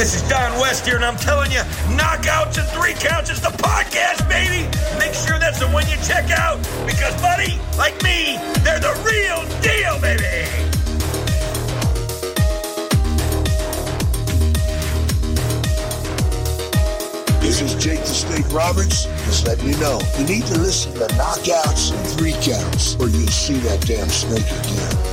This 0.00 0.14
is 0.14 0.22
Don 0.30 0.58
West 0.58 0.86
here, 0.86 0.96
and 0.96 1.04
I'm 1.04 1.18
telling 1.18 1.52
you, 1.52 1.58
Knockouts 1.92 2.56
and 2.56 2.66
Three 2.68 2.94
Counts 2.94 3.28
is 3.28 3.38
the 3.42 3.50
podcast, 3.50 4.26
baby. 4.30 4.64
Make 4.98 5.12
sure 5.12 5.38
that's 5.38 5.60
the 5.60 5.68
one 5.68 5.86
you 5.90 5.96
check 6.08 6.30
out, 6.30 6.56
because, 6.86 7.14
buddy, 7.20 7.60
like 7.76 8.02
me, 8.02 8.38
they're 8.64 8.80
the 8.80 8.96
real 9.04 9.44
deal, 9.60 10.00
baby. 10.00 10.48
This 17.42 17.60
is 17.60 17.74
Jake 17.74 18.00
the 18.00 18.06
Snake 18.06 18.50
Roberts. 18.54 19.04
Just 19.26 19.46
letting 19.46 19.68
you 19.68 19.76
know, 19.76 20.00
you 20.18 20.24
need 20.24 20.46
to 20.46 20.58
listen 20.60 20.94
to 20.94 21.08
Knockouts 21.08 21.92
and 21.92 22.08
Three 22.18 22.32
Counts, 22.40 22.94
or 22.94 23.08
you'll 23.10 23.28
see 23.28 23.58
that 23.68 23.82
damn 23.86 24.08
snake 24.08 24.46
again. 24.46 25.09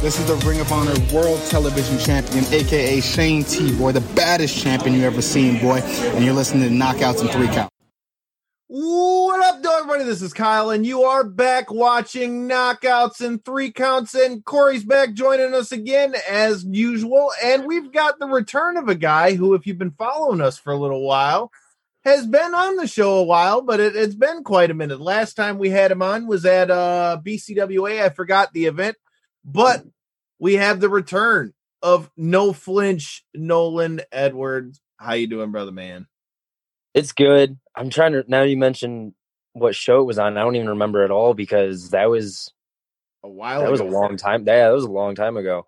This 0.00 0.18
is 0.18 0.26
the 0.26 0.36
Ring 0.48 0.60
of 0.60 0.72
Honor 0.72 0.94
World 1.12 1.44
Television 1.50 1.98
Champion, 1.98 2.42
aka 2.54 3.02
Shane 3.02 3.44
T, 3.44 3.76
boy, 3.76 3.92
the 3.92 4.00
baddest 4.14 4.56
champion 4.56 4.94
you 4.94 5.04
ever 5.04 5.20
seen, 5.20 5.60
boy. 5.60 5.80
And 5.80 6.24
you're 6.24 6.32
listening 6.32 6.70
to 6.70 6.74
Knockouts 6.74 7.20
and 7.20 7.28
Three 7.28 7.48
Count. 7.48 7.70
What 8.68 9.44
up, 9.44 9.62
everybody? 9.62 10.04
This 10.04 10.22
is 10.22 10.32
Kyle, 10.32 10.70
and 10.70 10.86
you 10.86 11.02
are 11.02 11.22
back 11.22 11.70
watching 11.70 12.48
Knockouts 12.48 13.20
and 13.20 13.44
Three 13.44 13.72
Counts. 13.72 14.14
And 14.14 14.42
Corey's 14.42 14.84
back 14.84 15.12
joining 15.12 15.52
us 15.52 15.70
again 15.70 16.14
as 16.26 16.64
usual. 16.64 17.30
And 17.44 17.66
we've 17.66 17.92
got 17.92 18.18
the 18.18 18.26
return 18.26 18.78
of 18.78 18.88
a 18.88 18.94
guy 18.94 19.34
who, 19.34 19.52
if 19.52 19.66
you've 19.66 19.76
been 19.76 19.90
following 19.90 20.40
us 20.40 20.56
for 20.56 20.72
a 20.72 20.78
little 20.78 21.04
while, 21.04 21.52
has 22.04 22.26
been 22.26 22.54
on 22.54 22.76
the 22.76 22.86
show 22.86 23.18
a 23.18 23.24
while, 23.24 23.60
but 23.60 23.80
it, 23.80 23.94
has 23.94 24.14
been 24.14 24.44
quite 24.44 24.70
a 24.70 24.74
minute. 24.74 24.98
Last 24.98 25.34
time 25.34 25.58
we 25.58 25.68
had 25.68 25.90
him 25.90 26.00
on 26.00 26.26
was 26.26 26.46
at 26.46 26.70
uh, 26.70 27.18
BCWA. 27.22 28.00
I 28.02 28.08
forgot 28.08 28.54
the 28.54 28.64
event, 28.64 28.96
but 29.44 29.84
we 30.38 30.54
have 30.54 30.80
the 30.80 30.88
return 30.88 31.54
of 31.82 32.10
no 32.16 32.52
flinch 32.52 33.24
Nolan 33.34 34.02
Edwards. 34.12 34.80
How 34.98 35.14
you 35.14 35.26
doing, 35.26 35.50
brother 35.50 35.72
man? 35.72 36.06
It's 36.94 37.12
good. 37.12 37.58
I'm 37.74 37.90
trying 37.90 38.12
to 38.12 38.24
now 38.26 38.42
you 38.42 38.56
mentioned 38.56 39.14
what 39.52 39.74
show 39.74 40.00
it 40.00 40.04
was 40.04 40.18
on. 40.18 40.36
I 40.36 40.42
don't 40.42 40.56
even 40.56 40.68
remember 40.70 41.04
at 41.04 41.10
all 41.10 41.34
because 41.34 41.90
that 41.90 42.10
was 42.10 42.52
a 43.22 43.28
while 43.28 43.60
that 43.60 43.64
ago. 43.64 43.72
was 43.72 43.80
a 43.80 43.84
long 43.84 44.16
time. 44.16 44.44
Yeah, 44.46 44.68
that 44.68 44.74
was 44.74 44.84
a 44.84 44.90
long 44.90 45.14
time 45.14 45.36
ago. 45.36 45.66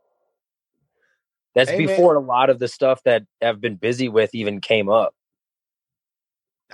That's 1.55 1.70
Hey, 1.70 1.78
man. 1.78 1.89
before 1.89 2.15
a 2.17 2.20
lot 2.20 2.50
of 2.50 2.59
the 2.59 2.69
stuff 2.69 3.03
that 3.05 3.25
I've 3.43 3.61
been 3.61 3.77
busy 3.77 4.09
with 4.09 4.34
even 4.34 4.61
came 4.61 4.89
up. 4.89 5.15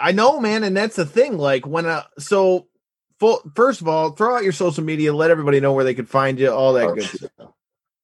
I 0.01 0.13
know, 0.13 0.39
man, 0.41 0.63
and 0.63 0.77
that's 0.77 0.97
the 0.97 1.07
thing. 1.07 1.37
Like 1.39 1.67
when 1.67 1.87
I 1.87 2.05
so 2.19 2.69
full, 3.19 3.41
first 3.55 3.81
of 3.81 3.89
all, 3.89 4.11
throw 4.11 4.37
out 4.37 4.45
your 4.45 4.53
social 4.53 4.85
media, 4.85 5.15
let 5.15 5.31
everybody 5.31 5.61
know 5.61 5.73
where 5.73 5.85
they 5.85 5.95
could 5.95 6.09
find 6.09 6.39
you, 6.39 6.51
all 6.51 6.75
that 6.75 6.89
Oh, 6.89 6.95
good 6.95 7.05
stuff. 7.05 7.31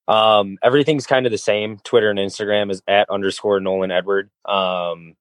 Um, 0.07 0.59
everything's 0.63 1.07
kind 1.07 1.27
of 1.27 1.33
the 1.33 1.39
same. 1.39 1.79
Twitter 1.79 2.11
and 2.11 2.19
Instagram 2.19 2.71
is 2.71 2.83
at 2.87 3.09
underscore 3.09 3.61
Nolan 3.61 3.91
Edward. 3.91 4.31
Um, 4.45 5.15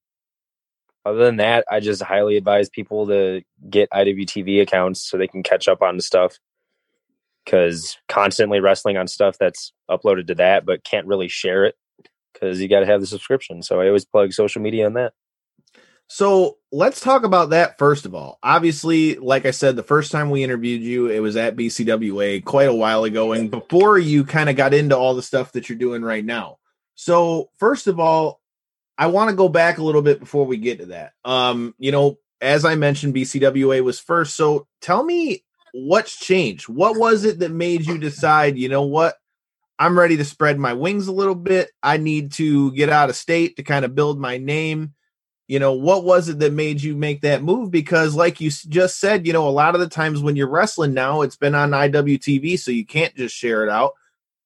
other 1.05 1.25
than 1.25 1.37
that, 1.37 1.65
I 1.69 1.79
just 1.79 2.01
highly 2.01 2.37
advise 2.37 2.69
people 2.69 3.07
to 3.07 3.41
get 3.69 3.89
IWTV 3.91 4.61
accounts 4.61 5.01
so 5.01 5.17
they 5.17 5.27
can 5.27 5.43
catch 5.43 5.67
up 5.67 5.81
on 5.81 5.95
the 5.97 6.03
stuff. 6.03 6.37
Because 7.45 7.97
constantly 8.07 8.61
wrestling 8.61 8.95
on 8.95 9.07
stuff 9.07 9.37
that's 9.37 9.73
uploaded 9.89 10.27
to 10.27 10.35
that, 10.35 10.65
but 10.65 10.85
can't 10.85 11.07
really 11.07 11.27
share 11.27 11.65
it 11.65 11.75
because 12.33 12.61
you 12.61 12.69
got 12.69 12.79
to 12.79 12.85
have 12.85 13.01
the 13.01 13.07
subscription. 13.07 13.61
So 13.61 13.81
I 13.81 13.87
always 13.87 14.05
plug 14.05 14.31
social 14.31 14.61
media 14.61 14.85
on 14.85 14.93
that. 14.93 15.13
So 16.13 16.59
let's 16.71 16.99
talk 16.99 17.23
about 17.23 17.49
that 17.49 17.79
first 17.79 18.05
of 18.05 18.13
all. 18.13 18.37
Obviously, 18.43 19.15
like 19.15 19.47
I 19.47 19.49
said, 19.51 19.75
the 19.75 19.81
first 19.81 20.11
time 20.11 20.29
we 20.29 20.43
interviewed 20.43 20.83
you, 20.83 21.07
it 21.07 21.21
was 21.21 21.35
at 21.35 21.55
BCWA 21.55 22.45
quite 22.45 22.67
a 22.67 22.75
while 22.75 23.03
ago, 23.03 23.31
and 23.31 23.49
before 23.49 23.97
you 23.97 24.23
kind 24.23 24.47
of 24.47 24.55
got 24.55 24.75
into 24.75 24.95
all 24.95 25.15
the 25.15 25.23
stuff 25.23 25.53
that 25.53 25.69
you're 25.69 25.77
doing 25.79 26.03
right 26.03 26.23
now. 26.23 26.59
So, 26.93 27.49
first 27.57 27.87
of 27.87 27.99
all, 27.99 28.41
I 28.95 29.07
want 29.07 29.31
to 29.31 29.35
go 29.35 29.49
back 29.49 29.79
a 29.79 29.83
little 29.83 30.03
bit 30.03 30.19
before 30.19 30.45
we 30.45 30.57
get 30.57 30.81
to 30.81 30.85
that. 30.85 31.13
Um, 31.25 31.73
you 31.79 31.91
know, 31.91 32.19
as 32.41 32.63
I 32.63 32.75
mentioned, 32.75 33.15
BCWA 33.15 33.83
was 33.83 33.99
first. 33.99 34.35
So 34.35 34.67
tell 34.81 35.03
me 35.03 35.43
what's 35.73 36.15
changed. 36.15 36.69
What 36.69 36.95
was 36.95 37.25
it 37.25 37.39
that 37.39 37.51
made 37.51 37.87
you 37.87 37.97
decide, 37.97 38.59
you 38.59 38.69
know 38.69 38.83
what? 38.83 39.15
I'm 39.79 39.97
ready 39.97 40.17
to 40.17 40.25
spread 40.25 40.59
my 40.59 40.73
wings 40.73 41.07
a 41.07 41.11
little 41.11 41.33
bit. 41.33 41.71
I 41.81 41.97
need 41.97 42.33
to 42.33 42.71
get 42.73 42.89
out 42.89 43.09
of 43.09 43.15
state 43.15 43.55
to 43.55 43.63
kind 43.63 43.83
of 43.83 43.95
build 43.95 44.19
my 44.19 44.37
name 44.37 44.93
you 45.47 45.59
know 45.59 45.73
what 45.73 46.03
was 46.03 46.29
it 46.29 46.39
that 46.39 46.53
made 46.53 46.81
you 46.81 46.95
make 46.95 47.21
that 47.21 47.43
move? 47.43 47.71
Because 47.71 48.15
like 48.15 48.39
you 48.39 48.49
just 48.49 48.99
said 48.99 49.27
you 49.27 49.33
know 49.33 49.47
a 49.47 49.51
lot 49.51 49.75
of 49.75 49.81
the 49.81 49.89
times 49.89 50.21
when 50.21 50.35
you're 50.35 50.49
wrestling 50.49 50.93
now 50.93 51.21
it's 51.21 51.35
been 51.35 51.55
on 51.55 51.71
iwtv 51.71 52.59
so 52.59 52.71
you 52.71 52.85
can't 52.85 53.15
just 53.15 53.35
share 53.35 53.63
it 53.63 53.69
out. 53.69 53.93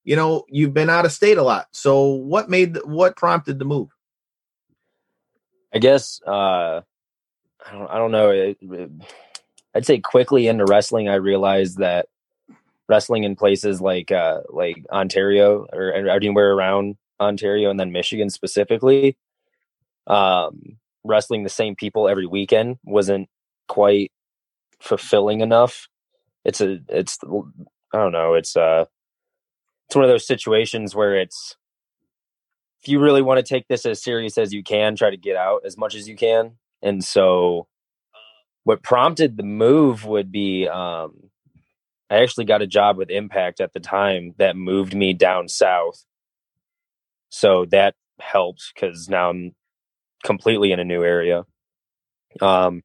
You 0.04 0.16
know 0.16 0.46
you've 0.50 0.74
been 0.74 0.90
out 0.90 1.06
of 1.06 1.12
state 1.12 1.38
a 1.38 1.44
lot. 1.44 1.68
So 1.72 2.04
what 2.06 2.50
made 2.50 2.74
the, 2.76 2.86
what 2.86 3.16
prompted 3.16 3.60
the 3.60 3.66
move? 3.66 3.90
I 5.74 5.80
guess 5.80 6.22
uh, 6.26 6.82
I 7.66 7.72
don't 7.72 7.90
I 7.92 7.98
don't 7.98 8.12
know. 8.12 8.30
It, 8.32 8.58
it- 8.62 8.92
I'd 9.76 9.86
say 9.86 10.00
quickly 10.00 10.48
into 10.48 10.66
wrestling, 10.66 11.08
I 11.08 11.16
realized 11.16 11.78
that 11.78 12.08
wrestling 12.90 13.26
in 13.26 13.36
places 13.36 13.80
like 13.80 14.12
uh, 14.12 14.42
like 14.50 14.84
Ontario 14.92 15.68
or 15.72 15.94
anywhere 15.94 16.54
around 16.54 16.98
Ontario 17.20 17.70
and 17.70 17.80
then 17.80 17.92
Michigan 17.92 18.30
specifically, 18.32 19.18
um, 20.08 20.78
wrestling 21.04 21.44
the 21.44 21.50
same 21.50 21.76
people 21.76 22.08
every 22.08 22.26
weekend 22.26 22.78
wasn't 22.84 23.30
quite 23.68 24.12
fulfilling 24.80 25.42
enough. 25.42 25.88
It's 26.46 26.62
a 26.62 26.80
it's 26.90 27.18
I 27.24 27.98
don't 27.98 28.12
know. 28.12 28.34
It's 28.34 28.56
uh 28.56 28.86
it's 29.88 29.96
one 29.96 30.06
of 30.06 30.10
those 30.10 30.28
situations 30.28 30.96
where 30.96 31.16
it's 31.16 31.56
if 32.82 32.90
you 32.90 33.00
really 33.00 33.22
want 33.22 33.38
to 33.38 33.44
take 33.44 33.68
this 33.68 33.86
as 33.86 34.04
serious 34.04 34.38
as 34.38 34.54
you 34.54 34.64
can, 34.64 34.96
try 34.96 35.10
to 35.10 35.18
get 35.18 35.36
out 35.36 35.62
as 35.66 35.78
much 35.78 35.96
as 35.96 36.08
you 36.08 36.16
can. 36.16 36.54
And 36.82 37.04
so 37.04 37.68
what 38.64 38.84
prompted 38.84 39.38
the 39.38 39.44
move 39.44 40.06
would 40.06 40.32
be 40.32 40.68
um 40.68 41.30
I 42.10 42.18
actually 42.22 42.46
got 42.46 42.62
a 42.62 42.68
job 42.68 42.98
with 42.98 43.10
Impact 43.10 43.60
at 43.60 43.74
the 43.74 43.82
time 43.82 44.34
that 44.38 44.56
moved 44.56 44.96
me 44.96 45.14
down 45.14 45.50
south. 45.50 46.06
So 47.30 47.66
that 47.72 47.96
helped 48.20 48.72
because 48.74 49.10
now 49.10 49.30
I'm 49.30 49.56
completely 50.24 50.72
in 50.72 50.80
a 50.80 50.86
new 50.86 51.04
area. 51.04 51.46
Um 52.42 52.84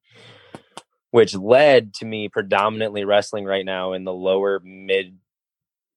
which 1.10 1.34
led 1.34 1.92
to 1.92 2.06
me 2.06 2.30
predominantly 2.30 3.04
wrestling 3.04 3.44
right 3.44 3.66
now 3.66 3.92
in 3.92 4.04
the 4.04 4.12
lower 4.12 4.60
mid 4.64 5.18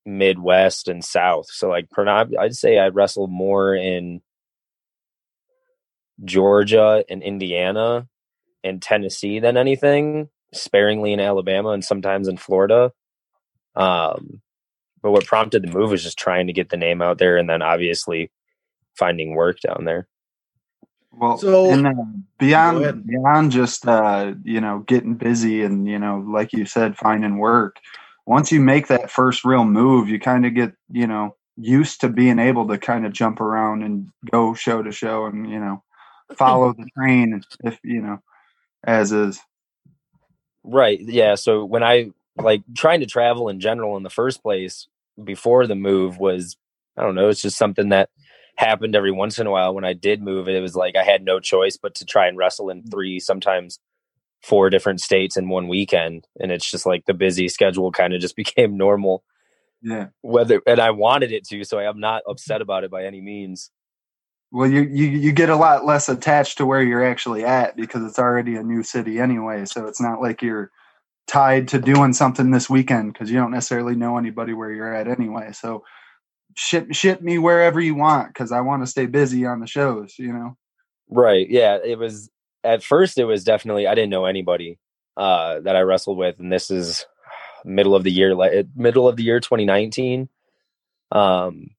Midwest 0.05 0.87
and 0.87 1.03
South. 1.03 1.47
So 1.49 1.69
like 1.69 1.87
I'd 1.97 2.55
say 2.55 2.77
I 2.77 2.89
wrestle 2.89 3.27
more 3.27 3.73
in 3.73 4.21
Georgia 6.23 7.03
and 7.09 7.23
Indiana 7.23 8.07
and 8.63 8.81
Tennessee 8.81 9.39
than 9.39 9.57
anything, 9.57 10.29
sparingly 10.53 11.13
in 11.13 11.19
Alabama 11.19 11.69
and 11.69 11.83
sometimes 11.83 12.27
in 12.27 12.37
Florida. 12.37 12.91
Um, 13.75 14.41
but 15.01 15.11
what 15.11 15.25
prompted 15.25 15.63
the 15.63 15.71
move 15.71 15.91
was 15.91 16.03
just 16.03 16.17
trying 16.17 16.47
to 16.47 16.53
get 16.53 16.69
the 16.69 16.77
name 16.77 17.01
out 17.01 17.17
there 17.17 17.37
and 17.37 17.49
then 17.49 17.61
obviously 17.61 18.31
finding 18.97 19.35
work 19.35 19.59
down 19.59 19.85
there. 19.85 20.07
Well, 21.17 21.37
So- 21.37 21.71
and 21.71 21.83
Go 21.83 22.05
beyond 22.39 23.07
beyond 23.07 23.51
just 23.51 23.87
uh, 23.87 24.33
you 24.43 24.59
know 24.61 24.79
getting 24.87 25.15
busy 25.15 25.63
and 25.63 25.87
you 25.87 25.97
know 25.99 26.23
like 26.27 26.53
you 26.53 26.65
said 26.65 26.97
finding 26.97 27.37
work. 27.37 27.77
Once 28.25 28.51
you 28.51 28.59
make 28.59 28.87
that 28.87 29.11
first 29.11 29.45
real 29.45 29.65
move, 29.65 30.09
you 30.09 30.19
kind 30.19 30.45
of 30.45 30.53
get 30.53 30.73
you 30.91 31.07
know 31.07 31.35
used 31.57 32.01
to 32.01 32.09
being 32.09 32.39
able 32.39 32.67
to 32.67 32.77
kind 32.77 33.05
of 33.05 33.13
jump 33.13 33.39
around 33.39 33.83
and 33.83 34.09
go 34.31 34.53
show 34.53 34.83
to 34.83 34.91
show 34.91 35.25
and 35.25 35.49
you 35.49 35.59
know 35.59 35.81
follow 36.37 36.73
the 36.73 36.85
train 36.97 37.41
if 37.63 37.79
you 37.83 38.01
know 38.01 38.19
as 38.83 39.11
is. 39.11 39.39
Right. 40.63 40.99
Yeah. 40.99 41.35
So 41.35 41.63
when 41.63 41.83
I 41.83 42.09
like 42.37 42.63
trying 42.75 42.99
to 43.01 43.05
travel 43.05 43.49
in 43.49 43.59
general 43.59 43.97
in 43.97 44.03
the 44.03 44.09
first 44.09 44.41
place 44.41 44.87
before 45.23 45.67
the 45.67 45.75
move 45.75 46.17
was, 46.17 46.57
I 46.97 47.03
don't 47.03 47.15
know, 47.15 47.29
it's 47.29 47.41
just 47.41 47.57
something 47.57 47.89
that 47.89 48.09
happened 48.57 48.95
every 48.95 49.11
once 49.11 49.39
in 49.39 49.47
a 49.47 49.51
while. 49.51 49.75
When 49.75 49.85
I 49.85 49.93
did 49.93 50.21
move, 50.23 50.47
it 50.49 50.61
was 50.61 50.75
like 50.75 50.95
I 50.97 51.03
had 51.03 51.23
no 51.23 51.39
choice 51.39 51.77
but 51.77 51.95
to 51.95 52.05
try 52.05 52.27
and 52.27 52.37
wrestle 52.37 52.69
in 52.69 52.83
three, 52.83 53.19
sometimes 53.19 53.79
four 54.43 54.69
different 54.71 55.01
states 55.01 55.37
in 55.37 55.49
one 55.49 55.67
weekend 55.67 56.27
and 56.39 56.51
it's 56.51 56.69
just 56.69 56.85
like 56.85 57.05
the 57.05 57.13
busy 57.15 57.49
schedule 57.49 57.91
kind 57.91 58.13
of 58.13 58.21
just 58.21 58.35
became 58.37 58.77
normal 58.77 59.23
Yeah. 59.81 60.07
whether 60.21 60.61
and 60.67 60.79
i 60.79 60.91
wanted 60.91 61.31
it 61.31 61.45
to 61.47 61.63
so 61.65 61.79
i'm 61.79 61.99
not 61.99 62.23
mm-hmm. 62.23 62.31
upset 62.31 62.61
about 62.61 62.83
it 62.83 62.91
by 62.91 63.05
any 63.05 63.21
means 63.21 63.71
Well, 64.51 64.69
you, 64.69 64.81
you 64.83 65.07
you 65.07 65.31
get 65.33 65.49
a 65.49 65.57
lot 65.57 65.85
less 65.85 66.09
attached 66.09 66.57
to 66.59 66.65
where 66.65 66.81
you're 66.81 67.05
actually 67.05 67.43
at 67.45 67.75
because 67.75 68.03
it's 68.03 68.19
already 68.19 68.55
a 68.55 68.63
new 68.63 68.83
city 68.83 69.19
anyway. 69.19 69.65
So 69.65 69.87
it's 69.87 70.01
not 70.01 70.21
like 70.21 70.41
you're 70.41 70.71
tied 71.27 71.67
to 71.69 71.79
doing 71.79 72.13
something 72.13 72.51
this 72.51 72.69
weekend 72.69 73.13
because 73.13 73.31
you 73.31 73.37
don't 73.37 73.51
necessarily 73.51 73.95
know 73.95 74.17
anybody 74.17 74.53
where 74.53 74.71
you're 74.71 74.93
at 74.93 75.07
anyway. 75.07 75.51
So 75.53 75.83
ship 76.55 76.93
ship 76.93 77.21
me 77.21 77.37
wherever 77.37 77.79
you 77.79 77.95
want 77.95 78.29
because 78.29 78.51
I 78.51 78.61
want 78.61 78.83
to 78.83 78.87
stay 78.87 79.05
busy 79.05 79.45
on 79.45 79.59
the 79.59 79.67
shows. 79.67 80.15
You 80.17 80.33
know. 80.33 80.57
right 81.09 81.47
yeah 81.49 81.77
it 81.83 81.99
was 81.99 82.29
at 82.63 82.83
first 82.83 83.17
it 83.17 83.25
was 83.25 83.43
definitely 83.43 83.87
i 83.87 83.93
didn't 83.93 84.09
know 84.09 84.25
anybody 84.25 84.79
uh 85.17 85.59
that 85.61 85.75
i 85.75 85.81
wrestled 85.81 86.17
with 86.17 86.39
and 86.39 86.51
this 86.51 86.71
is 86.71 87.05
middle 87.65 87.95
of 87.95 88.03
the 88.03 88.11
year 88.11 88.35
like 88.35 88.51
middle 88.75 89.07
of 89.07 89.15
the 89.15 89.23
year 89.23 89.39
2019 89.39 90.27
um 91.11 91.69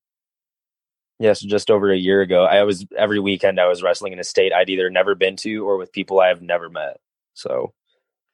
yes 1.19 1.41
just 1.41 1.71
over 1.71 1.91
a 1.91 1.97
year 1.97 2.21
ago 2.21 2.45
i 2.45 2.63
was 2.63 2.87
every 2.97 3.19
weekend 3.19 3.59
i 3.61 3.67
was 3.67 3.83
wrestling 3.83 4.13
in 4.13 4.21
a 4.21 4.25
state 4.25 4.53
i'd 4.53 4.71
either 4.71 4.89
never 4.91 5.15
been 5.15 5.37
to 5.37 5.67
or 5.67 5.77
with 5.77 5.93
people 5.93 6.21
i 6.21 6.29
have 6.29 6.41
never 6.41 6.71
met 6.71 6.99
so 7.35 7.73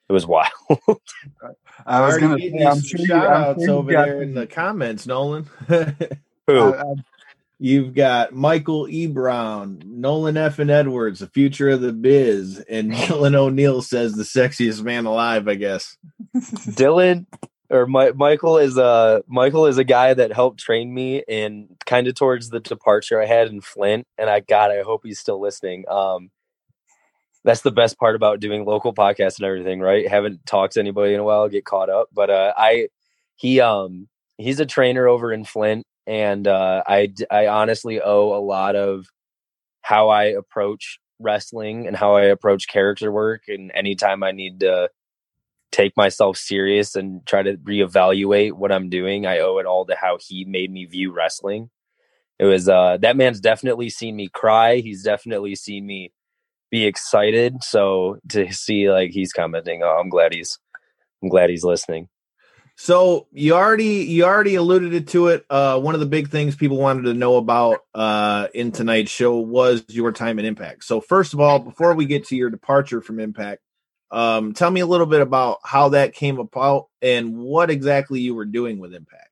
it 0.08 0.12
was 0.12 0.26
wild 0.26 0.50
I 1.86 2.00
was 2.02 2.18
gonna 2.18 2.36
getting 2.36 2.58
say, 2.58 2.66
I'm 2.66 2.74
some 2.76 2.82
sure 2.82 3.00
you, 3.00 3.06
shout 3.06 3.26
I'm 3.26 3.42
outs 3.44 3.60
sure 3.60 3.66
you 3.66 3.74
over 3.74 3.92
got 3.92 4.06
there 4.06 4.22
in 4.22 4.34
the 4.34 4.46
comments, 4.46 5.06
Nolan. 5.06 5.48
Who? 6.46 6.58
Uh, 6.74 6.94
You've 7.58 7.94
got 7.94 8.32
Michael 8.32 8.88
E. 8.88 9.06
Brown, 9.06 9.80
Nolan 9.86 10.36
F. 10.36 10.58
and 10.58 10.68
Edwards, 10.68 11.20
the 11.20 11.28
future 11.28 11.68
of 11.70 11.80
the 11.80 11.92
biz, 11.92 12.58
and 12.68 12.90
Dylan 12.92 13.36
O'Neill 13.36 13.82
says 13.82 14.14
the 14.14 14.24
sexiest 14.24 14.82
man 14.82 15.06
alive, 15.06 15.46
I 15.46 15.54
guess. 15.54 15.96
Dylan 16.36 17.26
or 17.70 17.86
My- 17.86 18.10
Michael 18.10 18.58
is 18.58 18.76
a 18.78 19.22
Michael 19.28 19.66
is 19.66 19.78
a 19.78 19.84
guy 19.84 20.12
that 20.12 20.32
helped 20.32 20.58
train 20.58 20.92
me 20.92 21.22
in 21.28 21.76
kind 21.86 22.08
of 22.08 22.16
towards 22.16 22.50
the 22.50 22.58
departure 22.58 23.22
I 23.22 23.26
had 23.26 23.46
in 23.46 23.60
Flint, 23.60 24.08
and 24.18 24.28
I 24.28 24.40
God, 24.40 24.72
I 24.72 24.82
hope 24.82 25.02
he's 25.04 25.20
still 25.20 25.40
listening. 25.40 25.84
Um, 25.88 26.32
that's 27.44 27.62
the 27.62 27.70
best 27.70 27.96
part 27.96 28.16
about 28.16 28.40
doing 28.40 28.64
local 28.64 28.92
podcasts 28.92 29.38
and 29.38 29.46
everything, 29.46 29.78
right? 29.78 30.08
Haven't 30.08 30.44
talked 30.46 30.74
to 30.74 30.80
anybody 30.80 31.14
in 31.14 31.20
a 31.20 31.24
while, 31.24 31.48
get 31.48 31.64
caught 31.64 31.90
up, 31.90 32.08
but 32.12 32.28
uh, 32.28 32.52
I 32.56 32.88
he 33.36 33.60
um 33.60 34.08
he's 34.36 34.58
a 34.58 34.66
trainer 34.66 35.06
over 35.06 35.32
in 35.32 35.44
Flint, 35.44 35.86
and 36.06 36.46
uh, 36.46 36.82
I 36.86 37.12
I 37.30 37.46
honestly 37.48 38.00
owe 38.00 38.34
a 38.36 38.40
lot 38.44 38.76
of 38.76 39.06
how 39.82 40.08
I 40.10 40.24
approach 40.24 40.98
wrestling 41.20 41.86
and 41.86 41.96
how 41.96 42.16
I 42.16 42.24
approach 42.24 42.68
character 42.68 43.12
work, 43.12 43.44
and 43.48 43.70
anytime 43.74 44.22
I 44.22 44.32
need 44.32 44.60
to 44.60 44.90
take 45.72 45.96
myself 45.96 46.36
serious 46.36 46.94
and 46.96 47.26
try 47.26 47.42
to 47.42 47.56
reevaluate 47.58 48.52
what 48.52 48.72
I'm 48.72 48.90
doing, 48.90 49.26
I 49.26 49.38
owe 49.40 49.58
it 49.58 49.66
all 49.66 49.86
to 49.86 49.96
how 49.96 50.18
he 50.20 50.44
made 50.44 50.70
me 50.70 50.84
view 50.86 51.12
wrestling. 51.12 51.70
It 52.38 52.44
was 52.46 52.68
uh 52.68 52.98
that 53.02 53.16
man's 53.16 53.40
definitely 53.40 53.90
seen 53.90 54.16
me 54.16 54.28
cry. 54.28 54.76
He's 54.76 55.02
definitely 55.02 55.54
seen 55.54 55.86
me 55.86 56.12
be 56.70 56.86
excited. 56.86 57.62
So 57.64 58.18
to 58.30 58.52
see 58.52 58.90
like 58.90 59.10
he's 59.12 59.32
commenting, 59.32 59.82
oh, 59.84 59.98
I'm 60.00 60.08
glad 60.10 60.34
he's 60.34 60.58
I'm 61.22 61.28
glad 61.28 61.50
he's 61.50 61.64
listening. 61.64 62.08
So 62.82 63.28
you 63.30 63.54
already 63.54 64.06
you 64.06 64.24
already 64.24 64.56
alluded 64.56 65.06
to 65.06 65.28
it. 65.28 65.46
Uh, 65.48 65.78
one 65.78 65.94
of 65.94 66.00
the 66.00 66.06
big 66.06 66.30
things 66.30 66.56
people 66.56 66.78
wanted 66.78 67.02
to 67.04 67.14
know 67.14 67.36
about 67.36 67.84
uh, 67.94 68.48
in 68.54 68.72
tonight's 68.72 69.12
show 69.12 69.36
was 69.36 69.84
your 69.88 70.10
time 70.10 70.40
in 70.40 70.44
Impact. 70.44 70.82
So 70.82 71.00
first 71.00 71.32
of 71.32 71.38
all, 71.38 71.60
before 71.60 71.94
we 71.94 72.06
get 72.06 72.26
to 72.26 72.36
your 72.36 72.50
departure 72.50 73.00
from 73.00 73.20
Impact, 73.20 73.62
um, 74.10 74.52
tell 74.52 74.68
me 74.68 74.80
a 74.80 74.86
little 74.86 75.06
bit 75.06 75.20
about 75.20 75.58
how 75.62 75.90
that 75.90 76.12
came 76.12 76.40
about 76.40 76.88
and 77.00 77.36
what 77.38 77.70
exactly 77.70 78.20
you 78.20 78.34
were 78.34 78.46
doing 78.46 78.80
with 78.80 78.94
Impact. 78.94 79.30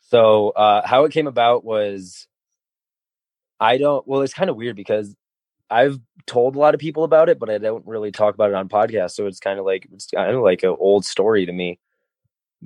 So 0.00 0.48
uh, 0.48 0.84
how 0.84 1.04
it 1.04 1.12
came 1.12 1.28
about 1.28 1.64
was 1.64 2.26
I 3.60 3.78
don't. 3.78 4.04
Well, 4.08 4.22
it's 4.22 4.34
kind 4.34 4.50
of 4.50 4.56
weird 4.56 4.74
because 4.74 5.14
I've 5.70 6.00
told 6.26 6.56
a 6.56 6.58
lot 6.58 6.74
of 6.74 6.80
people 6.80 7.04
about 7.04 7.28
it, 7.28 7.38
but 7.38 7.48
I 7.48 7.58
don't 7.58 7.86
really 7.86 8.10
talk 8.10 8.34
about 8.34 8.50
it 8.50 8.56
on 8.56 8.68
podcasts. 8.68 9.12
So 9.12 9.28
it's 9.28 9.38
kind 9.38 9.60
of 9.60 9.64
like 9.64 9.86
it's 9.92 10.08
kind 10.08 10.34
of 10.34 10.42
like 10.42 10.64
an 10.64 10.74
old 10.76 11.04
story 11.04 11.46
to 11.46 11.52
me. 11.52 11.78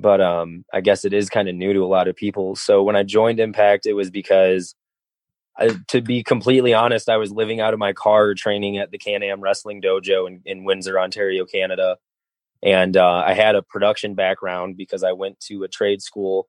But 0.01 0.21
um, 0.21 0.65
I 0.73 0.81
guess 0.81 1.05
it 1.05 1.13
is 1.13 1.29
kind 1.29 1.49
of 1.49 1.57
new 1.57 1.73
to 1.73 1.81
a 1.81 1.87
lot 1.87 2.07
of 2.07 2.15
people. 2.15 2.55
So 2.55 2.85
when 2.85 2.95
I 2.95 3.03
joined 3.03 3.41
Impact, 3.41 3.85
it 3.85 3.95
was 3.95 4.11
because, 4.11 4.77
I, 5.59 5.71
to 5.89 6.01
be 6.01 6.23
completely 6.23 6.73
honest, 6.73 7.09
I 7.09 7.17
was 7.17 7.33
living 7.33 7.61
out 7.61 7.73
of 7.75 7.81
my 7.81 7.93
car 7.93 8.35
training 8.35 8.79
at 8.79 8.93
the 8.93 8.99
Can 8.99 9.25
Am 9.25 9.41
Wrestling 9.41 9.83
Dojo 9.83 10.29
in, 10.29 10.41
in 10.45 10.63
Windsor, 10.65 11.01
Ontario, 11.01 11.45
Canada, 11.47 11.97
and 12.63 12.97
uh, 12.97 13.23
I 13.27 13.35
had 13.35 13.57
a 13.57 13.63
production 13.63 14.15
background 14.15 14.77
because 14.77 15.03
I 15.03 15.13
went 15.13 15.41
to 15.49 15.65
a 15.65 15.69
trade 15.69 16.01
school 16.01 16.49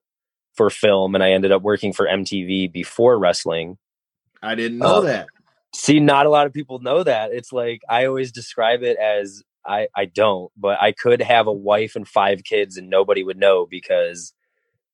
for 0.54 0.70
film, 0.70 1.16
and 1.16 1.24
I 1.24 1.32
ended 1.32 1.50
up 1.50 1.62
working 1.62 1.92
for 1.92 2.06
MTV 2.06 2.72
before 2.72 3.18
wrestling. 3.18 3.78
I 4.42 4.54
didn't 4.54 4.78
know 4.78 4.96
Uh, 4.96 5.00
that. 5.02 5.26
See, 5.74 6.00
not 6.00 6.26
a 6.26 6.30
lot 6.30 6.46
of 6.46 6.52
people 6.52 6.78
know 6.80 7.02
that. 7.02 7.32
It's 7.32 7.52
like 7.52 7.82
I 7.88 8.06
always 8.06 8.32
describe 8.32 8.82
it 8.82 8.96
as 8.96 9.42
I 9.66 9.88
I 9.96 10.04
don't, 10.06 10.50
but 10.56 10.80
I 10.80 10.92
could 10.92 11.20
have 11.22 11.46
a 11.46 11.52
wife 11.52 11.96
and 11.96 12.06
five 12.08 12.44
kids 12.44 12.76
and 12.76 12.88
nobody 12.90 13.22
would 13.22 13.38
know 13.38 13.66
because 13.66 14.32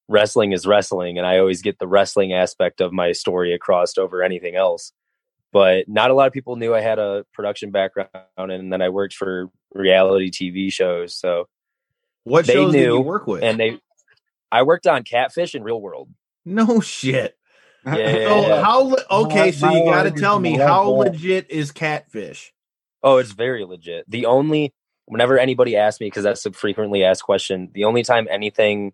wrestling 0.09 0.53
is 0.53 0.67
wrestling 0.67 1.19
and 1.19 1.27
I 1.27 1.39
always 1.39 1.63
get 1.63 1.79
the 1.79 1.87
wrestling 1.89 2.33
aspect 2.33 2.81
of 2.81 2.93
my 2.93 3.13
story 3.13 3.53
across 3.53 3.99
over 3.99 4.23
anything 4.23 4.55
else. 4.57 4.93
But 5.53 5.89
not 5.89 6.11
a 6.11 6.15
lot 6.15 6.27
of 6.27 6.33
people 6.33 6.57
knew 6.57 6.75
I 6.75 6.81
had 6.81 6.99
a 6.99 7.25
production 7.33 7.71
background 7.71 8.11
and 8.37 8.73
then 8.73 8.83
I 8.83 8.89
worked 8.91 9.15
for 9.15 9.49
reality 9.73 10.31
TV 10.31 10.73
shows. 10.73 11.17
So 11.17 11.49
What 12.25 12.47
they 12.47 12.55
shows 12.55 12.73
did 12.73 12.81
you 12.81 12.87
knew, 12.89 13.01
work 13.01 13.27
with? 13.27 13.43
and 13.43 13.59
they 13.59 13.79
I 14.53 14.63
worked 14.63 14.87
on 14.87 15.03
Catfish 15.05 15.55
and 15.55 15.65
Real 15.65 15.81
World. 15.81 16.09
no 16.45 16.81
shit. 16.81 17.37
Yeah. 17.85 18.29
So 18.29 18.63
how 18.63 18.97
okay? 19.23 19.53
So 19.53 19.71
you 19.71 19.85
got 19.85 20.03
to 20.05 20.11
tell 20.11 20.39
me 20.41 20.57
how 20.57 20.89
legit 20.89 21.51
is 21.51 21.71
Catfish? 21.71 22.53
Oh, 23.03 23.19
it's 23.19 23.33
very 23.33 23.65
legit. 23.65 24.05
The 24.09 24.27
only 24.27 24.75
whenever 25.07 25.39
anybody 25.39 25.77
asks 25.77 26.01
me 26.01 26.09
because 26.09 26.25
that's 26.25 26.47
a 26.47 26.53
frequently 26.53 27.05
asked 27.05 27.23
question, 27.23 27.71
the 27.75 27.85
only 27.85 28.03
time 28.03 28.27
anything 28.31 28.93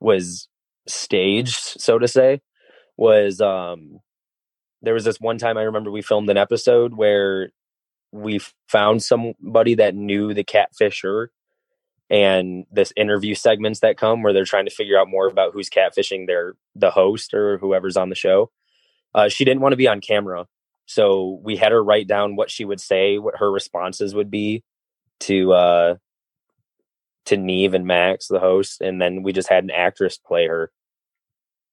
was 0.00 0.48
staged, 0.86 1.80
so 1.80 1.98
to 1.98 2.08
say, 2.08 2.40
was 2.96 3.40
um 3.40 4.00
there 4.82 4.94
was 4.94 5.04
this 5.04 5.20
one 5.20 5.38
time 5.38 5.56
I 5.56 5.62
remember 5.62 5.90
we 5.90 6.02
filmed 6.02 6.28
an 6.30 6.36
episode 6.36 6.94
where 6.94 7.50
we 8.12 8.40
found 8.68 9.02
somebody 9.02 9.74
that 9.76 9.94
knew 9.94 10.34
the 10.34 10.44
catfisher 10.44 11.28
and 12.10 12.64
this 12.70 12.92
interview 12.96 13.34
segments 13.34 13.80
that 13.80 13.96
come 13.96 14.22
where 14.22 14.32
they're 14.32 14.44
trying 14.44 14.66
to 14.66 14.70
figure 14.70 14.98
out 14.98 15.08
more 15.08 15.26
about 15.26 15.52
who's 15.52 15.70
catfishing 15.70 16.26
their 16.26 16.54
the 16.76 16.90
host 16.90 17.34
or 17.34 17.58
whoever's 17.58 17.96
on 17.96 18.10
the 18.10 18.14
show. 18.14 18.50
Uh, 19.14 19.28
she 19.28 19.44
didn't 19.44 19.62
want 19.62 19.72
to 19.72 19.76
be 19.76 19.88
on 19.88 20.00
camera, 20.00 20.46
so 20.86 21.40
we 21.42 21.56
had 21.56 21.72
her 21.72 21.82
write 21.82 22.06
down 22.06 22.36
what 22.36 22.50
she 22.50 22.64
would 22.64 22.80
say, 22.80 23.18
what 23.18 23.36
her 23.38 23.50
responses 23.50 24.14
would 24.14 24.30
be 24.30 24.62
to 25.20 25.52
uh 25.52 25.94
to 27.26 27.36
Nev 27.36 27.72
and 27.74 27.86
Max, 27.86 28.28
the 28.28 28.40
host, 28.40 28.80
and 28.82 29.00
then 29.00 29.22
we 29.22 29.32
just 29.32 29.48
had 29.48 29.64
an 29.64 29.70
actress 29.70 30.18
play 30.18 30.46
her. 30.46 30.70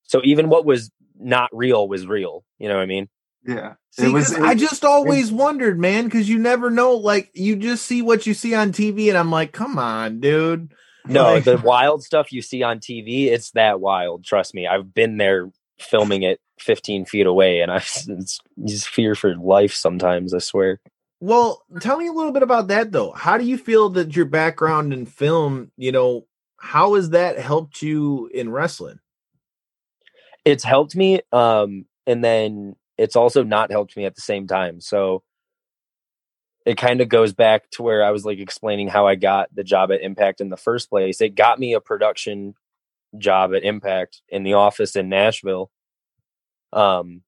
So 0.03 0.21
even 0.23 0.49
what 0.49 0.65
was 0.65 0.91
not 1.19 1.49
real 1.53 1.87
was 1.87 2.07
real. 2.07 2.43
You 2.57 2.69
know 2.69 2.75
what 2.75 2.83
I 2.83 2.87
mean? 2.87 3.09
Yeah. 3.45 3.73
See, 3.91 4.05
it 4.05 4.13
was, 4.13 4.31
it- 4.31 4.41
I 4.41 4.55
just 4.55 4.85
always 4.85 5.31
wondered, 5.31 5.79
man, 5.79 6.05
because 6.05 6.29
you 6.29 6.39
never 6.39 6.69
know. 6.69 6.95
Like, 6.95 7.31
you 7.33 7.55
just 7.57 7.85
see 7.85 8.01
what 8.01 8.25
you 8.25 8.33
see 8.33 8.53
on 8.55 8.71
TV, 8.71 9.09
and 9.09 9.17
I'm 9.17 9.31
like, 9.31 9.51
come 9.51 9.77
on, 9.77 10.19
dude. 10.21 10.73
No, 11.05 11.23
Like- 11.23 11.43
the 11.43 11.57
wild 11.57 12.03
stuff 12.03 12.31
you 12.31 12.41
see 12.41 12.63
on 12.63 12.79
TV, 12.79 13.25
it's 13.27 13.51
that 13.51 13.81
wild. 13.81 14.23
Trust 14.23 14.53
me. 14.53 14.67
I've 14.67 14.93
been 14.93 15.17
there 15.17 15.49
filming 15.79 16.23
it 16.23 16.39
15 16.61 17.05
feet 17.05 17.25
away 17.25 17.61
and 17.61 17.71
I 17.71 17.79
just 18.65 18.89
fear 18.89 19.15
for 19.15 19.35
life 19.35 19.73
sometimes, 19.73 20.33
I 20.33 20.39
swear. 20.39 20.79
Well, 21.19 21.63
tell 21.79 21.97
me 21.97 22.07
a 22.07 22.11
little 22.11 22.31
bit 22.31 22.41
about 22.41 22.69
that, 22.69 22.91
though. 22.91 23.11
How 23.11 23.37
do 23.37 23.45
you 23.45 23.57
feel 23.57 23.89
that 23.89 24.15
your 24.15 24.25
background 24.25 24.91
in 24.91 25.05
film, 25.05 25.71
you 25.77 25.91
know, 25.91 26.25
how 26.57 26.95
has 26.95 27.11
that 27.11 27.37
helped 27.37 27.81
you 27.81 28.29
in 28.33 28.49
wrestling? 28.49 28.99
It's 30.45 30.63
helped 30.63 30.95
me 30.95 31.21
um 31.31 31.85
and 32.07 32.23
then 32.23 32.75
it's 32.97 33.15
also 33.15 33.43
not 33.43 33.71
helped 33.71 33.97
me 33.97 34.05
at 34.05 34.15
the 34.15 34.21
same 34.21 34.47
time. 34.47 34.79
So 34.81 35.23
it 36.65 36.77
kind 36.77 37.01
of 37.01 37.09
goes 37.09 37.33
back 37.33 37.69
to 37.71 37.83
where 37.83 38.03
I 38.03 38.11
was 38.11 38.25
like 38.25 38.39
explaining 38.39 38.87
how 38.87 39.07
I 39.07 39.15
got 39.15 39.53
the 39.53 39.63
job 39.63 39.91
at 39.91 40.01
Impact 40.01 40.41
in 40.41 40.49
the 40.49 40.57
first 40.57 40.89
place. 40.89 41.21
It 41.21 41.35
got 41.35 41.59
me 41.59 41.73
a 41.73 41.81
production 41.81 42.53
job 43.17 43.53
at 43.55 43.63
Impact 43.63 44.21
in 44.29 44.43
the 44.43 44.53
office 44.53 44.95
in 44.95 45.09
Nashville. 45.09 45.71
Um 46.73 47.23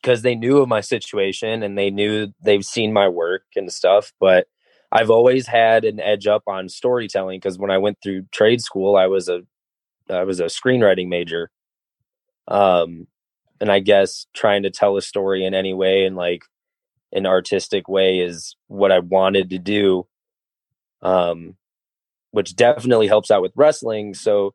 because 0.00 0.22
they 0.22 0.34
knew 0.34 0.58
of 0.58 0.68
my 0.68 0.80
situation 0.80 1.62
and 1.62 1.76
they 1.76 1.90
knew 1.90 2.28
they've 2.42 2.64
seen 2.64 2.92
my 2.92 3.08
work 3.08 3.42
and 3.54 3.70
stuff, 3.72 4.12
but 4.18 4.46
I've 4.92 5.10
always 5.10 5.46
had 5.46 5.84
an 5.84 6.00
edge 6.00 6.26
up 6.26 6.42
on 6.46 6.68
storytelling 6.68 7.38
because 7.38 7.58
when 7.58 7.70
I 7.70 7.78
went 7.78 7.98
through 8.02 8.24
trade 8.32 8.62
school, 8.62 8.96
I 8.96 9.06
was 9.06 9.28
a 9.28 9.42
I 10.10 10.24
was 10.24 10.40
a 10.40 10.44
screenwriting 10.46 11.08
major. 11.08 11.50
Um 12.48 13.06
and 13.60 13.70
I 13.72 13.80
guess 13.80 14.26
trying 14.34 14.64
to 14.64 14.70
tell 14.70 14.96
a 14.96 15.02
story 15.02 15.44
in 15.44 15.54
any 15.54 15.74
way 15.74 16.04
and 16.06 16.16
like 16.16 16.42
an 17.12 17.26
artistic 17.26 17.88
way 17.88 18.20
is 18.20 18.56
what 18.68 18.92
I 18.92 19.00
wanted 19.00 19.50
to 19.50 19.58
do. 19.58 20.06
um, 21.02 21.56
which 22.32 22.56
definitely 22.56 23.08
helps 23.08 23.30
out 23.30 23.42
with 23.42 23.52
wrestling. 23.56 24.14
So 24.14 24.54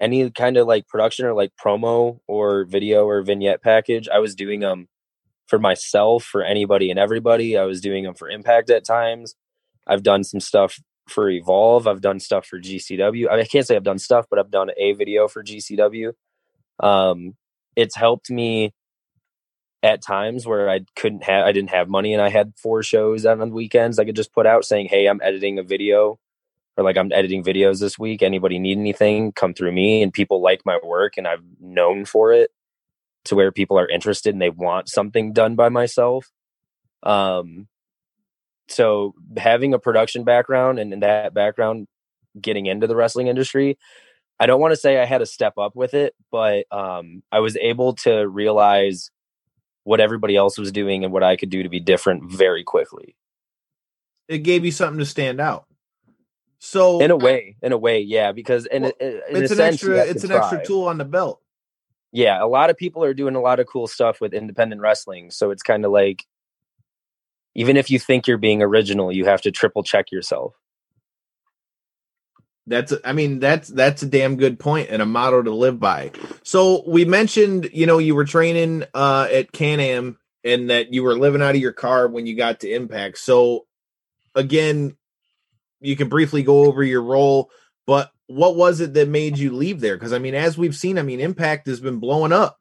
any 0.00 0.30
kind 0.30 0.56
of 0.56 0.66
like 0.66 0.88
production 0.88 1.26
or 1.26 1.34
like 1.34 1.52
promo 1.62 2.18
or 2.26 2.64
video 2.64 3.06
or 3.06 3.22
vignette 3.22 3.62
package, 3.62 4.08
I 4.08 4.18
was 4.18 4.34
doing 4.34 4.60
them 4.60 4.88
for 5.46 5.58
myself, 5.58 6.24
for 6.24 6.42
anybody 6.42 6.90
and 6.90 6.98
everybody. 6.98 7.56
I 7.56 7.64
was 7.64 7.80
doing 7.80 8.04
them 8.04 8.14
for 8.14 8.28
Impact 8.28 8.70
at 8.70 8.84
times. 8.84 9.34
I've 9.86 10.02
done 10.02 10.24
some 10.24 10.40
stuff 10.40 10.78
for 11.08 11.30
Evolve. 11.30 11.86
I've 11.86 12.00
done 12.00 12.20
stuff 12.20 12.46
for 12.46 12.60
GCW. 12.60 13.28
I, 13.28 13.36
mean, 13.36 13.44
I 13.44 13.44
can't 13.44 13.66
say 13.66 13.76
I've 13.76 13.84
done 13.84 13.98
stuff, 13.98 14.26
but 14.28 14.38
I've 14.38 14.50
done 14.50 14.70
a 14.76 14.92
video 14.92 15.28
for 15.28 15.42
GCW. 15.42 16.12
Um, 16.80 17.36
it's 17.76 17.94
helped 17.94 18.30
me 18.30 18.72
at 19.82 20.02
times 20.02 20.46
where 20.46 20.68
I 20.68 20.80
couldn't 20.96 21.22
have, 21.22 21.46
I 21.46 21.52
didn't 21.52 21.70
have 21.70 21.88
money 21.88 22.12
and 22.12 22.20
I 22.20 22.28
had 22.28 22.54
four 22.60 22.82
shows 22.82 23.24
on 23.24 23.38
the 23.38 23.46
weekends. 23.46 23.98
I 23.98 24.04
could 24.04 24.16
just 24.16 24.32
put 24.32 24.46
out 24.46 24.64
saying, 24.64 24.88
Hey, 24.88 25.06
I'm 25.06 25.20
editing 25.22 25.58
a 25.58 25.62
video 25.62 26.18
or 26.76 26.84
like 26.84 26.96
I'm 26.96 27.12
editing 27.12 27.42
videos 27.42 27.80
this 27.80 27.98
week. 27.98 28.22
Anybody 28.22 28.58
need 28.58 28.78
anything? 28.78 29.32
Come 29.32 29.54
through 29.54 29.72
me. 29.72 30.02
And 30.02 30.12
people 30.12 30.42
like 30.42 30.62
my 30.64 30.78
work 30.82 31.16
and 31.16 31.26
I've 31.26 31.42
known 31.60 32.04
for 32.04 32.32
it 32.32 32.50
to 33.24 33.34
where 33.34 33.50
people 33.50 33.78
are 33.78 33.88
interested 33.88 34.34
and 34.34 34.42
they 34.42 34.50
want 34.50 34.88
something 34.88 35.32
done 35.32 35.56
by 35.56 35.68
myself. 35.68 36.30
Um, 37.02 37.68
so 38.68 39.14
having 39.36 39.74
a 39.74 39.78
production 39.78 40.24
background 40.24 40.78
and 40.78 40.92
in 40.92 41.00
that 41.00 41.34
background 41.34 41.86
getting 42.40 42.66
into 42.66 42.86
the 42.86 42.96
wrestling 42.96 43.28
industry, 43.28 43.78
I 44.38 44.46
don't 44.46 44.60
want 44.60 44.72
to 44.72 44.76
say 44.76 45.00
I 45.00 45.06
had 45.06 45.18
to 45.18 45.26
step 45.26 45.54
up 45.56 45.74
with 45.74 45.94
it, 45.94 46.14
but 46.30 46.66
um, 46.70 47.22
I 47.32 47.40
was 47.40 47.56
able 47.56 47.94
to 47.96 48.28
realize 48.28 49.10
what 49.84 50.00
everybody 50.00 50.36
else 50.36 50.58
was 50.58 50.72
doing 50.72 51.04
and 51.04 51.12
what 51.12 51.22
I 51.22 51.36
could 51.36 51.48
do 51.48 51.62
to 51.62 51.68
be 51.68 51.80
different 51.80 52.30
very 52.30 52.64
quickly. 52.64 53.16
It 54.28 54.38
gave 54.38 54.64
you 54.64 54.72
something 54.72 54.98
to 54.98 55.06
stand 55.06 55.40
out. 55.40 55.66
So 56.58 57.00
in 57.00 57.10
a 57.10 57.16
way, 57.16 57.56
in 57.62 57.72
a 57.72 57.78
way, 57.78 58.00
yeah, 58.00 58.32
because 58.32 58.66
in, 58.66 58.82
well, 58.82 58.92
a, 59.00 59.30
in 59.30 59.42
it's 59.42 59.50
an 59.50 59.58
sense, 59.58 59.74
extra 59.74 59.98
it's 59.98 60.24
an 60.24 60.30
try. 60.30 60.38
extra 60.38 60.64
tool 60.64 60.88
on 60.88 60.98
the 60.98 61.04
belt. 61.04 61.40
Yeah, 62.12 62.42
a 62.42 62.46
lot 62.46 62.70
of 62.70 62.76
people 62.76 63.04
are 63.04 63.14
doing 63.14 63.34
a 63.34 63.40
lot 63.40 63.60
of 63.60 63.66
cool 63.66 63.86
stuff 63.86 64.20
with 64.20 64.32
independent 64.32 64.80
wrestling, 64.80 65.30
so 65.30 65.50
it's 65.50 65.62
kind 65.62 65.84
of 65.84 65.92
like 65.92 66.24
even 67.54 67.76
if 67.76 67.90
you 67.90 67.98
think 67.98 68.26
you're 68.26 68.38
being 68.38 68.62
original, 68.62 69.10
you 69.10 69.24
have 69.24 69.42
to 69.42 69.50
triple 69.50 69.82
check 69.82 70.12
yourself. 70.12 70.54
That's 72.66 72.92
I 73.04 73.12
mean 73.12 73.38
that's 73.38 73.68
that's 73.68 74.02
a 74.02 74.06
damn 74.06 74.36
good 74.36 74.58
point 74.58 74.88
and 74.90 75.00
a 75.00 75.06
motto 75.06 75.42
to 75.42 75.50
live 75.50 75.78
by. 75.78 76.10
So 76.42 76.82
we 76.86 77.04
mentioned, 77.04 77.70
you 77.72 77.86
know, 77.86 77.98
you 77.98 78.14
were 78.14 78.24
training 78.24 78.84
uh 78.92 79.28
at 79.30 79.52
Can-Am 79.52 80.18
and 80.42 80.70
that 80.70 80.92
you 80.92 81.02
were 81.02 81.16
living 81.16 81.42
out 81.42 81.54
of 81.54 81.60
your 81.60 81.72
car 81.72 82.08
when 82.08 82.26
you 82.26 82.36
got 82.36 82.60
to 82.60 82.70
Impact. 82.70 83.18
So 83.18 83.66
again, 84.34 84.96
you 85.86 85.96
can 85.96 86.08
briefly 86.08 86.42
go 86.42 86.64
over 86.64 86.82
your 86.82 87.02
role, 87.02 87.50
but 87.86 88.10
what 88.26 88.56
was 88.56 88.80
it 88.80 88.94
that 88.94 89.08
made 89.08 89.38
you 89.38 89.52
leave 89.52 89.80
there? 89.80 89.96
Because 89.96 90.12
I 90.12 90.18
mean, 90.18 90.34
as 90.34 90.58
we've 90.58 90.74
seen, 90.74 90.98
I 90.98 91.02
mean, 91.02 91.20
Impact 91.20 91.66
has 91.68 91.80
been 91.80 91.98
blowing 91.98 92.32
up. 92.32 92.58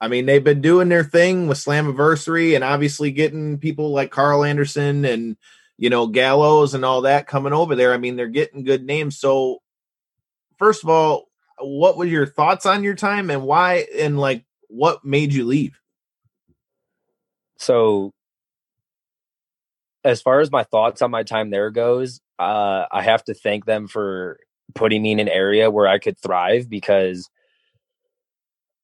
I 0.00 0.08
mean, 0.08 0.26
they've 0.26 0.44
been 0.44 0.60
doing 0.60 0.88
their 0.88 1.04
thing 1.04 1.46
with 1.46 1.58
Slammiversary 1.58 2.54
and 2.54 2.62
obviously 2.62 3.12
getting 3.12 3.58
people 3.58 3.90
like 3.90 4.10
Karl 4.10 4.44
Anderson 4.44 5.04
and 5.04 5.36
you 5.78 5.90
know 5.90 6.06
Gallows 6.06 6.74
and 6.74 6.84
all 6.84 7.02
that 7.02 7.26
coming 7.26 7.52
over 7.52 7.74
there. 7.74 7.94
I 7.94 7.98
mean, 7.98 8.16
they're 8.16 8.26
getting 8.26 8.64
good 8.64 8.84
names. 8.84 9.16
So, 9.16 9.62
first 10.58 10.82
of 10.82 10.90
all, 10.90 11.28
what 11.58 11.96
were 11.96 12.04
your 12.04 12.26
thoughts 12.26 12.66
on 12.66 12.82
your 12.82 12.94
time 12.94 13.30
and 13.30 13.42
why 13.44 13.86
and 13.96 14.18
like 14.18 14.44
what 14.68 15.04
made 15.04 15.32
you 15.32 15.44
leave? 15.44 15.78
So, 17.58 18.12
as 20.04 20.20
far 20.20 20.40
as 20.40 20.50
my 20.50 20.64
thoughts 20.64 21.00
on 21.00 21.10
my 21.10 21.22
time 21.22 21.50
there 21.50 21.70
goes, 21.70 22.20
uh, 22.38 22.86
I 22.90 23.02
have 23.02 23.24
to 23.24 23.34
thank 23.34 23.64
them 23.64 23.88
for 23.88 24.38
putting 24.74 25.02
me 25.02 25.12
in 25.12 25.20
an 25.20 25.28
area 25.28 25.70
where 25.70 25.86
I 25.86 25.98
could 25.98 26.18
thrive 26.18 26.68
because 26.68 27.28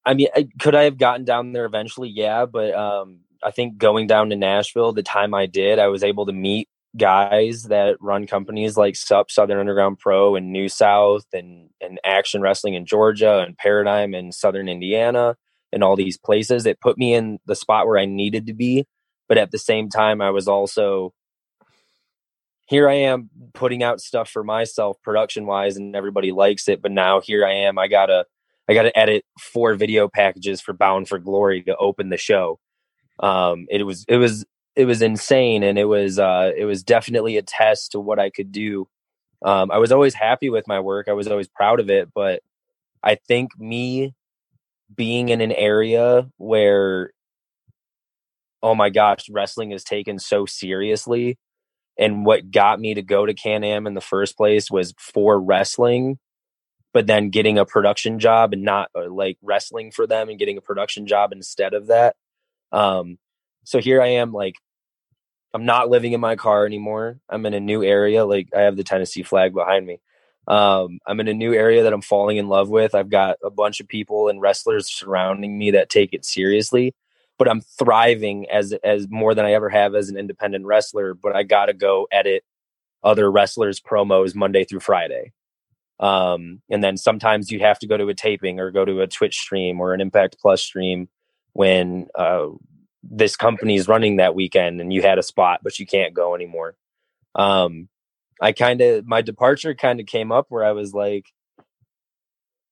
I 0.04 0.14
mean, 0.14 0.28
could 0.61 0.75
I 0.75 0.85
have 0.85 0.99
gotten 0.99 1.25
down 1.25 1.52
there 1.52 1.64
eventually? 1.64 2.09
Yeah, 2.09 2.47
but 2.47 2.75
um, 2.75 3.21
I 3.42 3.50
think 3.50 3.78
going 3.78 4.06
down 4.06 4.30
to 4.30 4.37
Nashville, 4.37 4.92
the 4.92 5.02
time 5.02 5.35
I 5.35 5.47
did, 5.47 5.78
I 5.78 5.88
was 5.88 6.02
able 6.02 6.26
to 6.26 6.32
meet 6.32 6.68
guys 6.97 7.64
that 7.64 7.97
run 8.00 8.26
companies 8.26 8.76
like 8.76 8.97
SUP, 8.97 9.30
Southern 9.30 9.59
Underground 9.59 9.99
Pro, 9.99 10.35
and 10.35 10.52
New 10.52 10.68
South, 10.68 11.25
and 11.32 11.71
and 11.80 12.00
Action 12.04 12.40
Wrestling 12.42 12.75
in 12.75 12.85
Georgia, 12.85 13.38
and 13.38 13.56
Paradigm 13.56 14.14
in 14.14 14.32
Southern 14.32 14.68
Indiana, 14.68 15.37
and 15.73 15.85
all 15.85 15.97
these 15.97 16.18
places. 16.18 16.66
It 16.66 16.80
put 16.80 16.99
me 16.99 17.14
in 17.14 17.38
the 17.47 17.56
spot 17.56 17.87
where 17.87 17.99
I 17.99 18.04
needed 18.04 18.47
to 18.47 18.54
be, 18.54 18.87
but 19.28 19.38
at 19.38 19.52
the 19.52 19.59
same 19.59 19.88
time, 19.88 20.21
I 20.21 20.30
was 20.30 20.49
also 20.49 21.14
here 22.73 22.88
I 22.88 22.95
am 22.95 23.29
putting 23.52 23.83
out 23.83 24.00
stuff 24.00 24.31
for 24.31 24.43
myself 24.43 24.97
production 25.02 25.45
wise 25.45 25.76
and 25.76 25.95
everybody 25.95 26.33
likes 26.33 26.69
it. 26.69 26.81
But 26.81 26.91
now 26.91 27.21
here 27.21 27.45
I 27.45 27.52
am. 27.52 27.79
I 27.79 27.87
gotta 27.87 28.25
I 28.67 28.73
gotta 28.73 28.99
edit 28.99 29.26
four 29.38 29.75
video 29.75 30.09
packages 30.09 30.62
for 30.62 30.73
Bound 30.73 31.07
for 31.07 31.19
Glory 31.19 31.62
to 31.64 31.76
open 31.76 32.09
the 32.09 32.17
show. 32.17 32.59
Um 33.21 33.67
it 33.69 33.83
was 33.83 34.07
it 34.09 34.17
was 34.17 34.47
it 34.75 34.87
was 34.87 35.02
insane 35.02 35.62
and 35.62 35.79
it 35.79 35.85
was 35.85 36.19
uh 36.19 36.52
it 36.57 36.64
was 36.64 36.83
definitely 36.83 37.37
a 37.37 37.43
test 37.43 37.93
to 37.93 38.00
what 38.00 38.19
I 38.19 38.31
could 38.31 38.52
do. 38.52 38.88
Um 39.45 39.71
I 39.71 39.76
was 39.76 39.93
always 39.93 40.14
happy 40.14 40.49
with 40.49 40.67
my 40.67 40.81
work. 40.81 41.09
I 41.09 41.12
was 41.12 41.29
always 41.29 41.49
proud 41.49 41.79
of 41.79 41.91
it, 41.91 42.09
but 42.14 42.41
I 43.02 43.17
think 43.17 43.50
me 43.59 44.14
being 44.97 45.29
in 45.29 45.43
an 45.43 45.52
area 45.52 46.26
where 46.38 47.12
oh 48.62 48.75
my 48.75 48.88
gosh, 48.88 49.29
wrestling 49.29 49.73
is 49.73 49.85
taken 49.85 50.19
so 50.19 50.47
seriously 50.47 51.37
and 51.99 52.25
what 52.25 52.51
got 52.51 52.81
me 52.81 52.95
to 52.95 53.03
go 53.03 53.27
to 53.27 53.35
Can 53.35 53.65
Am 53.65 53.87
in 53.87 53.95
the 53.95 54.01
first 54.01 54.37
place 54.37 54.71
was 54.71 54.95
for 54.99 55.41
wrestling, 55.41 56.19
but 56.93 57.07
then 57.07 57.31
getting 57.31 57.59
a 57.59 57.67
production 57.67 58.19
job 58.19 58.53
and 58.53 58.63
not 58.63 58.91
uh, 58.95 59.11
like 59.11 59.39
wrestling 59.43 59.91
for 59.91 60.07
them 60.07 60.29
and 60.29 60.39
getting 60.39 60.57
a 60.57 60.63
production 60.63 61.07
job 61.07 61.33
instead 61.33 61.75
of 61.75 61.89
that. 61.89 62.17
Um, 62.71 63.19
so 63.65 63.81
here 63.81 64.01
I 64.01 64.09
am, 64.09 64.33
like, 64.33 64.55
I'm 65.55 65.67
not 65.67 65.91
living 65.91 66.13
in 66.13 66.21
my 66.21 66.37
car 66.37 66.65
anymore. 66.65 67.19
I'm 67.29 67.45
in 67.45 67.55
a 67.55 67.61
new 67.61 67.85
area. 67.85 68.25
Like, 68.25 68.49
I 68.57 68.63
have 68.63 68.77
the 68.77 68.85
Tennessee 68.85 69.23
flag 69.23 69.53
behind 69.53 69.87
me. 69.87 70.01
Um, 70.49 70.99
I'm 71.07 71.21
in 71.21 71.29
a 71.29 71.35
new 71.35 71.53
area 71.53 71.85
that 71.85 71.93
I'm 71.93 72.03
falling 72.03 72.39
in 72.39 72.49
love 72.49 72.69
with. 72.69 72.95
I've 72.95 73.11
got 73.11 73.37
a 73.45 73.51
bunch 73.51 73.81
of 73.81 73.87
people 73.87 74.29
and 74.29 74.41
wrestlers 74.41 74.91
surrounding 74.91 75.57
me 75.57 75.73
that 75.73 75.91
take 75.91 76.15
it 76.15 76.25
seriously 76.25 76.95
but 77.43 77.51
I'm 77.51 77.61
thriving 77.61 78.49
as 78.51 78.73
as 78.85 79.09
more 79.11 79.35
than 79.35 79.45
I 79.45 79.55
ever 79.55 79.69
have 79.69 79.97
as 79.97 80.09
an 80.09 80.17
independent 80.17 80.65
wrestler. 80.65 81.13
But 81.13 81.35
I 81.35 81.43
got 81.43 81.67
to 81.67 81.73
go 81.73 82.07
edit 82.13 82.45
other 83.03 83.29
wrestlers' 83.33 83.81
promos 83.81 84.37
Monday 84.37 84.63
through 84.63 84.79
Friday. 84.79 85.33
Um, 85.99 86.63
and 86.71 86.85
then 86.85 86.97
sometimes 86.97 87.51
you 87.51 87.59
have 87.59 87.81
to 87.81 87.89
go 87.89 87.97
to 87.97 88.09
a 88.09 88.15
taping 88.15 88.61
or 88.61 88.71
go 88.71 88.85
to 88.85 89.01
a 89.01 89.09
Twitch 89.09 89.39
stream 89.39 89.81
or 89.81 89.93
an 89.93 90.01
Impact 90.01 90.37
Plus 90.41 90.63
stream 90.63 91.09
when 91.53 92.07
uh, 92.17 92.47
this 93.03 93.35
company 93.35 93.75
is 93.75 93.89
running 93.89 94.19
that 94.19 94.37
weekend 94.37 94.81
and 94.81 94.93
you 94.93 95.03
had 95.03 95.19
a 95.19 95.23
spot, 95.23 95.63
but 95.65 95.81
you 95.81 95.87
can't 95.87 96.15
go 96.15 96.37
anymore. 96.37 96.77
Um, 97.35 97.89
I 98.41 98.53
kind 98.53 98.81
of, 98.81 99.05
my 99.05 99.21
departure 99.21 99.75
kind 99.75 99.99
of 99.99 100.07
came 100.07 100.31
up 100.31 100.47
where 100.49 100.65
I 100.65 100.73
was 100.73 100.95
like, 100.95 101.27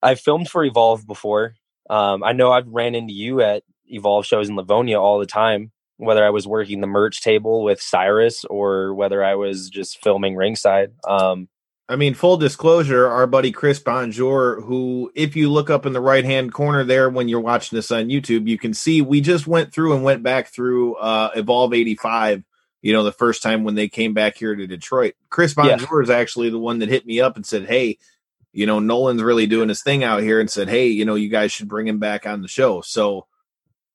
I 0.01 0.15
filmed 0.15 0.49
for 0.49 0.65
Evolve 0.65 1.09
before. 1.09 1.55
Um, 1.89 2.23
I 2.23 2.35
know 2.35 2.53
I've 2.53 2.69
ran 2.69 2.95
into 2.95 3.13
you 3.13 3.41
at 3.41 3.65
Evolve 3.91 4.27
shows 4.27 4.49
in 4.49 4.57
Livonia 4.57 5.01
all 5.01 5.19
the 5.19 5.27
time, 5.27 5.73
whether 5.97 6.25
I 6.25 6.31
was 6.31 6.47
working 6.47 6.81
the 6.81 6.87
merch 6.87 7.23
table 7.23 7.63
with 7.63 7.81
Cyrus 7.81 8.45
or 8.47 8.95
whether 8.95 9.23
I 9.25 9.35
was 9.35 9.69
just 9.69 10.03
filming 10.03 10.37
ringside. 10.37 10.93
Um, 11.07 11.49
I 11.91 11.97
mean, 11.97 12.15
full 12.15 12.37
disclosure, 12.37 13.09
our 13.09 13.27
buddy 13.27 13.51
Chris 13.51 13.81
Bonjour, 13.81 14.61
who, 14.61 15.11
if 15.17 15.35
you 15.35 15.51
look 15.51 15.71
up 15.71 15.87
in 15.87 15.93
the 15.93 16.01
right 16.01 16.25
hand 16.25 16.53
corner 16.53 16.85
there 16.85 17.11
when 17.11 17.29
you're 17.29 17.41
watching 17.41 17.75
this 17.75 17.91
on 17.91 18.07
YouTube, 18.07 18.47
you 18.47 18.59
can 18.59 18.75
see 18.75 19.03
we 19.03 19.21
just 19.21 19.49
went 19.49 19.75
through 19.75 19.95
and 19.95 20.05
went 20.05 20.23
back 20.23 20.53
through 20.55 20.95
uh, 20.95 21.31
Evolve 21.35 21.75
85, 21.75 22.45
you 22.81 22.93
know, 22.93 23.03
the 23.03 23.11
first 23.11 23.43
time 23.43 23.65
when 23.65 23.75
they 23.75 23.89
came 23.89 24.15
back 24.15 24.37
here 24.37 24.55
to 24.55 24.69
Detroit. 24.69 25.15
Chris 25.31 25.53
Bonjour 25.53 26.01
yeah. 26.01 26.05
is 26.05 26.11
actually 26.11 26.49
the 26.49 26.61
one 26.61 26.79
that 26.79 26.89
hit 26.89 27.07
me 27.07 27.21
up 27.21 27.35
and 27.35 27.45
said, 27.45 27.67
Hey, 27.67 27.99
you 28.53 28.67
know, 28.67 28.79
Nolan's 28.79 29.25
really 29.25 29.49
doing 29.49 29.69
his 29.69 29.83
thing 29.83 30.05
out 30.05 30.23
here 30.23 30.39
and 30.39 30.49
said, 30.49 30.69
Hey, 30.69 30.87
you 30.87 31.05
know, 31.05 31.17
you 31.17 31.29
guys 31.29 31.51
should 31.51 31.69
bring 31.69 31.89
him 31.89 31.99
back 31.99 32.25
on 32.25 32.41
the 32.41 32.47
show. 32.47 32.83
So, 32.83 33.27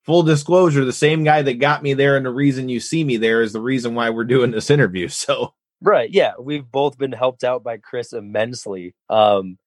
full 0.05 0.23
disclosure, 0.23 0.85
the 0.85 0.93
same 0.93 1.23
guy 1.23 1.41
that 1.41 1.55
got 1.55 1.83
me 1.83 1.93
there 1.93 2.15
and 2.15 2.25
the 2.25 2.31
reason 2.31 2.69
you 2.69 2.79
see 2.79 3.03
me 3.03 3.17
there 3.17 3.41
is 3.41 3.53
the 3.53 3.61
reason 3.61 3.95
why 3.95 4.09
we're 4.09 4.23
doing 4.23 4.51
this 4.51 4.69
interview. 4.69 5.09
So 5.15 5.53
Right. 5.81 6.09
Yeah. 6.09 6.33
We've 6.39 6.69
both 6.69 6.97
been 6.97 7.11
helped 7.11 7.43
out 7.43 7.63
by 7.63 7.77
Chris 7.77 8.13
immensely. 8.13 8.95
Um 9.09 9.57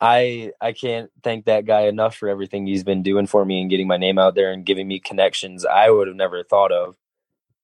I 0.00 0.52
I 0.60 0.72
can't 0.72 1.10
thank 1.22 1.46
that 1.46 1.66
guy 1.66 1.82
enough 1.82 2.16
for 2.16 2.28
everything 2.28 2.66
he's 2.66 2.84
been 2.84 3.02
doing 3.02 3.26
for 3.26 3.44
me 3.44 3.60
and 3.60 3.70
getting 3.70 3.88
my 3.88 3.96
name 3.96 4.18
out 4.18 4.34
there 4.34 4.52
and 4.52 4.64
giving 4.64 4.86
me 4.86 5.00
connections 5.00 5.64
I 5.64 5.90
would 5.90 6.06
have 6.06 6.16
never 6.16 6.44
thought 6.44 6.72
of. 6.72 6.94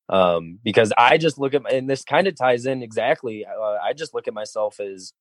Um, 0.08 0.58
because 0.62 0.92
I 0.98 1.16
just 1.16 1.38
look 1.38 1.54
at 1.54 1.62
my, 1.62 1.70
and 1.70 1.88
this 1.88 2.04
kind 2.04 2.26
of 2.26 2.36
ties 2.36 2.66
in 2.66 2.82
exactly. 2.82 3.46
Uh, 3.46 3.78
I 3.82 3.94
just 3.94 4.12
look 4.12 4.28
at 4.28 4.34
myself 4.34 4.78
as 4.80 5.14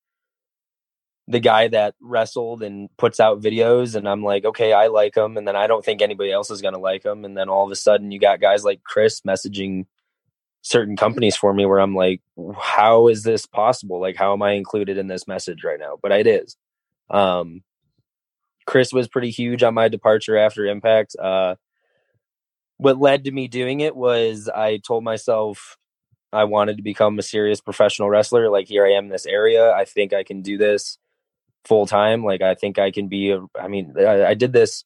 the 1.28 1.40
guy 1.40 1.70
that 1.70 1.96
wrestled 2.02 2.64
and 2.64 2.90
puts 2.98 3.20
out 3.20 3.42
videos 3.42 3.96
and 3.96 4.08
I'm 4.08 4.24
like, 4.24 4.44
okay, 4.44 4.74
I 4.74 4.88
like 4.88 5.16
him 5.16 5.38
and 5.38 5.48
then 5.48 5.56
I 5.56 5.68
don't 5.68 5.84
think 5.84 6.02
anybody 6.02 6.32
else 6.32 6.52
is 6.52 6.62
going 6.62 6.74
to 6.74 6.80
like 6.80 7.06
him 7.06 7.24
and 7.24 7.38
then 7.38 7.50
all 7.50 7.66
of 7.66 7.72
a 7.72 7.76
sudden 7.76 8.12
you 8.12 8.20
got 8.20 8.42
guys 8.42 8.66
like 8.66 8.84
Chris 8.84 9.22
messaging 9.22 9.86
certain 10.64 10.98
companies 10.98 11.36
for 11.36 11.54
me 11.54 11.66
where 11.66 11.80
I'm 11.80 11.96
like, 11.96 12.22
how 12.58 13.08
is 13.08 13.24
this 13.24 13.46
possible? 13.46 14.02
Like, 14.02 14.16
how 14.16 14.34
am 14.34 14.42
I 14.42 14.52
included 14.52 14.98
in 14.98 15.08
this 15.08 15.28
message 15.28 15.64
right 15.64 15.80
now? 15.80 15.98
But 16.02 16.12
it 16.12 16.28
is. 16.28 16.58
Um, 17.10 17.64
Chris 18.66 18.92
was 18.92 19.08
pretty 19.08 19.30
huge 19.30 19.64
on 19.64 19.74
my 19.74 19.88
departure 19.88 20.38
after 20.38 20.66
Impact. 20.66 21.16
Uh, 21.22 21.56
what 22.78 22.98
led 22.98 23.26
to 23.26 23.32
me 23.32 23.48
doing 23.48 23.82
it 23.82 23.96
was 23.96 24.50
I 24.54 24.78
told 24.78 25.04
myself 25.04 25.78
I 26.32 26.46
wanted 26.46 26.78
to 26.78 26.84
become 26.84 27.20
a 27.20 27.24
serious 27.24 27.62
professional 27.62 28.10
wrestler. 28.10 28.50
Like, 28.50 28.68
here 28.68 28.86
I 28.86 28.92
am 28.92 29.06
in 29.06 29.10
this 29.10 29.26
area. 29.26 29.72
I 29.72 29.86
think 29.86 30.14
I 30.14 30.24
can 30.24 30.42
do 30.42 30.58
this 30.58 30.98
full 31.66 31.86
time. 31.86 32.24
Like, 32.24 32.42
I 32.42 32.56
think 32.56 32.80
I 32.80 32.92
can 32.92 33.08
be 33.08 33.32
a, 33.32 33.42
I 33.60 33.68
mean, 33.68 33.94
I, 33.98 34.26
I 34.26 34.34
did 34.34 34.54
this 34.54 34.84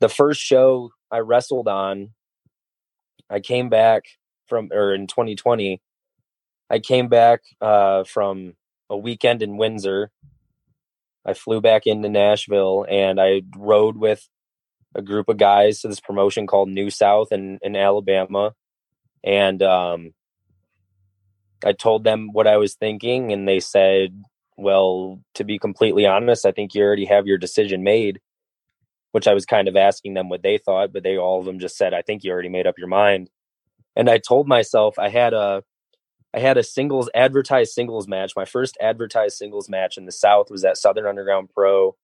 the 0.00 0.08
first 0.08 0.40
show 0.40 0.90
I 1.10 1.18
wrestled 1.18 1.68
on. 1.68 2.10
I 3.28 3.40
came 3.40 3.68
back 3.68 4.04
from 4.50 4.68
or 4.72 4.92
in 4.92 5.06
2020 5.06 5.80
i 6.68 6.78
came 6.78 7.08
back 7.08 7.40
uh, 7.62 8.04
from 8.04 8.52
a 8.90 8.98
weekend 8.98 9.42
in 9.42 9.56
windsor 9.56 10.10
i 11.24 11.32
flew 11.32 11.62
back 11.62 11.86
into 11.86 12.10
nashville 12.10 12.84
and 12.90 13.18
i 13.18 13.40
rode 13.56 13.96
with 13.96 14.28
a 14.94 15.00
group 15.00 15.28
of 15.28 15.38
guys 15.38 15.80
to 15.80 15.88
this 15.88 16.00
promotion 16.00 16.46
called 16.48 16.68
new 16.68 16.90
south 16.90 17.28
in, 17.30 17.58
in 17.62 17.76
alabama 17.76 18.52
and 19.24 19.62
um, 19.62 20.12
i 21.64 21.72
told 21.72 22.04
them 22.04 22.28
what 22.32 22.48
i 22.48 22.58
was 22.58 22.74
thinking 22.74 23.32
and 23.32 23.48
they 23.48 23.60
said 23.60 24.22
well 24.60 25.20
to 25.34 25.44
be 25.44 25.58
completely 25.58 26.06
honest 26.06 26.46
i 26.46 26.52
think 26.52 26.74
you 26.74 26.82
already 26.82 27.04
have 27.04 27.26
your 27.26 27.38
decision 27.38 27.82
made 27.82 28.20
which 29.12 29.26
i 29.26 29.34
was 29.34 29.44
kind 29.46 29.68
of 29.68 29.76
asking 29.76 30.14
them 30.14 30.28
what 30.28 30.42
they 30.42 30.58
thought 30.58 30.92
but 30.92 31.02
they 31.02 31.16
all 31.16 31.40
of 31.40 31.44
them 31.46 31.58
just 31.58 31.76
said 31.76 31.94
i 31.94 32.02
think 32.02 32.22
you 32.24 32.30
already 32.30 32.48
made 32.48 32.66
up 32.66 32.78
your 32.78 32.88
mind 32.88 33.30
and 33.96 34.08
I 34.08 34.18
told 34.18 34.48
myself 34.48 34.98
I 34.98 35.08
had 35.08 35.34
a 35.34 35.62
I 36.32 36.38
had 36.38 36.56
a 36.58 36.62
singles 36.62 37.10
advertised 37.14 37.72
singles 37.72 38.06
match. 38.06 38.32
My 38.36 38.44
first 38.44 38.76
advertised 38.80 39.36
singles 39.36 39.68
match 39.68 39.98
in 39.98 40.06
the 40.06 40.12
South 40.12 40.50
was 40.50 40.64
at 40.64 40.76
Southern 40.76 41.06
Underground 41.06 41.50
Pro, 41.52 41.96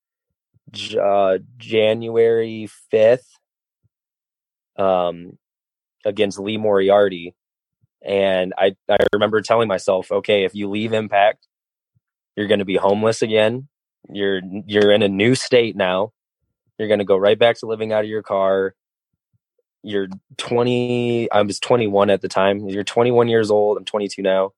uh, 1.00 1.38
January 1.58 2.68
fifth, 2.90 3.38
um, 4.76 5.38
against 6.04 6.40
Lee 6.40 6.56
Moriarty, 6.56 7.34
and 8.04 8.52
I 8.58 8.76
I 8.88 8.96
remember 9.12 9.40
telling 9.42 9.68
myself, 9.68 10.10
okay, 10.10 10.44
if 10.44 10.54
you 10.54 10.68
leave 10.68 10.92
Impact, 10.92 11.46
you're 12.36 12.46
going 12.46 12.58
to 12.58 12.64
be 12.64 12.76
homeless 12.76 13.22
again. 13.22 13.68
You're 14.08 14.40
you're 14.66 14.92
in 14.92 15.02
a 15.02 15.08
new 15.08 15.34
state 15.34 15.74
now. 15.74 16.12
You're 16.78 16.88
going 16.88 16.98
to 16.98 17.04
go 17.04 17.16
right 17.16 17.38
back 17.38 17.58
to 17.58 17.66
living 17.66 17.92
out 17.92 18.04
of 18.04 18.10
your 18.10 18.22
car. 18.22 18.74
You're 19.82 20.08
20 20.36 21.30
i 21.30 21.42
was 21.42 21.58
21 21.58 22.10
at 22.10 22.20
the 22.20 22.28
time. 22.28 22.68
You're 22.68 22.84
21 22.84 23.28
years 23.28 23.50
old. 23.50 23.78
I'm 23.78 23.84
22 23.84 24.22
now. 24.22 24.52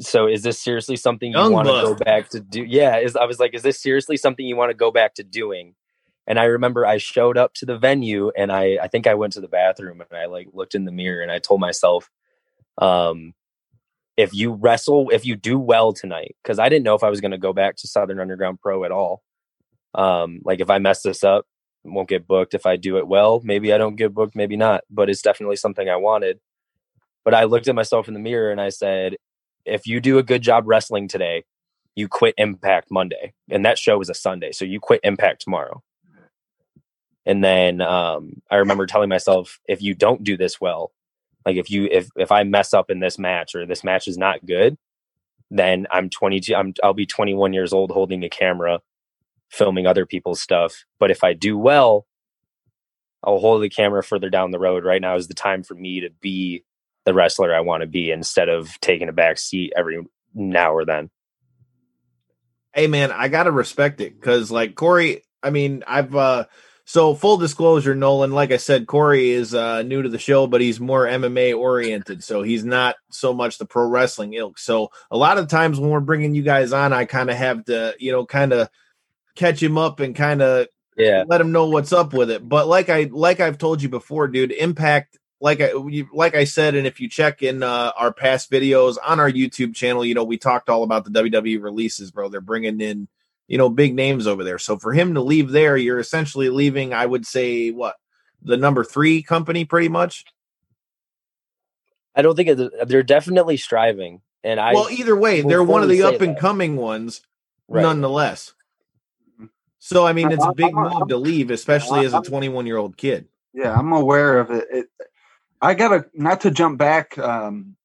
So 0.00 0.26
is 0.26 0.42
this 0.42 0.58
seriously 0.60 0.96
something 0.96 1.32
you 1.32 1.50
want 1.50 1.68
to 1.68 1.72
go 1.72 1.94
back 1.94 2.28
to 2.30 2.40
do? 2.40 2.62
Yeah 2.62 2.98
is 2.98 3.16
i 3.16 3.24
was 3.24 3.38
like 3.38 3.54
is 3.54 3.62
this 3.62 3.80
seriously 3.80 4.16
something 4.16 4.44
you 4.44 4.56
want 4.56 4.70
to 4.70 4.76
go 4.76 4.90
back 4.90 5.14
to 5.14 5.22
doing? 5.22 5.74
And 6.26 6.38
i 6.38 6.44
remember 6.44 6.84
i 6.84 6.98
showed 6.98 7.38
up 7.38 7.54
to 7.54 7.66
the 7.66 7.78
venue 7.78 8.30
and 8.36 8.52
i 8.52 8.78
i 8.82 8.88
think 8.88 9.06
i 9.06 9.14
went 9.14 9.32
to 9.34 9.40
the 9.40 9.48
bathroom 9.48 10.02
and 10.02 10.18
i 10.18 10.26
like 10.26 10.48
looked 10.52 10.74
in 10.74 10.84
the 10.84 10.92
mirror 10.92 11.22
and 11.22 11.32
i 11.32 11.38
told 11.38 11.58
myself 11.58 12.10
um 12.76 13.32
if 14.18 14.34
you 14.34 14.52
wrestle 14.52 15.08
if 15.10 15.24
you 15.24 15.34
do 15.34 15.58
well 15.58 15.94
tonight 15.94 16.36
because 16.42 16.58
i 16.58 16.68
didn't 16.68 16.84
know 16.84 16.94
if 16.94 17.02
i 17.02 17.08
was 17.08 17.22
going 17.22 17.30
to 17.30 17.38
go 17.38 17.54
back 17.54 17.76
to 17.76 17.88
southern 17.88 18.20
underground 18.20 18.60
pro 18.60 18.84
at 18.84 18.92
all 18.92 19.22
um 19.94 20.40
like 20.44 20.60
if 20.60 20.68
i 20.68 20.78
mess 20.78 21.00
this 21.00 21.24
up 21.24 21.46
won't 21.94 22.08
get 22.08 22.26
booked. 22.26 22.54
If 22.54 22.66
I 22.66 22.76
do 22.76 22.98
it 22.98 23.06
well, 23.06 23.40
maybe 23.44 23.72
I 23.72 23.78
don't 23.78 23.96
get 23.96 24.14
booked, 24.14 24.36
maybe 24.36 24.56
not. 24.56 24.84
But 24.90 25.10
it's 25.10 25.22
definitely 25.22 25.56
something 25.56 25.88
I 25.88 25.96
wanted. 25.96 26.40
But 27.24 27.34
I 27.34 27.44
looked 27.44 27.68
at 27.68 27.74
myself 27.74 28.08
in 28.08 28.14
the 28.14 28.20
mirror 28.20 28.50
and 28.50 28.60
I 28.60 28.70
said, 28.70 29.16
if 29.64 29.86
you 29.86 30.00
do 30.00 30.18
a 30.18 30.22
good 30.22 30.42
job 30.42 30.64
wrestling 30.66 31.08
today, 31.08 31.44
you 31.94 32.08
quit 32.08 32.34
Impact 32.38 32.90
Monday. 32.90 33.34
And 33.50 33.64
that 33.64 33.78
show 33.78 33.98
was 33.98 34.08
a 34.08 34.14
Sunday. 34.14 34.52
So 34.52 34.64
you 34.64 34.80
quit 34.80 35.00
Impact 35.02 35.42
tomorrow. 35.42 35.82
And 37.26 37.44
then 37.44 37.82
um, 37.82 38.40
I 38.50 38.56
remember 38.56 38.86
telling 38.86 39.10
myself, 39.10 39.58
if 39.68 39.82
you 39.82 39.94
don't 39.94 40.24
do 40.24 40.36
this 40.36 40.60
well, 40.60 40.92
like 41.48 41.56
if 41.56 41.70
you 41.70 41.88
if 41.90 42.10
if 42.14 42.30
I 42.30 42.42
mess 42.44 42.74
up 42.74 42.90
in 42.90 43.00
this 43.00 43.18
match 43.18 43.54
or 43.54 43.64
this 43.64 43.82
match 43.82 44.06
is 44.06 44.18
not 44.18 44.44
good, 44.44 44.76
then 45.50 45.86
I'm 45.90 46.10
22. 46.10 46.54
I'm 46.54 46.74
I'll 46.82 46.92
be 46.92 47.06
21 47.06 47.54
years 47.54 47.72
old 47.72 47.90
holding 47.90 48.22
a 48.22 48.28
camera 48.28 48.80
filming 49.48 49.86
other 49.86 50.04
people's 50.04 50.42
stuff. 50.42 50.84
But 51.00 51.10
if 51.10 51.24
I 51.24 51.32
do 51.32 51.56
well, 51.56 52.06
I'll 53.24 53.38
hold 53.38 53.62
the 53.62 53.70
camera 53.70 54.04
further 54.04 54.28
down 54.28 54.50
the 54.50 54.58
road. 54.58 54.84
Right 54.84 55.00
now 55.00 55.16
is 55.16 55.26
the 55.26 55.32
time 55.32 55.62
for 55.62 55.74
me 55.74 56.00
to 56.00 56.10
be 56.20 56.64
the 57.06 57.14
wrestler 57.14 57.54
I 57.54 57.60
want 57.60 57.80
to 57.80 57.86
be 57.86 58.10
instead 58.10 58.50
of 58.50 58.78
taking 58.82 59.08
a 59.08 59.12
back 59.14 59.38
seat 59.38 59.72
every 59.74 60.04
now 60.34 60.74
or 60.74 60.84
then. 60.84 61.08
Hey 62.74 62.88
man, 62.88 63.10
I 63.10 63.28
gotta 63.28 63.50
respect 63.50 64.02
it 64.02 64.20
because 64.20 64.50
like 64.50 64.74
Corey, 64.74 65.24
I 65.42 65.48
mean, 65.48 65.82
I've 65.86 66.14
uh 66.14 66.44
so 66.88 67.14
full 67.14 67.36
disclosure, 67.36 67.94
Nolan, 67.94 68.30
like 68.30 68.50
I 68.50 68.56
said, 68.56 68.86
Corey 68.86 69.28
is 69.28 69.54
uh 69.54 69.82
new 69.82 70.00
to 70.00 70.08
the 70.08 70.18
show, 70.18 70.46
but 70.46 70.62
he's 70.62 70.80
more 70.80 71.04
MMA 71.04 71.54
oriented, 71.54 72.24
so 72.24 72.42
he's 72.42 72.64
not 72.64 72.96
so 73.10 73.34
much 73.34 73.58
the 73.58 73.66
pro 73.66 73.86
wrestling 73.86 74.32
ilk. 74.32 74.58
So 74.58 74.90
a 75.10 75.16
lot 75.18 75.36
of 75.36 75.48
times 75.48 75.78
when 75.78 75.90
we're 75.90 76.00
bringing 76.00 76.34
you 76.34 76.40
guys 76.40 76.72
on, 76.72 76.94
I 76.94 77.04
kind 77.04 77.28
of 77.28 77.36
have 77.36 77.66
to, 77.66 77.94
you 77.98 78.10
know, 78.10 78.24
kind 78.24 78.54
of 78.54 78.70
catch 79.34 79.62
him 79.62 79.76
up 79.76 80.00
and 80.00 80.16
kind 80.16 80.40
of 80.40 80.68
yeah 80.96 81.24
let 81.28 81.42
him 81.42 81.52
know 81.52 81.68
what's 81.68 81.92
up 81.92 82.14
with 82.14 82.30
it. 82.30 82.48
But 82.48 82.68
like 82.68 82.88
I 82.88 83.10
like 83.12 83.40
I've 83.40 83.58
told 83.58 83.82
you 83.82 83.90
before, 83.90 84.26
dude, 84.26 84.52
Impact 84.52 85.18
like 85.42 85.60
I 85.60 85.72
like 86.10 86.34
I 86.34 86.44
said, 86.44 86.74
and 86.74 86.86
if 86.86 87.00
you 87.00 87.10
check 87.10 87.42
in 87.42 87.62
uh, 87.62 87.92
our 87.98 88.14
past 88.14 88.50
videos 88.50 88.96
on 89.04 89.20
our 89.20 89.30
YouTube 89.30 89.74
channel, 89.74 90.06
you 90.06 90.14
know 90.14 90.24
we 90.24 90.38
talked 90.38 90.70
all 90.70 90.84
about 90.84 91.04
the 91.04 91.10
WWE 91.10 91.62
releases, 91.62 92.10
bro. 92.10 92.30
They're 92.30 92.40
bringing 92.40 92.80
in 92.80 93.08
you 93.48 93.58
know 93.58 93.68
big 93.68 93.94
names 93.94 94.26
over 94.26 94.44
there. 94.44 94.58
So 94.58 94.78
for 94.78 94.92
him 94.92 95.14
to 95.14 95.20
leave 95.20 95.50
there, 95.50 95.76
you're 95.76 95.98
essentially 95.98 96.50
leaving. 96.50 96.94
I 96.94 97.04
would 97.04 97.26
say 97.26 97.70
what 97.70 97.96
the 98.42 98.56
number 98.56 98.84
three 98.84 99.22
company, 99.22 99.64
pretty 99.64 99.88
much. 99.88 100.24
I 102.14 102.22
don't 102.22 102.36
think 102.36 102.58
they're 102.86 103.02
definitely 103.02 103.56
striving, 103.56 104.20
and 104.44 104.60
I 104.60 104.74
well 104.74 104.90
either 104.90 105.16
way, 105.16 105.40
they're 105.40 105.64
one 105.64 105.82
of 105.82 105.88
the 105.88 106.02
up 106.02 106.20
and 106.20 106.38
coming 106.38 106.76
ones, 106.76 107.22
right. 107.66 107.82
nonetheless. 107.82 108.54
So 109.78 110.06
I 110.06 110.12
mean, 110.12 110.30
it's 110.30 110.44
a 110.44 110.52
big 110.52 110.74
move 110.74 111.08
to 111.08 111.16
leave, 111.16 111.50
especially 111.50 112.04
as 112.04 112.12
a 112.12 112.20
21 112.20 112.66
year 112.66 112.76
old 112.76 112.96
kid. 112.96 113.28
Yeah, 113.54 113.74
I'm 113.74 113.92
aware 113.92 114.38
of 114.38 114.50
it. 114.50 114.66
it 114.70 114.86
I 115.60 115.74
gotta 115.74 116.06
not 116.12 116.42
to 116.42 116.50
jump 116.50 116.78
back 116.78 117.16
um, 117.18 117.76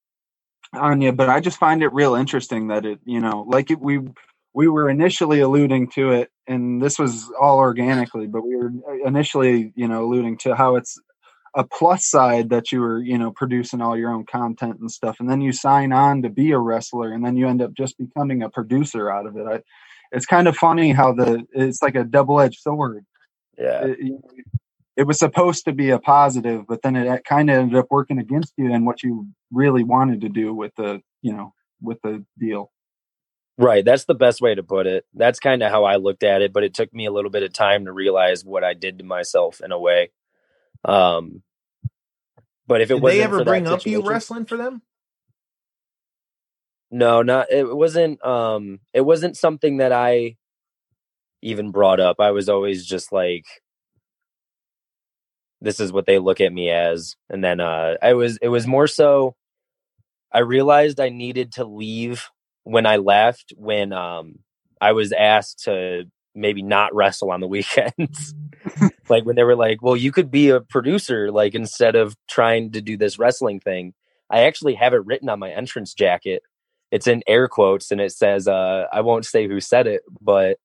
on 0.74 1.02
you, 1.02 1.12
but 1.12 1.30
I 1.30 1.40
just 1.40 1.58
find 1.58 1.82
it 1.84 1.94
real 1.94 2.16
interesting 2.16 2.68
that 2.68 2.86
it, 2.86 3.00
you 3.06 3.20
know, 3.20 3.46
like 3.48 3.72
it, 3.72 3.80
we 3.80 4.02
we 4.54 4.68
were 4.68 4.90
initially 4.90 5.40
alluding 5.40 5.90
to 5.92 6.12
it, 6.12 6.30
and 6.48 6.82
this 6.82 7.00
was 7.00 7.32
all 7.40 7.58
organically, 7.58 8.28
but 8.28 8.46
we 8.46 8.56
were 8.56 8.72
initially, 9.06 9.72
you 9.76 9.88
know, 9.88 10.04
alluding 10.06 10.38
to 10.40 10.56
how 10.56 10.76
it's 10.76 11.00
a 11.56 11.64
plus 11.64 12.06
side 12.06 12.50
that 12.50 12.72
you 12.72 12.82
were, 12.82 13.00
you 13.00 13.18
know, 13.18 13.32
producing 13.32 13.82
all 13.82 13.98
your 13.98 14.12
own 14.12 14.26
content 14.26 14.80
and 14.80 14.92
stuff, 14.92 15.20
and 15.20 15.30
then 15.30 15.42
you 15.42 15.52
sign 15.52 15.92
on 15.92 16.22
to 16.22 16.30
be 16.30 16.52
a 16.52 16.60
wrestler, 16.60 17.12
and 17.12 17.26
then 17.26 17.36
you 17.36 17.48
end 17.48 17.62
up 17.62 17.74
just 17.74 17.98
becoming 17.98 18.44
a 18.44 18.50
producer 18.50 19.10
out 19.10 19.26
of 19.26 19.38
it. 19.38 19.48
I 19.48 19.62
it's 20.14 20.26
kind 20.26 20.48
of 20.48 20.56
funny 20.56 20.92
how 20.92 21.12
the 21.12 21.46
it's 21.54 21.82
like 21.82 21.96
a 21.96 22.04
double 22.04 22.40
edged 22.40 22.62
sword. 22.62 23.06
Yeah. 23.58 23.86
It, 23.86 24.14
it, 24.96 25.04
was 25.08 25.20
supposed 25.20 25.66
to 25.66 25.74
be 25.74 25.90
a 25.90 26.00
positive, 26.00 26.66
but 26.68 26.82
then 26.84 26.96
it 26.96 27.26
kind 27.26 27.50
of 27.50 27.58
ended 27.58 27.78
up 27.78 27.88
working 27.90 28.20
against 28.20 28.54
you 28.58 28.72
and 28.72 28.86
what 28.86 29.04
you 29.04 29.28
really 29.52 29.84
wanted 29.84 30.22
to 30.22 30.30
do 30.30 30.54
with 30.54 30.72
the, 30.76 31.02
you 31.22 31.34
know, 31.34 31.54
with 31.82 32.00
the 32.04 32.24
deal. 32.40 32.72
Right. 33.58 33.86
That's 33.86 34.06
the 34.06 34.16
best 34.16 34.42
way 34.42 34.56
to 34.56 34.64
put 34.64 34.88
it. 34.88 35.06
That's 35.14 35.40
kind 35.40 35.64
of 35.64 35.72
how 35.72 35.84
I 35.86 35.98
looked 35.98 36.24
at 36.24 36.42
it, 36.42 36.54
but 36.54 36.64
it 36.64 36.74
took 36.74 36.94
me 36.94 37.06
a 37.06 37.12
little 37.12 37.32
bit 37.32 37.44
of 37.44 37.54
time 37.54 37.86
to 37.86 37.92
realize 37.94 38.44
what 38.44 38.64
I 38.64 38.74
did 38.74 39.00
to 39.00 39.06
myself 39.06 39.62
in 39.64 39.72
a 39.72 39.80
way. 39.80 40.12
Um, 40.86 41.44
but 42.68 42.82
if 42.82 42.92
it 42.92 43.00
was 43.02 43.14
they 43.14 43.22
ever 43.24 43.44
bring 43.44 43.68
up 43.68 43.86
you 43.86 44.02
wrestling 44.02 44.46
for 44.46 44.58
them? 44.58 44.82
No, 46.92 47.22
not 47.24 47.52
it 47.52 47.76
wasn't 47.76 48.24
um 48.26 48.80
it 48.94 49.02
wasn't 49.02 49.38
something 49.38 49.78
that 49.78 49.92
I 49.92 50.38
even 51.42 51.72
brought 51.72 52.00
up. 52.00 52.18
I 52.20 52.32
was 52.32 52.50
always 52.50 52.86
just 52.86 53.12
like 53.12 53.46
this 55.62 55.80
is 55.80 55.92
what 55.92 56.06
they 56.06 56.20
look 56.20 56.42
at 56.42 56.54
me 56.54 56.70
as. 56.70 57.16
And 57.30 57.44
then 57.44 57.60
uh 57.60 57.96
I 58.02 58.14
was 58.14 58.38
it 58.42 58.50
was 58.50 58.68
more 58.68 58.88
so 58.88 59.36
I 60.32 60.40
realized 60.40 61.00
I 61.00 61.10
needed 61.10 61.54
to 61.54 61.66
leave 61.66 62.30
when 62.64 62.86
I 62.86 62.98
left 62.98 63.54
when 63.58 63.94
um 63.94 64.40
I 64.82 64.92
was 64.94 65.12
asked 65.12 65.64
to 65.66 66.06
maybe 66.36 66.62
not 66.62 66.94
wrestle 66.94 67.32
on 67.32 67.40
the 67.40 67.48
weekends. 67.56 68.34
like 69.10 69.26
when 69.26 69.36
they 69.36 69.44
were 69.44 69.56
like, 69.56 69.82
"Well, 69.82 69.98
you 69.98 70.12
could 70.12 70.32
be 70.32 70.50
a 70.50 70.62
producer 70.62 71.32
like 71.32 71.56
instead 71.56 71.96
of 71.96 72.16
trying 72.30 72.72
to 72.72 72.82
do 72.82 72.98
this 72.98 73.20
wrestling 73.20 73.60
thing." 73.60 73.94
I 74.30 74.46
actually 74.46 74.76
have 74.76 74.94
it 74.94 75.06
written 75.06 75.30
on 75.30 75.40
my 75.40 75.52
entrance 75.52 75.94
jacket 75.94 76.42
it's 76.94 77.08
in 77.08 77.24
air 77.26 77.48
quotes 77.48 77.92
and 77.92 78.00
it 78.00 78.12
says 78.12 78.48
uh, 78.48 78.86
i 78.94 79.02
won't 79.02 79.26
say 79.26 79.48
who 79.48 79.60
said 79.60 79.88
it 79.88 80.04
but 80.22 80.58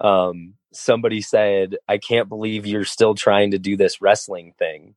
um, 0.00 0.54
somebody 0.72 1.20
said 1.20 1.76
i 1.86 1.98
can't 1.98 2.30
believe 2.30 2.66
you're 2.66 2.84
still 2.86 3.14
trying 3.14 3.50
to 3.50 3.58
do 3.58 3.76
this 3.76 4.00
wrestling 4.00 4.54
thing 4.58 4.94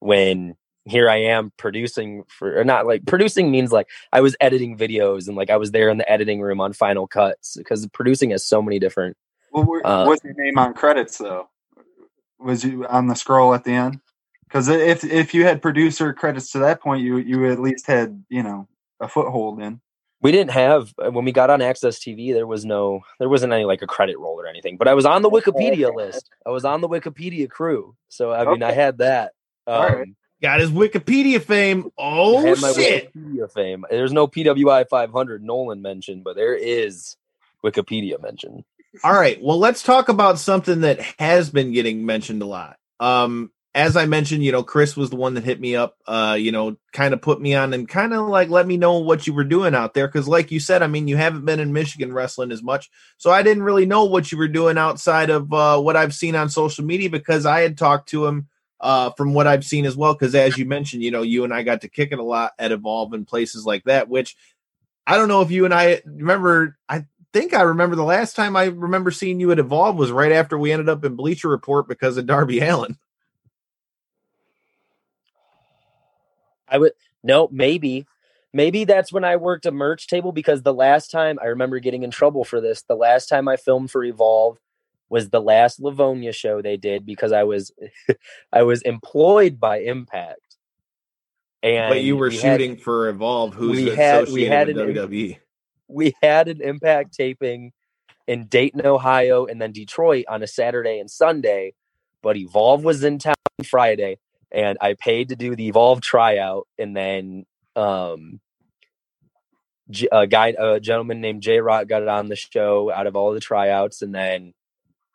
when 0.00 0.56
here 0.84 1.08
I 1.08 1.16
am 1.16 1.52
producing 1.56 2.24
for 2.28 2.58
or 2.58 2.64
not 2.64 2.86
like 2.86 3.06
producing 3.06 3.50
means 3.50 3.70
like 3.72 3.88
I 4.12 4.20
was 4.20 4.36
editing 4.40 4.76
videos 4.76 5.28
and 5.28 5.36
like 5.36 5.50
I 5.50 5.56
was 5.56 5.70
there 5.70 5.88
in 5.88 5.98
the 5.98 6.10
editing 6.10 6.40
room 6.40 6.60
on 6.60 6.72
Final 6.72 7.06
Cuts 7.06 7.56
because 7.56 7.86
producing 7.88 8.30
has 8.30 8.44
so 8.44 8.60
many 8.62 8.78
different. 8.78 9.16
Well, 9.52 9.64
where- 9.64 9.86
Uh, 9.86 10.06
what's 10.06 10.24
your 10.24 10.34
name 10.34 10.58
on 10.58 10.74
credits 10.74 11.18
though? 11.18 11.48
Was 12.38 12.64
you 12.64 12.86
on 12.86 13.06
the 13.06 13.14
scroll 13.14 13.54
at 13.54 13.64
the 13.64 13.72
end? 13.72 14.00
Because 14.44 14.68
if 14.68 15.04
if 15.04 15.32
you 15.34 15.44
had 15.44 15.62
producer 15.62 16.12
credits 16.12 16.50
to 16.52 16.58
that 16.60 16.80
point, 16.80 17.02
you 17.02 17.16
you 17.18 17.50
at 17.50 17.60
least 17.60 17.86
had 17.86 18.24
you 18.28 18.42
know 18.42 18.66
a 19.00 19.08
foothold 19.08 19.60
in. 19.62 19.80
We 20.20 20.30
didn't 20.30 20.50
have 20.52 20.92
uh, 21.04 21.10
when 21.10 21.24
we 21.24 21.32
got 21.32 21.50
on 21.50 21.60
AXS 21.60 21.98
TV. 21.98 22.32
There 22.32 22.46
was 22.46 22.64
no, 22.64 23.00
there 23.18 23.28
wasn't 23.28 23.52
any 23.52 23.64
like 23.64 23.82
a 23.82 23.86
credit 23.88 24.18
roll 24.18 24.40
or 24.40 24.46
anything. 24.46 24.76
But 24.76 24.86
I 24.86 24.94
was 24.94 25.04
on 25.04 25.22
the 25.22 25.30
Wikipedia 25.30 25.92
list. 25.94 26.28
I 26.46 26.50
was 26.50 26.64
on 26.64 26.80
the 26.80 26.88
Wikipedia 26.88 27.48
crew, 27.50 27.96
so 28.08 28.32
I 28.32 28.44
mean, 28.44 28.62
I 28.62 28.72
had 28.72 28.98
that. 28.98 29.32
Um. 29.66 30.16
Got 30.42 30.58
his 30.58 30.70
Wikipedia 30.70 31.40
fame. 31.40 31.90
Oh 31.96 32.54
shit! 32.56 33.14
Wikipedia 33.14 33.52
fame. 33.52 33.84
There's 33.88 34.12
no 34.12 34.26
PWI 34.26 34.88
500 34.88 35.42
Nolan 35.42 35.82
mentioned, 35.82 36.24
but 36.24 36.34
there 36.34 36.56
is 36.56 37.16
Wikipedia 37.64 38.20
mention. 38.20 38.64
All 39.04 39.14
right. 39.14 39.40
Well, 39.40 39.58
let's 39.58 39.82
talk 39.82 40.08
about 40.08 40.40
something 40.40 40.80
that 40.80 41.00
has 41.18 41.48
been 41.48 41.72
getting 41.72 42.04
mentioned 42.04 42.42
a 42.42 42.46
lot. 42.46 42.76
Um, 43.00 43.52
as 43.74 43.96
I 43.96 44.04
mentioned, 44.04 44.44
you 44.44 44.52
know, 44.52 44.62
Chris 44.62 44.96
was 44.96 45.08
the 45.08 45.16
one 45.16 45.34
that 45.34 45.44
hit 45.44 45.58
me 45.58 45.76
up, 45.76 45.96
uh, 46.06 46.36
you 46.38 46.52
know, 46.52 46.76
kind 46.92 47.14
of 47.14 47.22
put 47.22 47.40
me 47.40 47.54
on 47.54 47.72
and 47.72 47.88
kind 47.88 48.12
of 48.12 48.28
like 48.28 48.50
let 48.50 48.66
me 48.66 48.76
know 48.76 48.98
what 48.98 49.26
you 49.26 49.32
were 49.32 49.44
doing 49.44 49.74
out 49.74 49.94
there. 49.94 50.08
Cause 50.08 50.28
like 50.28 50.50
you 50.50 50.60
said, 50.60 50.82
I 50.82 50.88
mean, 50.88 51.08
you 51.08 51.16
haven't 51.16 51.46
been 51.46 51.60
in 51.60 51.72
Michigan 51.72 52.12
wrestling 52.12 52.52
as 52.52 52.62
much. 52.62 52.90
So 53.16 53.30
I 53.30 53.42
didn't 53.42 53.62
really 53.62 53.86
know 53.86 54.04
what 54.04 54.30
you 54.30 54.36
were 54.36 54.48
doing 54.48 54.76
outside 54.76 55.30
of 55.30 55.50
uh, 55.54 55.80
what 55.80 55.96
I've 55.96 56.14
seen 56.14 56.36
on 56.36 56.50
social 56.50 56.84
media 56.84 57.08
because 57.08 57.46
I 57.46 57.60
had 57.60 57.78
talked 57.78 58.10
to 58.10 58.26
him 58.26 58.48
uh, 58.82 59.10
from 59.10 59.32
what 59.32 59.46
I've 59.46 59.64
seen 59.64 59.86
as 59.86 59.96
well. 59.96 60.14
Cause 60.14 60.34
as 60.34 60.58
you 60.58 60.66
mentioned, 60.66 61.02
you 61.02 61.10
know, 61.10 61.22
you 61.22 61.44
and 61.44 61.54
I 61.54 61.62
got 61.62 61.82
to 61.82 61.88
kick 61.88 62.10
it 62.12 62.18
a 62.18 62.24
lot 62.24 62.52
at 62.58 62.72
Evolve 62.72 63.12
and 63.12 63.26
places 63.26 63.64
like 63.64 63.84
that, 63.84 64.08
which 64.08 64.36
I 65.06 65.16
don't 65.16 65.28
know 65.28 65.40
if 65.40 65.50
you 65.50 65.64
and 65.64 65.72
I 65.72 66.02
remember. 66.04 66.76
I 66.88 67.06
think 67.32 67.54
I 67.54 67.62
remember 67.62 67.96
the 67.96 68.04
last 68.04 68.36
time 68.36 68.56
I 68.56 68.64
remember 68.64 69.10
seeing 69.10 69.40
you 69.40 69.52
at 69.52 69.58
Evolve 69.58 69.96
was 69.96 70.10
right 70.10 70.32
after 70.32 70.58
we 70.58 70.72
ended 70.72 70.88
up 70.88 71.04
in 71.04 71.16
Bleacher 71.16 71.48
Report 71.48 71.88
because 71.88 72.16
of 72.16 72.26
Darby 72.26 72.60
Allin. 72.60 72.98
I 76.68 76.78
would 76.78 76.92
no, 77.22 77.48
maybe. 77.52 78.06
Maybe 78.54 78.84
that's 78.84 79.12
when 79.12 79.24
I 79.24 79.36
worked 79.36 79.64
a 79.64 79.70
merch 79.70 80.08
table 80.08 80.30
because 80.30 80.62
the 80.62 80.74
last 80.74 81.10
time 81.10 81.38
I 81.40 81.46
remember 81.46 81.78
getting 81.78 82.02
in 82.02 82.10
trouble 82.10 82.44
for 82.44 82.60
this, 82.60 82.82
the 82.82 82.94
last 82.94 83.28
time 83.28 83.48
I 83.48 83.56
filmed 83.56 83.90
for 83.90 84.04
Evolve 84.04 84.58
was 85.12 85.28
the 85.28 85.42
last 85.42 85.78
Livonia 85.78 86.32
show 86.32 86.62
they 86.62 86.78
did 86.78 87.04
because 87.04 87.32
I 87.32 87.44
was 87.44 87.70
I 88.52 88.62
was 88.62 88.80
employed 88.82 89.60
by 89.60 89.80
Impact. 89.80 90.40
And 91.62 91.90
but 91.90 92.02
you 92.02 92.16
were 92.16 92.30
we 92.30 92.38
had- 92.38 92.58
shooting 92.60 92.76
for 92.78 93.08
Evolve, 93.10 93.54
who's 93.54 93.76
we 93.76 93.90
had- 93.90 94.24
associated 94.24 94.32
we 94.34 94.44
had 94.44 94.66
with 94.68 94.78
an- 94.78 95.08
WWE. 95.10 95.38
we 95.86 96.14
had 96.22 96.48
an 96.48 96.62
impact 96.62 97.12
taping 97.14 97.72
in 98.26 98.46
Dayton, 98.46 98.86
Ohio, 98.86 99.44
and 99.46 99.60
then 99.60 99.70
Detroit 99.72 100.24
on 100.28 100.42
a 100.42 100.46
Saturday 100.46 100.98
and 100.98 101.10
Sunday. 101.10 101.74
But 102.22 102.36
Evolve 102.38 102.82
was 102.82 103.04
in 103.04 103.18
town 103.18 103.34
Friday, 103.66 104.18
and 104.50 104.78
I 104.80 104.94
paid 104.94 105.28
to 105.28 105.36
do 105.36 105.54
the 105.54 105.68
Evolve 105.68 106.00
tryout. 106.00 106.66
And 106.78 106.96
then 106.96 107.44
um, 107.76 108.40
a 110.10 110.26
guy, 110.26 110.54
a 110.58 110.80
gentleman 110.80 111.20
named 111.20 111.42
J 111.42 111.60
Rock, 111.60 111.86
got 111.86 112.00
it 112.02 112.08
on 112.08 112.28
the 112.28 112.36
show 112.36 112.90
out 112.90 113.06
of 113.06 113.14
all 113.14 113.34
the 113.34 113.40
tryouts, 113.40 114.00
and 114.02 114.14
then 114.14 114.54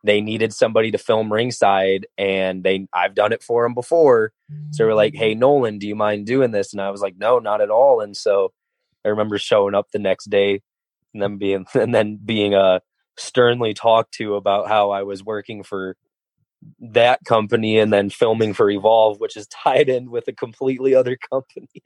they 0.07 0.21
needed 0.21 0.53
somebody 0.53 0.91
to 0.91 0.97
film 0.97 1.31
ringside, 1.31 2.07
and 2.17 2.63
they 2.63 2.87
I've 2.93 3.13
done 3.13 3.33
it 3.33 3.43
for 3.43 3.63
them 3.63 3.73
before. 3.73 4.31
So 4.71 4.85
we're 4.85 4.95
like, 4.95 5.15
"Hey 5.15 5.35
Nolan, 5.35 5.77
do 5.77 5.87
you 5.87 5.95
mind 5.95 6.25
doing 6.25 6.51
this?" 6.51 6.73
And 6.73 6.81
I 6.81 6.89
was 6.89 7.01
like, 7.01 7.15
"No, 7.17 7.39
not 7.39 7.61
at 7.61 7.69
all." 7.69 8.01
And 8.01 8.15
so 8.15 8.53
I 9.05 9.09
remember 9.09 9.37
showing 9.37 9.75
up 9.75 9.91
the 9.91 9.99
next 9.99 10.29
day 10.29 10.61
and 11.13 11.21
then 11.21 11.37
being 11.37 11.65
and 11.73 11.93
then 11.93 12.19
being 12.23 12.55
uh 12.55 12.79
sternly 13.17 13.73
talked 13.73 14.13
to 14.15 14.35
about 14.35 14.67
how 14.67 14.91
I 14.91 15.03
was 15.03 15.23
working 15.23 15.63
for 15.63 15.95
that 16.79 17.19
company 17.25 17.77
and 17.79 17.91
then 17.91 18.09
filming 18.09 18.53
for 18.53 18.69
Evolve, 18.69 19.19
which 19.19 19.35
is 19.35 19.47
tied 19.47 19.89
in 19.89 20.09
with 20.09 20.27
a 20.27 20.33
completely 20.33 20.95
other 20.95 21.17
company. 21.31 21.83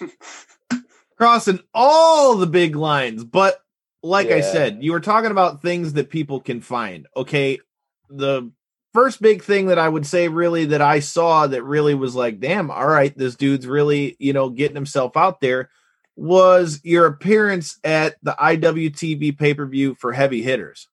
crossing 1.16 1.60
all 1.72 2.36
the 2.36 2.46
big 2.46 2.74
lines. 2.74 3.22
But 3.22 3.60
like 4.02 4.30
I 4.30 4.40
said, 4.40 4.82
you 4.82 4.92
were 4.92 5.00
talking 5.00 5.30
about 5.30 5.62
things 5.62 5.92
that 5.94 6.10
people 6.10 6.40
can 6.40 6.60
find. 6.60 7.06
Okay. 7.16 7.58
The 8.10 8.50
first 8.92 9.22
big 9.22 9.42
thing 9.42 9.66
that 9.66 9.78
I 9.78 9.88
would 9.88 10.06
say, 10.06 10.28
really, 10.28 10.66
that 10.66 10.82
I 10.82 11.00
saw 11.00 11.46
that 11.46 11.62
really 11.62 11.94
was 11.94 12.14
like, 12.14 12.40
damn, 12.40 12.70
all 12.70 12.86
right, 12.86 13.16
this 13.16 13.36
dude's 13.36 13.66
really, 13.66 14.16
you 14.18 14.32
know, 14.32 14.50
getting 14.50 14.74
himself 14.74 15.16
out 15.16 15.40
there 15.40 15.70
was 16.14 16.80
your 16.84 17.06
appearance 17.06 17.78
at 17.84 18.16
the 18.22 18.32
IWTV 18.38 19.38
pay 19.38 19.54
per 19.54 19.66
view 19.66 19.94
for 19.94 20.12
heavy 20.12 20.42
hitters. 20.42 20.88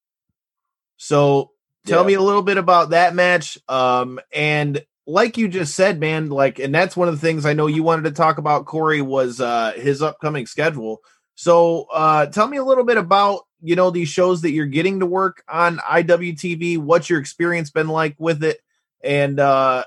So 0.97 1.51
tell 1.85 2.01
Yeah. 2.01 2.07
me 2.07 2.13
a 2.13 2.21
little 2.21 2.41
bit 2.41 2.57
about 2.57 2.91
that 2.91 3.15
match. 3.15 3.57
Um, 3.67 4.19
and 4.33 4.83
like 5.05 5.37
you 5.37 5.47
just 5.47 5.75
said, 5.75 5.99
man, 5.99 6.29
like, 6.29 6.59
and 6.59 6.73
that's 6.73 6.95
one 6.95 7.07
of 7.07 7.15
the 7.15 7.21
things 7.21 7.45
I 7.45 7.53
know 7.53 7.67
you 7.67 7.83
wanted 7.83 8.03
to 8.03 8.11
talk 8.11 8.37
about, 8.37 8.65
Corey, 8.65 9.01
was 9.01 9.41
uh 9.41 9.73
his 9.75 10.01
upcoming 10.01 10.45
schedule. 10.45 11.01
So 11.39 11.83
uh 11.93 12.25
tell 12.25 12.49
me 12.49 12.57
a 12.57 12.65
little 12.65 12.83
bit 12.83 12.97
about 12.97 13.43
you 13.61 13.77
know 13.77 13.91
these 13.91 14.09
shows 14.09 14.41
that 14.41 14.51
you're 14.51 14.65
getting 14.65 14.99
to 14.99 15.05
work 15.05 15.41
on 15.47 15.77
IWTV, 15.77 16.79
what's 16.79 17.09
your 17.09 17.17
experience 17.17 17.71
been 17.71 17.87
like 17.87 18.17
with 18.19 18.43
it, 18.43 18.59
and 19.01 19.39
uh 19.39 19.85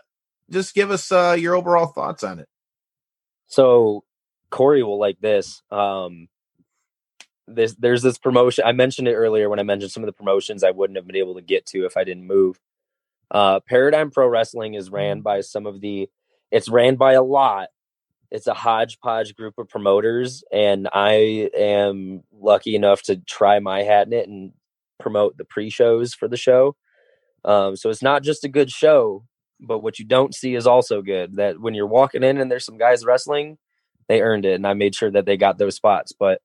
just 0.48 0.74
give 0.74 0.90
us 0.90 1.12
uh 1.12 1.36
your 1.38 1.54
overall 1.54 1.88
thoughts 1.88 2.24
on 2.24 2.38
it. 2.38 2.48
So 3.48 4.02
Corey 4.48 4.82
will 4.82 4.98
like 4.98 5.20
this. 5.20 5.60
Um 5.70 6.28
this 7.46 7.74
there's 7.74 8.00
this 8.00 8.16
promotion 8.16 8.64
I 8.66 8.72
mentioned 8.72 9.08
it 9.08 9.14
earlier 9.14 9.50
when 9.50 9.58
I 9.58 9.62
mentioned 9.62 9.92
some 9.92 10.02
of 10.02 10.06
the 10.06 10.14
promotions 10.14 10.64
I 10.64 10.70
wouldn't 10.70 10.96
have 10.96 11.06
been 11.06 11.16
able 11.16 11.34
to 11.34 11.42
get 11.42 11.66
to 11.66 11.84
if 11.84 11.98
I 11.98 12.04
didn't 12.04 12.26
move. 12.26 12.58
Uh 13.30 13.60
Paradigm 13.60 14.10
Pro 14.10 14.26
Wrestling 14.26 14.72
is 14.72 14.88
ran 14.88 15.20
by 15.20 15.42
some 15.42 15.66
of 15.66 15.82
the 15.82 16.08
it's 16.50 16.70
ran 16.70 16.96
by 16.96 17.12
a 17.12 17.22
lot. 17.22 17.68
It's 18.32 18.48
a 18.48 18.54
hodgepodge 18.54 19.36
group 19.36 19.54
of 19.58 19.68
promoters 19.68 20.42
and 20.50 20.88
I 20.92 21.50
am 21.56 22.24
lucky 22.32 22.74
enough 22.74 23.02
to 23.02 23.16
try 23.16 23.60
my 23.60 23.82
hat 23.82 24.08
in 24.08 24.14
it 24.14 24.26
and 24.26 24.52
promote 24.98 25.36
the 25.36 25.44
pre-shows 25.44 26.14
for 26.14 26.26
the 26.26 26.36
show. 26.36 26.74
Um 27.44 27.76
so 27.76 27.90
it's 27.90 28.02
not 28.02 28.22
just 28.24 28.44
a 28.44 28.48
good 28.48 28.70
show, 28.70 29.24
but 29.60 29.80
what 29.80 29.98
you 29.98 30.04
don't 30.04 30.34
see 30.34 30.54
is 30.54 30.66
also 30.66 31.02
good. 31.02 31.36
That 31.36 31.60
when 31.60 31.74
you're 31.74 31.86
walking 31.86 32.22
in 32.22 32.38
and 32.38 32.50
there's 32.50 32.64
some 32.64 32.78
guys 32.78 33.04
wrestling, 33.04 33.58
they 34.08 34.20
earned 34.20 34.44
it, 34.44 34.54
and 34.54 34.66
I 34.66 34.74
made 34.74 34.94
sure 34.94 35.10
that 35.10 35.26
they 35.26 35.36
got 35.36 35.58
those 35.58 35.76
spots. 35.76 36.12
But 36.18 36.40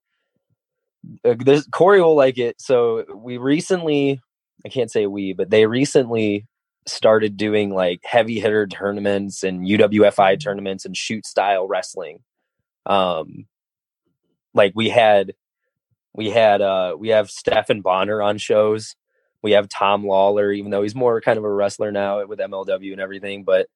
uh, 1.24 1.34
this 1.38 1.66
Corey 1.66 2.00
will 2.00 2.16
like 2.16 2.38
it. 2.38 2.60
So 2.60 3.04
we 3.14 3.38
recently, 3.38 4.20
I 4.64 4.68
can't 4.68 4.90
say 4.90 5.06
we, 5.06 5.32
but 5.32 5.50
they 5.50 5.66
recently 5.66 6.46
started 6.88 7.36
doing 7.36 7.70
like 7.70 8.00
heavy 8.04 8.40
hitter 8.40 8.66
tournaments 8.66 9.42
and 9.42 9.66
UWFI 9.66 10.40
tournaments 10.40 10.84
and 10.84 10.96
shoot 10.96 11.26
style 11.26 11.66
wrestling. 11.66 12.20
Um, 12.86 13.46
like 14.54 14.72
we 14.74 14.88
had, 14.88 15.34
we 16.14 16.30
had, 16.30 16.60
uh, 16.60 16.96
we 16.98 17.08
have 17.08 17.30
Stephan 17.30 17.82
Bonnar 17.82 18.22
on 18.22 18.38
shows. 18.38 18.96
We 19.42 19.52
have 19.52 19.68
Tom 19.68 20.04
Lawlor, 20.04 20.52
even 20.56 20.70
though 20.70 20.82
he's 20.82 20.94
more 20.94 21.20
kind 21.20 21.38
of 21.38 21.44
a 21.44 21.52
wrestler 21.52 21.92
now 21.92 22.26
with 22.26 22.40
MLW 22.40 22.92
and 22.92 23.00
everything. 23.00 23.44
But 23.44 23.68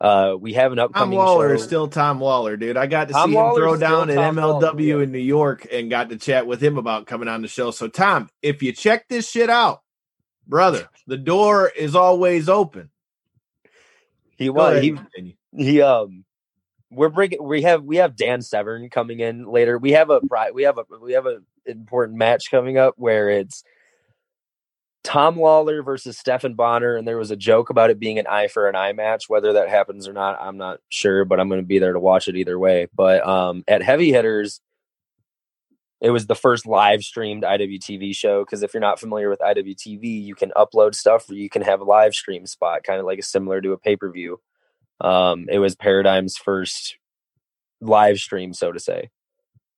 uh, 0.00 0.36
we 0.38 0.52
have 0.52 0.72
an 0.72 0.78
Tom 0.78 0.86
upcoming 0.86 1.18
Waller 1.18 1.48
show. 1.48 1.54
is 1.54 1.62
still 1.64 1.88
Tom 1.88 2.20
Lawlor, 2.20 2.58
dude. 2.58 2.76
I 2.76 2.86
got 2.86 3.08
to 3.08 3.14
Tom 3.14 3.30
see 3.30 3.36
him 3.36 3.54
throw 3.54 3.76
down 3.76 4.10
at 4.10 4.16
Tom 4.16 4.36
MLW 4.36 4.86
yeah. 4.86 5.02
in 5.02 5.12
New 5.12 5.18
York 5.18 5.66
and 5.72 5.90
got 5.90 6.10
to 6.10 6.16
chat 6.16 6.46
with 6.46 6.62
him 6.62 6.78
about 6.78 7.06
coming 7.06 7.28
on 7.28 7.42
the 7.42 7.48
show. 7.48 7.70
So, 7.70 7.88
Tom, 7.88 8.28
if 8.42 8.62
you 8.62 8.72
check 8.72 9.08
this 9.08 9.28
shit 9.28 9.50
out, 9.50 9.80
brother, 10.48 10.88
the 11.06 11.16
door 11.16 11.68
is 11.68 11.94
always 11.94 12.48
open. 12.48 12.90
he 14.36 14.50
was 14.50 14.82
he 14.82 14.92
continue. 14.92 15.34
he 15.56 15.82
um 15.82 16.24
we're 16.90 17.08
bringing 17.08 17.42
we 17.42 17.62
have 17.62 17.84
we 17.84 17.96
have 17.96 18.16
Dan 18.16 18.42
Severn 18.42 18.88
coming 18.90 19.20
in 19.20 19.46
later. 19.46 19.78
We 19.78 19.92
have 19.92 20.10
a 20.10 20.20
we 20.52 20.62
have 20.62 20.78
a 20.78 20.84
we 21.00 21.12
have 21.12 21.26
a 21.26 21.38
important 21.66 22.16
match 22.18 22.50
coming 22.50 22.78
up 22.78 22.94
where 22.96 23.28
it's 23.28 23.62
Tom 25.04 25.36
Lawlor 25.36 25.84
versus 25.84 26.18
Stephan 26.18 26.54
Bonnar, 26.54 26.96
and 26.96 27.06
there 27.06 27.18
was 27.18 27.30
a 27.30 27.36
joke 27.36 27.70
about 27.70 27.90
it 27.90 27.98
being 27.98 28.18
an 28.18 28.26
eye 28.26 28.48
for 28.48 28.68
an 28.68 28.76
eye 28.76 28.92
match. 28.92 29.28
Whether 29.28 29.54
that 29.54 29.68
happens 29.68 30.08
or 30.08 30.12
not, 30.12 30.38
I'm 30.40 30.56
not 30.56 30.80
sure, 30.88 31.24
but 31.24 31.40
I'm 31.40 31.48
going 31.48 31.60
to 31.60 31.66
be 31.66 31.78
there 31.78 31.92
to 31.92 32.00
watch 32.00 32.28
it 32.28 32.36
either 32.36 32.58
way. 32.58 32.88
But 32.94 33.26
um, 33.26 33.64
at 33.68 33.82
Heavy 33.82 34.10
Hitters, 34.12 34.60
it 36.00 36.10
was 36.10 36.26
the 36.26 36.34
first 36.34 36.66
live 36.66 37.02
streamed 37.02 37.42
IWTV 37.42 38.14
show 38.14 38.44
because 38.44 38.62
if 38.62 38.72
you're 38.72 38.80
not 38.80 39.00
familiar 39.00 39.28
with 39.28 39.40
IWTV, 39.40 40.00
you 40.02 40.34
can 40.34 40.52
upload 40.56 40.94
stuff 40.94 41.28
or 41.28 41.34
you 41.34 41.50
can 41.50 41.62
have 41.62 41.80
a 41.80 41.84
live 41.84 42.14
stream 42.14 42.46
spot, 42.46 42.84
kind 42.84 43.00
of 43.00 43.06
like 43.06 43.18
a 43.18 43.22
similar 43.22 43.60
to 43.60 43.72
a 43.72 43.78
pay 43.78 43.96
per 43.96 44.10
view. 44.10 44.40
Um, 45.00 45.46
it 45.48 45.58
was 45.58 45.74
Paradigm's 45.74 46.36
first 46.36 46.98
live 47.80 48.18
stream, 48.18 48.52
so 48.52 48.70
to 48.72 48.78
say, 48.78 49.10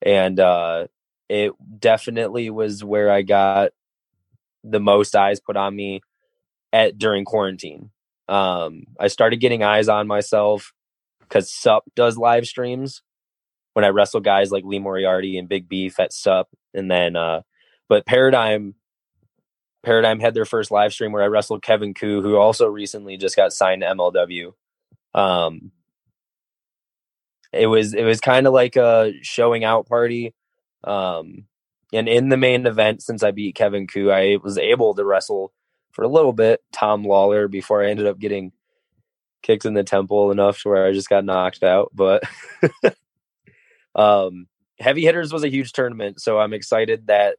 and 0.02 0.38
uh, 0.38 0.88
it 1.28 1.52
definitely 1.78 2.50
was 2.50 2.85
where 2.85 3.11
I 3.11 3.22
got 3.22 3.70
the 4.62 4.80
most 4.80 5.16
eyes 5.16 5.40
put 5.40 5.56
on 5.56 5.74
me 5.74 6.02
at 6.72 6.98
during 6.98 7.24
quarantine. 7.24 7.90
Um, 8.28 8.85
I 8.98 9.09
started 9.09 9.40
getting 9.40 9.62
eyes 9.62 9.88
on 9.88 10.06
myself 10.06 10.72
because 11.20 11.52
Sup 11.52 11.85
does 11.96 12.18
live 12.18 12.46
streams 12.46 13.02
when 13.72 13.85
I 13.85 13.88
wrestle 13.88 14.20
guys 14.20 14.50
like 14.50 14.64
Lee 14.64 14.78
Moriarty 14.78 15.38
and 15.38 15.48
Big 15.48 15.68
Beef 15.68 16.00
at 16.00 16.12
Sup, 16.12 16.48
and 16.74 16.90
then 16.90 17.16
uh, 17.16 17.42
but 17.88 18.06
Paradigm 18.06 18.74
Paradigm 19.83 20.20
had 20.20 20.35
their 20.35 20.44
first 20.44 20.70
live 20.70 20.92
stream 20.92 21.12
where 21.12 21.22
I 21.22 21.26
wrestled 21.26 21.62
Kevin 21.62 21.94
Ku, 21.94 22.22
who 22.22 22.37
also 22.37 22.66
recently 22.66 23.16
just 23.16 23.37
got 23.37 23.52
signed 23.52 23.83
to 23.83 23.88
MLW. 23.88 24.52
Um, 25.14 25.72
it 27.52 27.66
was 27.66 27.94
it 27.94 28.04
was 28.04 28.20
kind 28.20 28.46
of 28.46 28.52
like 28.52 28.76
a 28.76 29.12
showing 29.22 29.64
out 29.64 29.88
party. 29.88 30.35
Um, 30.85 31.46
and 31.92 32.09
in 32.09 32.28
the 32.28 32.37
main 32.37 32.66
event, 32.66 33.02
since 33.02 33.22
I 33.22 33.33
beat 33.33 33.54
Kevin 33.56 33.87
Ku, 33.87 34.11
I 34.11 34.37
was 34.42 34.59
able 34.59 34.94
to 34.94 35.04
wrestle 35.04 35.52
for 35.92 36.04
a 36.04 36.09
little 36.09 36.33
bit 36.33 36.62
Tom 36.72 37.04
Lawlor 37.04 37.50
before 37.50 37.83
I 37.83 37.90
ended 37.90 38.06
up 38.06 38.18
getting 38.18 38.52
kicked 39.42 39.64
in 39.64 39.74
the 39.74 39.83
temple 39.83 40.30
enough 40.30 40.62
to 40.62 40.68
where 40.68 40.87
I 40.87 40.92
just 40.92 41.09
got 41.09 41.24
knocked 41.24 41.62
out. 41.62 41.90
But 41.92 42.22
um, 43.94 44.46
heavy 44.79 45.03
hitters 45.03 45.33
was 45.33 45.44
a 45.44 45.48
huge 45.48 45.72
tournament, 45.72 46.20
so 46.20 46.38
I'm 46.38 46.53
excited 46.53 47.07
that 47.09 47.37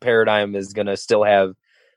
Paradigm 0.00 0.54
is 0.54 0.72
going 0.72 0.86
to 0.86 0.96
still 0.96 1.24
have 1.24 1.54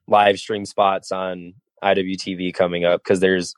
live 0.08 0.40
stream 0.40 0.66
spots 0.66 1.12
on 1.12 1.54
IWTV 1.84 2.54
coming 2.54 2.86
up 2.86 3.04
because 3.04 3.20
there's 3.20 3.54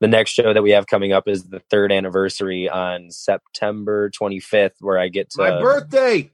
the 0.00 0.08
next 0.08 0.30
show 0.30 0.52
that 0.52 0.62
we 0.62 0.70
have 0.70 0.86
coming 0.86 1.12
up 1.12 1.26
is 1.26 1.44
the 1.44 1.60
third 1.70 1.90
anniversary 1.90 2.68
on 2.68 3.10
September 3.10 4.10
25th, 4.10 4.74
where 4.80 4.98
I 4.98 5.08
get 5.08 5.30
to 5.30 5.42
My 5.42 5.60
birthday. 5.60 6.30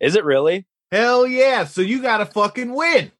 Is 0.00 0.14
it 0.14 0.24
really? 0.24 0.66
Hell 0.92 1.26
yeah. 1.26 1.64
So 1.64 1.80
you 1.80 2.02
got 2.02 2.18
to 2.18 2.26
fucking 2.26 2.72
win. 2.72 3.12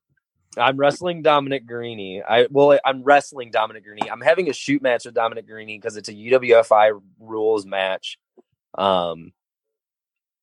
I'm 0.57 0.77
wrestling 0.77 1.23
Dominic 1.23 1.69
Garrini. 1.69 2.23
I 2.27 2.49
well, 2.51 2.79
I'm 2.85 3.03
wrestling 3.03 3.51
Dominic 3.51 3.85
Garrini. 3.87 4.11
I'm 4.11 4.21
having 4.21 4.49
a 4.49 4.53
shoot 4.53 4.83
match 4.83 5.05
with 5.05 5.15
Dominic 5.15 5.49
Garrini 5.49 5.77
because 5.81 5.97
it's 5.97 6.09
a 6.09 6.15
UWFI 6.15 7.01
rules 7.21 7.65
match. 7.65 8.19
Um, 8.77 9.33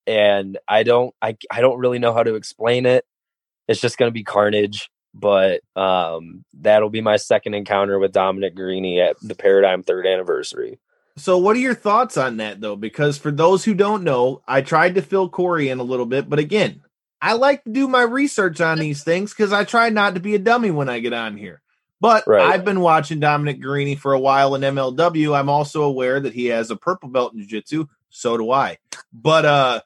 and 0.08 0.58
I 0.68 0.84
don't, 0.84 1.14
I, 1.22 1.38
I 1.52 1.62
don't 1.62 1.80
really 1.80 2.00
know 2.00 2.14
how 2.14 2.24
to 2.24 2.36
explain 2.36 2.86
it. 2.86 3.06
It's 3.68 3.82
just 3.82 3.98
going 3.98 4.10
to 4.10 4.14
be 4.14 4.24
carnage. 4.24 4.90
But 5.18 5.62
um, 5.78 6.44
that'll 6.54 6.90
be 6.90 7.00
my 7.00 7.16
second 7.16 7.54
encounter 7.54 7.98
with 7.98 8.12
Dominic 8.12 8.54
Garrini 8.54 9.00
at 9.00 9.16
the 9.22 9.34
Paradigm 9.34 9.82
third 9.82 10.06
anniversary. 10.06 10.78
So, 11.18 11.38
what 11.38 11.56
are 11.56 11.60
your 11.60 11.74
thoughts 11.74 12.18
on 12.18 12.38
that, 12.38 12.60
though? 12.60 12.76
Because 12.76 13.18
for 13.18 13.32
those 13.32 13.64
who 13.64 13.74
don't 13.74 14.04
know, 14.04 14.42
I 14.46 14.62
tried 14.62 14.96
to 14.96 15.02
fill 15.02 15.30
Corey 15.30 15.70
in 15.70 15.80
a 15.80 15.84
little 15.84 16.06
bit, 16.06 16.30
but 16.30 16.40
again, 16.40 16.82
I 17.22 17.34
like 17.34 17.64
to 17.64 17.72
do 17.72 17.88
my 17.88 18.02
research 18.02 18.60
on 18.60 18.78
these 18.78 19.04
things 19.04 19.32
because 19.32 19.54
I 19.54 19.64
try 19.64 19.90
not 19.90 20.16
to 20.16 20.20
be 20.20 20.36
a 20.36 20.40
dummy 20.40 20.72
when 20.72 20.90
I 20.90 21.00
get 21.00 21.14
on 21.14 21.38
here. 21.38 21.62
But 22.02 22.26
Right. 22.28 22.54
I've 22.54 22.66
been 22.66 22.82
watching 22.82 23.22
Dominic 23.22 23.62
Garrini 23.62 23.98
for 23.98 24.12
a 24.14 24.20
while 24.20 24.54
in 24.54 24.62
MLW. 24.62 25.36
I'm 25.36 25.50
also 25.50 25.84
aware 25.84 26.20
that 26.20 26.34
he 26.34 26.48
has 26.48 26.70
a 26.70 26.76
purple 26.76 27.10
belt 27.10 27.34
in 27.34 27.40
jiu-jitsu. 27.40 27.88
So 28.10 28.38
do 28.38 28.52
I. 28.52 28.78
But 29.14 29.46
uh 29.46 29.82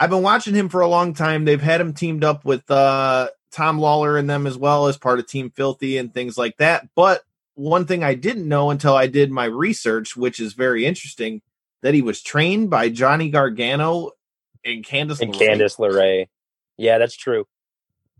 I've 0.00 0.10
been 0.10 0.22
watching 0.22 0.54
him 0.54 0.68
for 0.68 0.80
a 0.80 0.88
long 0.88 1.14
time. 1.14 1.44
They've 1.44 1.60
had 1.60 1.80
him 1.80 1.94
teamed 1.94 2.24
up 2.24 2.44
with 2.44 2.68
uh 2.70 3.28
Tom 3.52 3.78
Lawlor 3.78 4.18
and 4.18 4.28
them 4.28 4.46
as 4.46 4.58
well 4.58 4.88
as 4.88 4.96
part 4.96 5.18
of 5.20 5.26
Team 5.28 5.50
Filthy 5.50 5.96
and 5.98 6.12
things 6.12 6.36
like 6.36 6.56
that. 6.56 6.88
But 6.96 7.22
one 7.54 7.86
thing 7.86 8.02
I 8.02 8.14
didn't 8.14 8.48
know 8.48 8.70
until 8.70 8.94
I 8.96 9.06
did 9.06 9.30
my 9.30 9.44
research, 9.44 10.16
which 10.16 10.40
is 10.40 10.54
very 10.54 10.84
interesting, 10.84 11.40
that 11.82 11.94
he 11.94 12.02
was 12.02 12.20
trained 12.20 12.70
by 12.70 12.88
Johnny 12.88 13.30
Gargano 13.30 14.10
and 14.64 14.84
Candice 14.84 15.20
And 15.20 15.32
LeRae. 15.32 15.38
Candice 15.38 15.78
LeRae. 15.78 16.26
Yeah, 16.76 16.98
that's 16.98 17.14
true. 17.16 17.46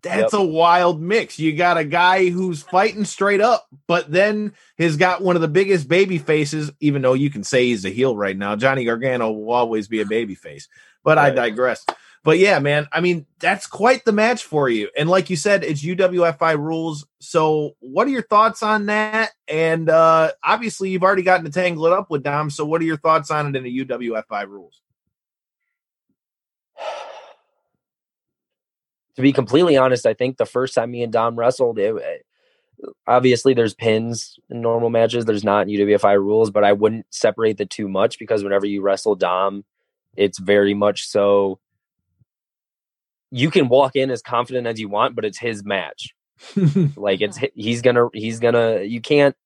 That's 0.03 0.35
Yep. 0.35 0.41
a 0.41 0.45
wild 0.45 1.01
mix. 1.01 1.39
You 1.39 1.57
got 1.57 1.79
a 1.79 1.85
guy 1.85 2.29
who's 2.29 2.63
fighting 2.63 3.07
straight 3.07 3.41
up, 3.41 3.67
but 3.89 4.13
then 4.13 4.53
has 4.79 4.97
got 4.99 5.23
one 5.23 5.35
of 5.35 5.43
the 5.43 5.49
biggest 5.49 5.89
baby 5.89 6.19
faces, 6.19 6.71
even 6.79 7.01
though 7.03 7.15
you 7.15 7.31
can 7.31 7.43
say 7.43 7.65
he's 7.65 7.87
a 7.87 7.91
heel 7.91 8.15
right 8.15 8.37
now. 8.37 8.55
Johnny 8.55 8.85
Gargano 8.85 9.33
will 9.33 9.53
always 9.53 9.89
be 9.89 10.01
a 10.03 10.07
baby 10.07 10.35
face. 10.35 10.69
But 11.05 11.19
I 11.19 11.31
digress. 11.31 11.87
But 12.25 12.39
yeah, 12.39 12.59
man, 12.59 12.89
I 12.91 13.03
mean, 13.03 13.27
that's 13.39 13.67
quite 13.67 14.07
the 14.07 14.13
match 14.13 14.45
for 14.45 14.71
you. 14.71 14.89
And 14.97 15.11
like 15.11 15.29
you 15.29 15.37
said, 15.37 15.63
it's 15.63 15.85
UWFI 15.85 16.59
rules. 16.59 17.07
So 17.21 17.77
what 17.81 18.07
are 18.07 18.11
your 18.11 18.23
thoughts 18.23 18.63
on 18.63 18.87
that? 18.87 19.33
And 19.47 19.91
uh 19.91 20.33
obviously 20.43 20.89
you've 20.89 21.03
already 21.03 21.23
gotten 21.23 21.45
to 21.45 21.53
tangle 21.53 21.87
it 21.87 21.93
up 21.93 22.11
with 22.11 22.23
Dom. 22.23 22.49
So 22.49 22.65
what 22.65 22.81
are 22.81 22.85
your 22.85 22.97
thoughts 22.97 23.31
on 23.31 23.49
it 23.49 23.57
in 23.57 23.63
the 23.63 23.85
UWFI 23.85 24.49
rules? 24.49 24.81
to 29.17 29.23
be 29.23 29.33
completely 29.33 29.77
honest, 29.77 30.07
I 30.07 30.15
think 30.15 30.37
the 30.37 30.47
first 30.47 30.75
time 30.75 30.91
me 30.91 31.03
and 31.03 31.13
Dom 31.13 31.37
wrestled, 31.37 31.79
it, 31.79 32.27
obviously 33.07 33.55
there's 33.55 33.75
pins 33.75 34.39
in 34.51 34.61
normal 34.61 34.91
matches. 34.91 35.25
There's 35.25 35.45
not 35.45 35.69
in 35.69 35.75
UWFI 35.75 36.19
rules, 36.19 36.51
but 36.51 36.65
I 36.65 36.73
wouldn't 36.73 37.07
separate 37.11 37.59
the 37.59 37.67
two 37.67 37.89
much 37.89 38.19
because 38.19 38.43
whenever 38.43 38.67
you 38.67 38.83
wrestle 38.83 39.15
Dom, 39.15 39.65
it's 40.17 40.39
very 40.39 40.75
much 40.75 41.07
so. 41.07 41.59
You 43.31 43.51
can 43.51 43.69
walk 43.69 43.97
in 43.97 44.11
as 44.11 44.23
confident 44.23 44.67
as 44.67 44.79
you 44.79 44.89
want, 44.89 45.17
but 45.17 45.25
it's 45.25 45.39
his 45.39 45.65
match. 45.65 46.15
like 46.97 47.21
it's 47.21 47.39
he's 47.55 47.83
gonna 47.83 48.09
he's 48.13 48.41
gonna 48.41 48.83
you 48.83 49.01
can't. 49.01 49.37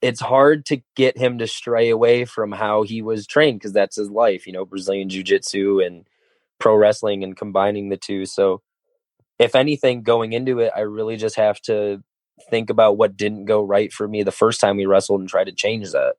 It's 0.00 0.20
hard 0.20 0.64
to 0.66 0.80
get 0.94 1.18
him 1.18 1.38
to 1.38 1.48
stray 1.48 1.90
away 1.90 2.24
from 2.24 2.52
how 2.52 2.84
he 2.84 3.02
was 3.02 3.26
trained 3.26 3.58
because 3.58 3.72
that's 3.72 3.96
his 3.96 4.10
life, 4.10 4.46
you 4.46 4.52
know, 4.52 4.64
Brazilian 4.64 5.08
jiu 5.08 5.24
jitsu 5.24 5.80
and 5.80 6.06
pro 6.60 6.76
wrestling 6.76 7.24
and 7.24 7.36
combining 7.36 7.88
the 7.88 7.96
two. 7.96 8.24
So, 8.24 8.62
if 9.40 9.56
anything, 9.56 10.02
going 10.02 10.32
into 10.32 10.60
it, 10.60 10.72
I 10.76 10.80
really 10.80 11.16
just 11.16 11.36
have 11.36 11.60
to 11.62 12.02
think 12.50 12.70
about 12.70 12.96
what 12.96 13.16
didn't 13.16 13.46
go 13.46 13.62
right 13.62 13.92
for 13.92 14.06
me 14.06 14.22
the 14.22 14.30
first 14.32 14.60
time 14.60 14.76
we 14.76 14.86
wrestled 14.86 15.20
and 15.20 15.28
try 15.28 15.44
to 15.44 15.52
change 15.52 15.90
that. 15.90 16.14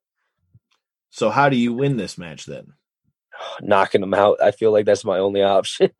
So 1.10 1.30
how 1.30 1.50
do 1.50 1.58
you 1.58 1.74
win 1.74 1.98
this 1.98 2.17
match 2.17 2.45
then? 2.45 2.74
Knocking 3.62 4.02
them 4.02 4.13
out, 4.13 4.41
I 4.41 4.52
feel 4.52 4.72
like 4.72 4.86
that's 4.86 5.06
my 5.06 5.19
only 5.19 5.43
option. 5.43 5.91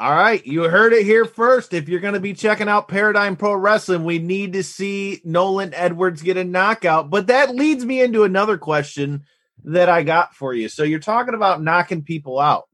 All 0.00 0.10
right, 0.16 0.44
you 0.44 0.64
heard 0.64 0.92
it 0.92 1.04
here 1.04 1.24
first. 1.24 1.72
If 1.72 1.88
you're 1.88 2.00
going 2.00 2.14
to 2.14 2.20
be 2.20 2.34
checking 2.34 2.68
out 2.68 2.88
Paradigm 2.88 3.36
Pro 3.36 3.54
Wrestling, 3.54 4.02
we 4.02 4.18
need 4.18 4.54
to 4.54 4.64
see 4.64 5.20
Nolan 5.24 5.72
Edwards 5.74 6.22
get 6.22 6.36
a 6.36 6.42
knockout. 6.42 7.08
But 7.08 7.28
that 7.28 7.54
leads 7.54 7.84
me 7.84 8.02
into 8.02 8.24
another 8.24 8.58
question 8.58 9.22
that 9.62 9.88
I 9.88 10.02
got 10.02 10.34
for 10.34 10.52
you. 10.52 10.68
So 10.68 10.82
you're 10.82 10.98
talking 10.98 11.34
about 11.34 11.62
knocking 11.62 12.02
people 12.02 12.40
out. 12.40 12.68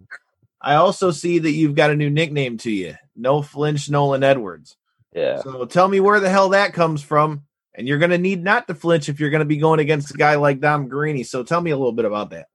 I 0.58 0.76
also 0.76 1.10
see 1.10 1.38
that 1.40 1.50
you've 1.50 1.74
got 1.74 1.90
a 1.90 1.96
new 1.96 2.08
nickname 2.08 2.56
to 2.58 2.70
you, 2.70 2.96
No 3.14 3.42
Flinch 3.42 3.90
Nolan 3.90 4.22
Edwards. 4.22 4.78
yeah. 5.14 5.42
So 5.42 5.66
tell 5.66 5.86
me 5.86 6.00
where 6.00 6.20
the 6.20 6.30
hell 6.30 6.50
that 6.50 6.72
comes 6.72 7.02
from. 7.02 7.44
And 7.78 7.86
you're 7.86 7.98
going 7.98 8.10
to 8.10 8.18
need 8.18 8.42
not 8.42 8.66
to 8.66 8.74
flinch 8.74 9.08
if 9.08 9.20
you're 9.20 9.30
going 9.30 9.38
to 9.38 9.46
be 9.46 9.56
going 9.56 9.78
against 9.78 10.12
a 10.12 10.18
guy 10.18 10.34
like 10.34 10.58
Dom 10.58 10.90
Garrini. 10.90 11.24
So 11.24 11.44
tell 11.44 11.60
me 11.60 11.70
a 11.70 11.76
little 11.76 11.92
bit 11.92 12.04
about 12.04 12.30
that. 12.30 12.48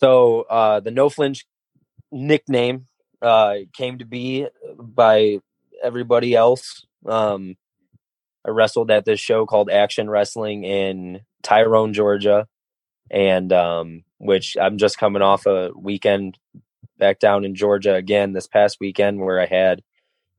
So 0.00 0.42
uh, 0.42 0.80
the 0.80 0.90
no 0.90 1.08
flinch 1.08 1.46
nickname 2.10 2.86
uh, 3.22 3.58
came 3.72 3.98
to 3.98 4.04
be 4.04 4.48
by 4.76 5.38
everybody 5.80 6.34
else. 6.34 6.84
Um, 7.06 7.56
I 8.44 8.50
wrestled 8.50 8.90
at 8.90 9.04
this 9.04 9.20
show 9.20 9.46
called 9.46 9.70
Action 9.70 10.10
Wrestling 10.10 10.64
in 10.64 11.20
Tyrone, 11.44 11.92
Georgia, 11.92 12.48
and 13.12 13.52
um, 13.52 14.02
which 14.18 14.56
I'm 14.60 14.78
just 14.78 14.98
coming 14.98 15.22
off 15.22 15.46
a 15.46 15.70
weekend 15.76 16.38
back 16.98 17.20
down 17.20 17.44
in 17.44 17.54
Georgia 17.54 17.94
again 17.94 18.32
this 18.32 18.48
past 18.48 18.78
weekend 18.80 19.20
where 19.20 19.40
I 19.40 19.46
had 19.46 19.82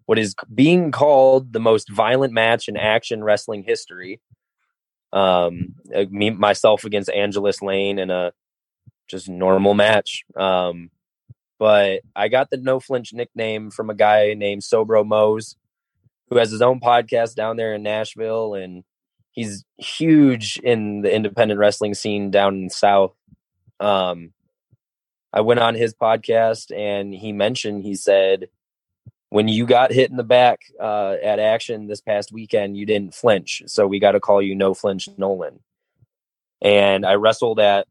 what 0.06 0.20
is 0.20 0.36
being 0.54 0.91
called 0.91 1.54
the 1.54 1.60
most 1.60 1.89
violent 1.89 2.34
match 2.34 2.68
in 2.68 2.78
action 2.78 3.24
wrestling 3.24 3.63
history. 3.63 4.22
Um, 5.13 5.76
uh, 5.96 6.06
me 6.10 6.30
myself 6.30 6.84
against 6.84 7.10
Angelus 7.10 7.62
Layne 7.62 8.00
in 8.00 8.12
a 8.12 8.34
just 9.08 9.30
normal 9.30 9.74
match. 9.74 10.24
Um, 10.36 10.91
but 11.58 12.02
I 12.15 12.28
got 12.28 12.50
the 12.50 12.58
no 12.58 12.80
flinch 12.80 13.13
nickname 13.13 13.72
from 13.72 13.89
a 13.89 13.96
guy 13.96 14.34
named 14.34 14.62
Sobro 14.62 15.06
Mose, 15.06 15.56
who 16.30 16.38
has 16.38 16.52
his 16.52 16.62
own 16.62 16.80
podcast 16.80 17.36
down 17.36 17.56
there 17.56 17.74
in 17.74 17.84
Nashville, 17.84 18.56
and 18.56 18.84
he's 19.32 19.63
huge 19.78 20.60
in 20.63 21.02
the 21.02 21.13
independent 21.13 21.60
wrestling 21.60 21.94
scene 21.94 22.30
down 22.30 22.56
in 22.56 22.63
the 22.65 22.74
South. 22.74 23.15
Um, 23.80 24.34
I 25.32 25.41
went 25.41 25.60
on 25.60 25.76
his 25.76 25.94
podcast, 25.94 26.76
and 26.76 27.13
he 27.13 27.32
mentioned 27.32 27.84
he 27.84 27.96
said, 27.96 28.48
"When 29.36 29.50
you 29.50 29.65
got 29.65 29.91
hit 29.91 30.10
in 30.10 30.15
the 30.15 30.24
back 30.24 30.62
uh, 30.80 31.17
at 31.21 31.39
Action 31.39 31.88
this 31.88 32.00
past 32.00 32.32
weekend, 32.32 32.78
you 32.78 32.86
didn't 32.86 33.13
flinch, 33.13 33.63
so 33.67 33.86
we 33.86 34.00
got 34.00 34.13
to 34.13 34.21
call 34.21 34.41
you 34.41 34.56
No 34.56 34.74
Flinch 34.74 35.10
Nolan." 35.17 35.60
And 36.62 37.06
I 37.06 37.15
wrestled 37.15 37.60
at 37.60 37.86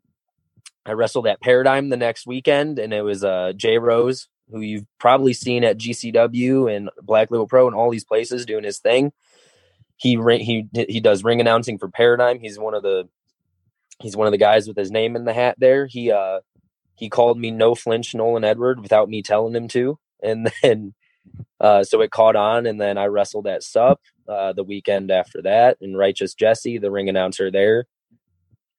I 0.87 0.93
wrestled 0.93 1.27
at 1.27 1.43
Paradigm 1.43 1.91
the 1.91 1.99
next 1.99 2.27
weekend, 2.27 2.79
and 2.79 2.95
it 2.95 3.03
was 3.03 3.23
uh, 3.23 3.53
Jay 3.55 3.77
Rose, 3.77 4.29
who 4.51 4.63
you've 4.63 4.87
probably 4.99 5.35
seen 5.35 5.65
at 5.65 5.77
GCW 5.77 6.75
and 6.75 6.89
Black 7.03 7.31
Label 7.31 7.47
Pro 7.47 7.67
and 7.67 7.77
all 7.77 7.91
these 7.91 8.07
places 8.07 8.47
doing 8.47 8.65
his 8.65 8.79
thing. 8.79 9.13
He 9.97 10.17
he 10.39 10.67
he 10.73 11.01
does 11.01 11.25
ring 11.25 11.43
announcing 11.43 11.77
for 11.77 11.91
Paradigm. 11.91 12.41
He's 12.41 12.59
one 12.59 12.73
of 12.73 12.83
the 12.83 13.07
he's 14.01 14.17
one 14.17 14.27
of 14.27 14.33
the 14.33 14.39
guys 14.39 14.67
with 14.67 14.79
his 14.79 14.91
name 14.91 15.15
in 15.15 15.27
the 15.27 15.35
hat 15.35 15.57
there. 15.59 15.85
He 15.85 16.11
uh 16.11 16.41
he 16.95 17.11
called 17.11 17.39
me 17.39 17.51
no 17.51 17.75
flinch 17.75 18.15
Nolan 18.15 18.45
Edward 18.45 18.81
without 18.81 19.11
me 19.11 19.21
telling 19.21 19.55
him 19.55 19.69
to, 19.69 19.99
and 20.23 20.51
then 20.63 20.95
uh, 21.61 21.83
so 21.85 22.01
it 22.01 22.11
caught 22.11 22.37
on, 22.37 22.67
and 22.67 22.81
then 22.81 22.99
I 22.99 23.07
wrestled 23.07 23.47
at 23.47 23.63
Sup 23.63 24.01
uh, 24.29 24.53
the 24.53 24.65
weekend 24.65 25.11
after 25.11 25.43
that, 25.43 25.79
and 25.81 25.97
Righteous 25.97 26.35
Jesse, 26.35 26.79
the 26.79 26.91
ring 26.91 27.09
announcer 27.09 27.51
there, 27.51 27.87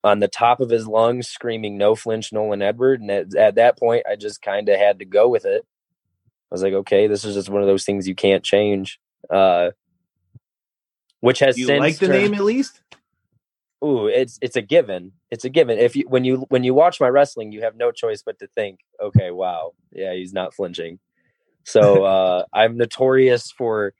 on 0.04 0.20
the 0.20 0.28
top 0.28 0.60
of 0.60 0.70
his 0.70 0.88
lungs 0.88 1.28
screaming 1.28 1.78
no 1.78 1.96
flinch 1.96 2.32
Nolan 2.32 2.62
Edward. 2.62 3.02
And 3.02 3.10
at, 3.10 3.36
at 3.36 3.56
that 3.56 3.80
point, 3.80 4.04
I 4.10 4.16
just 4.16 4.42
kind 4.42 4.70
of 4.70 4.78
had 4.78 5.00
to 5.00 5.06
go 5.06 5.28
with 5.28 5.46
it. 5.46 5.64
I 5.64 6.54
was 6.56 6.62
like, 6.64 6.74
okay, 6.74 7.08
this 7.08 7.26
is 7.26 7.34
just 7.34 7.50
one 7.50 7.62
of 7.62 7.68
those 7.68 7.86
things 7.86 8.08
you 8.08 8.14
can't 8.16 8.44
change. 8.44 9.00
Uh, 9.30 9.72
which 11.22 11.40
has 11.40 11.58
You 11.58 11.66
since 11.66 11.80
like 11.80 11.98
the 11.98 12.08
turned- 12.08 12.20
name 12.22 12.34
at 12.36 12.44
least? 12.44 12.82
Ooh, 13.84 14.08
it's 14.08 14.40
it's 14.42 14.56
a 14.56 14.62
given. 14.62 15.12
It's 15.32 15.44
a 15.46 15.50
given. 15.50 15.78
If 15.78 15.96
you 15.96 16.06
when 16.08 16.24
you 16.24 16.46
when 16.50 16.64
you 16.64 16.74
watch 16.74 17.00
my 17.02 17.08
wrestling, 17.08 17.52
you 17.52 17.62
have 17.62 17.76
no 17.76 17.92
choice 17.92 18.24
but 18.26 18.40
to 18.40 18.48
think, 18.56 18.80
okay, 19.02 19.32
wow, 19.32 19.74
yeah, 19.92 20.14
he's 20.14 20.34
not 20.34 20.54
flinching. 20.54 21.00
So 21.66 22.04
uh, 22.06 22.46
I'm 22.54 22.78
notorious 22.78 23.52
for 23.52 23.94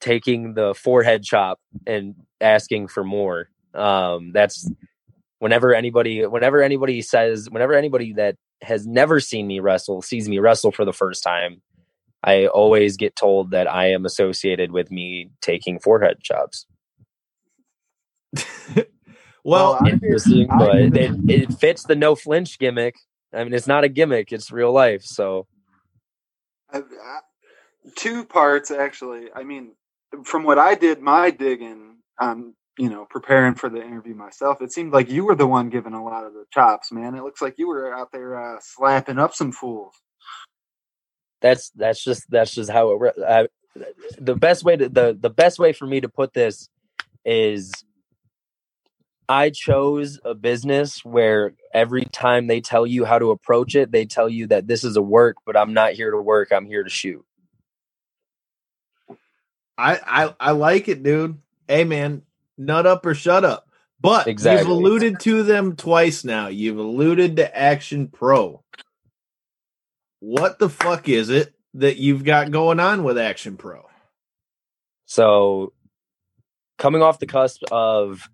taking 0.00 0.54
the 0.54 0.74
forehead 0.74 1.22
chop 1.24 1.60
and 1.86 2.14
asking 2.40 2.88
for 2.88 3.04
more. 3.04 3.48
Um, 3.74 4.32
that's 4.32 4.70
whenever 5.40 5.74
anybody 5.74 6.26
whenever 6.26 6.62
anybody 6.62 7.02
says 7.02 7.48
whenever 7.50 7.74
anybody 7.74 8.14
that 8.14 8.36
has 8.62 8.86
never 8.86 9.20
seen 9.20 9.46
me 9.46 9.60
wrestle 9.60 10.02
sees 10.02 10.28
me 10.28 10.38
wrestle 10.40 10.72
for 10.72 10.84
the 10.84 10.92
first 10.92 11.22
time, 11.22 11.62
I 12.24 12.46
always 12.46 12.96
get 12.96 13.16
told 13.16 13.52
that 13.52 13.70
I 13.70 13.90
am 13.92 14.06
associated 14.06 14.72
with 14.72 14.90
me 14.90 15.30
taking 15.42 15.78
forehead 15.78 16.20
chops. 16.22 16.66
Well, 19.44 19.78
I- 19.82 19.90
Interesting, 19.90 20.48
I- 20.50 20.58
but 20.58 20.76
it, 20.96 21.12
it 21.28 21.52
fits 21.54 21.84
the 21.84 21.96
no 21.96 22.14
flinch 22.14 22.58
gimmick. 22.58 22.96
I 23.32 23.44
mean, 23.44 23.54
it's 23.54 23.66
not 23.66 23.84
a 23.84 23.88
gimmick; 23.88 24.32
it's 24.32 24.50
real 24.52 24.72
life. 24.72 25.02
So 25.04 25.46
I, 26.72 26.78
I, 26.78 27.18
two 27.96 28.24
parts 28.24 28.70
actually. 28.70 29.28
I 29.34 29.44
mean, 29.44 29.72
from 30.24 30.44
what 30.44 30.58
I 30.58 30.74
did 30.74 31.00
my 31.00 31.30
digging 31.30 31.98
on, 32.20 32.54
you 32.78 32.90
know, 32.90 33.06
preparing 33.10 33.54
for 33.54 33.68
the 33.70 33.82
interview 33.82 34.14
myself, 34.14 34.62
it 34.62 34.72
seemed 34.72 34.92
like 34.92 35.10
you 35.10 35.24
were 35.24 35.34
the 35.36 35.46
one 35.46 35.70
giving 35.70 35.94
a 35.94 36.04
lot 36.04 36.26
of 36.26 36.34
the 36.34 36.44
chops, 36.52 36.92
man. 36.92 37.14
It 37.14 37.24
looks 37.24 37.42
like 37.42 37.56
you 37.58 37.68
were 37.68 37.92
out 37.94 38.12
there 38.12 38.36
uh, 38.36 38.58
slapping 38.62 39.18
up 39.18 39.34
some 39.34 39.52
fools. 39.52 39.94
that's 41.42 41.70
that's 41.72 42.02
just 42.04 42.24
that's 42.30 42.54
just 42.54 42.70
how 42.70 42.92
it. 42.92 43.14
I, 43.26 43.48
the 44.18 44.36
best 44.36 44.64
way 44.64 44.76
to 44.76 44.88
the 44.88 45.16
the 45.20 45.30
best 45.30 45.60
way 45.60 45.72
for 45.72 45.86
me 45.86 46.00
to 46.02 46.10
put 46.10 46.34
this 46.34 46.68
is 47.24 47.72
I 49.28 49.50
chose 49.50 50.18
a 50.24 50.34
business 50.34 51.04
where 51.04 51.54
every 51.74 52.04
time 52.06 52.46
they 52.46 52.60
tell 52.60 52.86
you 52.86 53.04
how 53.04 53.18
to 53.18 53.30
approach 53.30 53.74
it, 53.74 53.92
they 53.92 54.06
tell 54.06 54.28
you 54.28 54.46
that 54.48 54.66
this 54.66 54.84
is 54.84 54.96
a 54.96 55.02
work, 55.02 55.36
but 55.44 55.56
I'm 55.56 55.74
not 55.74 55.92
here 55.92 56.10
to 56.10 56.20
work. 56.22 56.52
I'm 56.52 56.66
here 56.66 56.84
to 56.84 56.90
shoot. 56.90 57.24
I, 59.76 60.00
I 60.04 60.34
I 60.40 60.50
like 60.52 60.88
it, 60.88 61.02
dude. 61.02 61.38
Hey 61.68 61.84
man, 61.84 62.22
nut 62.56 62.86
up 62.86 63.04
or 63.06 63.14
shut 63.14 63.44
up. 63.44 63.68
But 64.00 64.26
Exactly. 64.26 64.58
you've 64.58 64.78
alluded 64.78 65.20
to 65.20 65.42
them 65.42 65.76
twice 65.76 66.24
now. 66.24 66.48
You've 66.48 66.78
alluded 66.78 67.36
to 67.36 67.56
Action 67.58 68.08
Pro. 68.08 68.62
What 70.20 70.58
the 70.58 70.68
fuck 70.68 71.08
is 71.08 71.28
it 71.30 71.54
that 71.74 71.96
you've 71.96 72.24
got 72.24 72.50
going 72.50 72.80
on 72.80 73.04
with 73.04 73.18
Action 73.18 73.56
Pro? 73.56 73.86
So, 75.06 75.72
coming 76.78 77.02
off 77.02 77.18
the 77.18 77.26
cusp 77.26 77.62
of, 77.72 78.28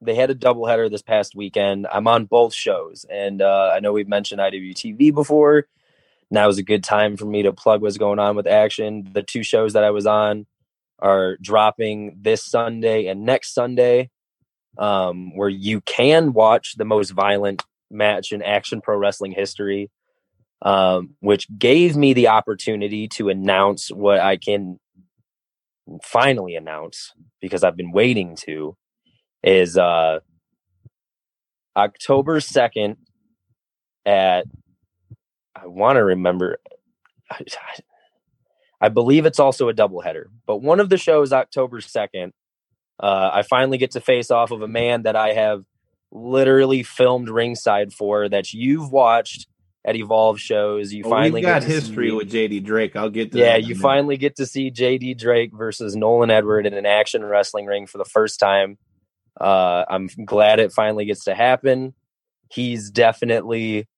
they 0.00 0.14
had 0.14 0.30
a 0.30 0.34
doubleheader 0.34 0.90
this 0.90 1.02
past 1.02 1.34
weekend. 1.34 1.86
I'm 1.92 2.06
on 2.06 2.26
both 2.26 2.54
shows, 2.54 3.06
and 3.10 3.42
uh, 3.42 3.72
I 3.74 3.80
know 3.80 3.92
we've 3.92 4.08
mentioned 4.08 4.40
IWTV 4.40 5.14
before. 5.14 5.66
Now 6.30 6.48
is 6.48 6.58
a 6.58 6.62
good 6.62 6.82
time 6.84 7.16
for 7.16 7.24
me 7.24 7.42
to 7.42 7.52
plug 7.52 7.82
what's 7.82 7.98
going 7.98 8.18
on 8.18 8.36
with 8.36 8.46
Action. 8.46 9.08
The 9.12 9.22
two 9.22 9.42
shows 9.42 9.74
that 9.74 9.84
I 9.84 9.90
was 9.90 10.06
on 10.06 10.46
are 10.98 11.36
dropping 11.40 12.18
this 12.20 12.44
Sunday 12.44 13.06
and 13.06 13.24
next 13.24 13.54
Sunday, 13.54 14.10
um, 14.78 15.36
where 15.36 15.48
you 15.48 15.80
can 15.82 16.32
watch 16.32 16.74
the 16.76 16.84
most 16.84 17.10
violent 17.10 17.62
match 17.90 18.32
in 18.32 18.42
Action 18.42 18.80
Pro 18.80 18.98
Wrestling 18.98 19.32
history, 19.32 19.90
um, 20.62 21.14
which 21.20 21.46
gave 21.56 21.96
me 21.96 22.12
the 22.12 22.28
opportunity 22.28 23.08
to 23.08 23.28
announce 23.28 23.90
what 23.90 24.20
I 24.20 24.36
can 24.36 24.80
finally 26.02 26.56
announce 26.56 27.12
because 27.40 27.62
I've 27.62 27.76
been 27.76 27.92
waiting 27.92 28.36
to 28.46 28.76
is 29.42 29.76
uh 29.76 30.20
October 31.76 32.40
2nd 32.40 32.96
at 34.04 34.46
I 35.54 35.66
want 35.66 35.96
to 35.96 36.04
remember 36.04 36.58
I, 37.30 37.40
I 38.80 38.88
believe 38.90 39.24
it's 39.24 39.40
also 39.40 39.70
a 39.70 39.74
doubleheader, 39.74 40.24
but 40.46 40.58
one 40.58 40.80
of 40.80 40.90
the 40.90 40.98
shows 40.98 41.32
October 41.32 41.80
2nd 41.80 42.32
uh 43.00 43.30
I 43.32 43.42
finally 43.42 43.78
get 43.78 43.92
to 43.92 44.00
face 44.00 44.30
off 44.30 44.50
of 44.50 44.62
a 44.62 44.68
man 44.68 45.02
that 45.02 45.16
I 45.16 45.32
have 45.32 45.64
literally 46.12 46.82
filmed 46.82 47.28
ringside 47.28 47.92
for 47.92 48.28
that 48.28 48.52
you've 48.52 48.90
watched 48.90 49.48
at 49.84 49.94
Evolve 49.96 50.40
shows. 50.40 50.92
You 50.92 51.02
Well, 51.04 51.10
finally 51.12 51.42
got 51.42 51.62
history 51.62 52.08
see- 52.10 52.16
with 52.16 52.30
JD 52.32 52.64
Drake. 52.64 52.96
I'll 52.96 53.10
get 53.10 53.32
to 53.32 53.38
yeah, 53.38 53.56
you 53.56 53.68
minute. 53.74 53.82
finally 53.82 54.16
get 54.16 54.36
to 54.36 54.46
see 54.46 54.70
JD 54.70 55.18
Drake 55.18 55.50
versus 55.54 55.94
Nolan 55.94 56.30
Edward 56.30 56.66
in 56.66 56.74
an 56.74 56.86
action 56.86 57.24
wrestling 57.24 57.66
ring 57.66 57.86
for 57.86 57.98
the 57.98 58.04
first 58.04 58.40
time. 58.40 58.78
Uh, 59.40 59.84
I'm 59.88 60.08
glad 60.24 60.60
it 60.60 60.72
finally 60.72 61.04
gets 61.04 61.24
to 61.24 61.34
happen. 61.34 61.94
He's 62.50 62.90
definitely 62.90 63.88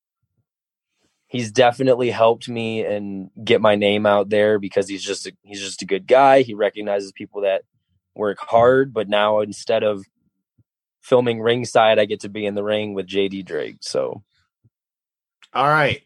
he's 1.27 1.51
definitely 1.51 2.09
helped 2.09 2.49
me 2.49 2.83
and 2.83 3.29
get 3.43 3.61
my 3.61 3.75
name 3.75 4.05
out 4.05 4.29
there 4.29 4.59
because 4.59 4.89
he's 4.89 5.03
just 5.03 5.27
a, 5.27 5.31
he's 5.43 5.61
just 5.61 5.81
a 5.81 5.85
good 5.85 6.07
guy. 6.07 6.41
He 6.41 6.55
recognizes 6.55 7.11
people 7.11 7.41
that 7.41 7.63
work 8.15 8.39
hard, 8.39 8.93
but 8.93 9.07
now 9.07 9.39
instead 9.39 9.83
of 9.83 10.03
filming 11.01 11.39
ringside, 11.39 11.99
I 11.99 12.05
get 12.05 12.21
to 12.21 12.29
be 12.29 12.45
in 12.45 12.55
the 12.55 12.63
ring 12.63 12.93
with 12.93 13.07
JD 13.07 13.45
Drake. 13.45 13.77
So 13.81 14.23
All 15.53 15.67
right. 15.67 16.01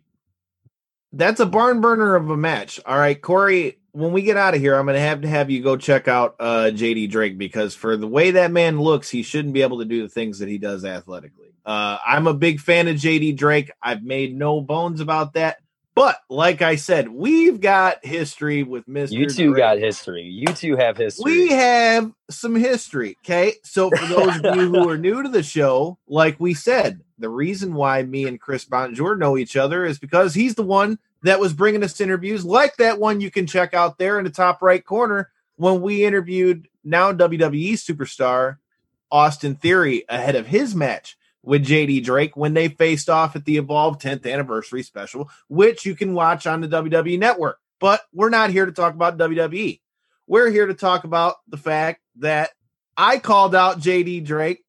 That's 1.11 1.39
a 1.39 1.45
barn 1.45 1.79
burner 1.81 2.15
of 2.15 2.29
a 2.29 2.37
match. 2.37 2.79
All 2.85 2.97
right, 2.97 3.19
Corey, 3.19 3.77
when 3.93 4.11
we 4.11 4.23
get 4.23 4.37
out 4.37 4.55
of 4.55 4.59
here, 4.59 4.75
I'm 4.75 4.85
going 4.85 4.95
to 4.95 5.01
have 5.01 5.21
to 5.21 5.27
have 5.27 5.49
you 5.49 5.61
go 5.61 5.77
check 5.77 6.07
out 6.07 6.35
uh, 6.39 6.71
JD 6.73 7.11
Drake 7.11 7.37
because 7.37 7.75
for 7.75 7.95
the 7.95 8.07
way 8.07 8.31
that 8.31 8.51
man 8.51 8.79
looks, 8.79 9.09
he 9.09 9.21
shouldn't 9.23 9.53
be 9.53 9.61
able 9.61 9.79
to 9.79 9.85
do 9.85 10.01
the 10.01 10.09
things 10.09 10.39
that 10.39 10.49
he 10.49 10.57
does 10.57 10.83
athletically. 10.83 11.53
Uh, 11.65 11.97
I'm 12.05 12.27
a 12.27 12.33
big 12.33 12.59
fan 12.59 12.87
of 12.87 12.95
JD 12.95 13.37
Drake. 13.37 13.71
I've 13.81 14.03
made 14.03 14.35
no 14.35 14.61
bones 14.61 14.99
about 14.99 15.33
that. 15.33 15.57
But 15.95 16.17
like 16.27 16.63
I 16.63 16.75
said, 16.75 17.07
we've 17.07 17.61
got 17.61 18.03
history 18.03 18.63
with 18.63 18.87
Mr. 18.87 19.11
you 19.11 19.29
two 19.29 19.51
Drake. 19.51 19.61
got 19.61 19.77
history. 19.77 20.23
You 20.23 20.47
two 20.47 20.75
have 20.75 20.97
history. 20.97 21.31
We 21.31 21.49
have 21.49 22.11
some 22.31 22.55
history. 22.55 23.15
Okay. 23.23 23.53
So, 23.63 23.91
for 23.91 24.05
those 24.07 24.37
of 24.37 24.55
you 24.55 24.69
who 24.69 24.89
are 24.89 24.97
new 24.97 25.21
to 25.21 25.29
the 25.29 25.43
show, 25.43 25.99
like 26.07 26.39
we 26.39 26.55
said, 26.55 27.01
the 27.19 27.29
reason 27.29 27.75
why 27.75 28.01
me 28.01 28.25
and 28.25 28.41
Chris 28.41 28.65
Bonjour 28.65 29.15
know 29.15 29.37
each 29.37 29.55
other 29.55 29.85
is 29.85 29.99
because 29.99 30.33
he's 30.33 30.55
the 30.55 30.63
one 30.63 30.97
that 31.23 31.39
was 31.39 31.53
bringing 31.53 31.83
us 31.83 31.99
interviews 31.99 32.45
like 32.45 32.75
that 32.77 32.99
one 32.99 33.21
you 33.21 33.31
can 33.31 33.47
check 33.47 33.73
out 33.73 33.97
there 33.97 34.19
in 34.19 34.25
the 34.25 34.29
top 34.29 34.61
right 34.61 34.83
corner 34.85 35.31
when 35.55 35.81
we 35.81 36.05
interviewed 36.05 36.67
now 36.83 37.11
WWE 37.11 37.73
superstar 37.73 38.57
Austin 39.11 39.55
Theory 39.55 40.05
ahead 40.09 40.35
of 40.35 40.47
his 40.47 40.75
match 40.75 41.17
with 41.43 41.65
JD 41.65 42.03
Drake 42.03 42.35
when 42.35 42.53
they 42.53 42.69
faced 42.69 43.09
off 43.09 43.35
at 43.35 43.45
the 43.45 43.57
Evolve 43.57 43.99
10th 43.99 44.31
anniversary 44.31 44.81
special, 44.81 45.29
which 45.49 45.85
you 45.85 45.95
can 45.95 46.13
watch 46.13 46.47
on 46.47 46.61
the 46.61 46.67
WWE 46.67 47.19
network. 47.19 47.59
But 47.79 48.01
we're 48.13 48.29
not 48.29 48.49
here 48.49 48.65
to 48.65 48.71
talk 48.71 48.93
about 48.93 49.17
WWE. 49.17 49.81
We're 50.25 50.49
here 50.49 50.67
to 50.67 50.73
talk 50.73 51.03
about 51.03 51.35
the 51.47 51.57
fact 51.57 52.01
that 52.17 52.51
I 52.95 53.19
called 53.19 53.55
out 53.55 53.79
JD 53.79 54.25
Drake. 54.25 54.63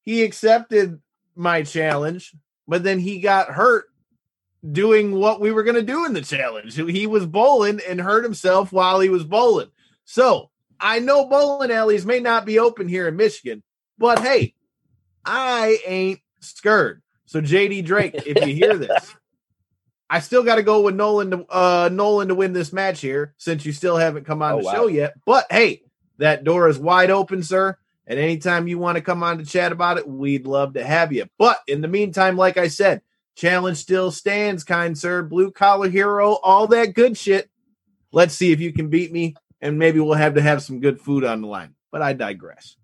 He 0.00 0.22
accepted 0.22 1.00
my 1.36 1.62
challenge, 1.62 2.34
but 2.66 2.82
then 2.82 2.98
he 2.98 3.20
got 3.20 3.48
hurt 3.48 3.91
doing 4.70 5.12
what 5.12 5.40
we 5.40 5.50
were 5.50 5.62
going 5.64 5.74
to 5.76 5.82
do 5.82 6.04
in 6.04 6.12
the 6.12 6.22
challenge. 6.22 6.76
He 6.76 7.06
was 7.06 7.26
bowling 7.26 7.80
and 7.88 8.00
hurt 8.00 8.24
himself 8.24 8.72
while 8.72 9.00
he 9.00 9.08
was 9.08 9.24
bowling. 9.24 9.70
So 10.04 10.50
I 10.78 10.98
know 11.00 11.26
bowling 11.26 11.70
alleys 11.70 12.06
may 12.06 12.20
not 12.20 12.44
be 12.44 12.58
open 12.58 12.88
here 12.88 13.08
in 13.08 13.16
Michigan, 13.16 13.62
but 13.98 14.20
hey, 14.20 14.54
I 15.24 15.78
ain't 15.86 16.20
scared. 16.40 17.02
So 17.26 17.40
JD 17.40 17.84
Drake, 17.84 18.22
if 18.26 18.40
you 18.40 18.54
hear 18.54 18.76
this, 18.78 19.14
I 20.10 20.20
still 20.20 20.42
got 20.42 20.56
to 20.56 20.62
go 20.62 20.82
with 20.82 20.94
Nolan 20.94 21.30
to 21.30 21.46
uh 21.48 21.88
Nolan 21.90 22.28
to 22.28 22.34
win 22.34 22.52
this 22.52 22.72
match 22.72 23.00
here 23.00 23.34
since 23.38 23.64
you 23.64 23.72
still 23.72 23.96
haven't 23.96 24.26
come 24.26 24.42
on 24.42 24.54
Oh, 24.54 24.58
the 24.58 24.64
wow. 24.64 24.72
show 24.72 24.86
yet. 24.86 25.14
But 25.24 25.46
hey, 25.50 25.82
that 26.18 26.44
door 26.44 26.68
is 26.68 26.78
wide 26.78 27.10
open, 27.10 27.42
sir. 27.42 27.76
And 28.06 28.18
anytime 28.18 28.68
you 28.68 28.78
want 28.78 28.96
to 28.96 29.02
come 29.02 29.22
on 29.22 29.38
to 29.38 29.44
chat 29.44 29.72
about 29.72 29.96
it, 29.96 30.06
we'd 30.06 30.46
love 30.46 30.74
to 30.74 30.84
have 30.84 31.12
you. 31.12 31.26
But 31.38 31.58
in 31.66 31.80
the 31.80 31.88
meantime, 31.88 32.36
like 32.36 32.58
I 32.58 32.68
said, 32.68 33.00
challenge 33.34 33.78
still 33.78 34.10
stands, 34.10 34.64
kind 34.64 34.96
sir. 34.96 35.22
Blue 35.22 35.50
collar 35.50 35.88
hero, 35.88 36.34
all 36.42 36.66
that 36.68 36.94
good 36.94 37.16
shit. 37.16 37.50
Let's 38.12 38.34
see 38.34 38.52
if 38.52 38.60
you 38.60 38.72
can 38.72 38.88
beat 38.88 39.12
me, 39.12 39.34
and 39.60 39.78
maybe 39.78 40.00
we'll 40.00 40.14
have 40.14 40.34
to 40.34 40.42
have 40.42 40.62
some 40.62 40.80
good 40.80 41.00
food 41.00 41.24
on 41.24 41.40
the 41.40 41.48
line. 41.48 41.74
But 41.90 42.02
I 42.02 42.12
digress. 42.12 42.76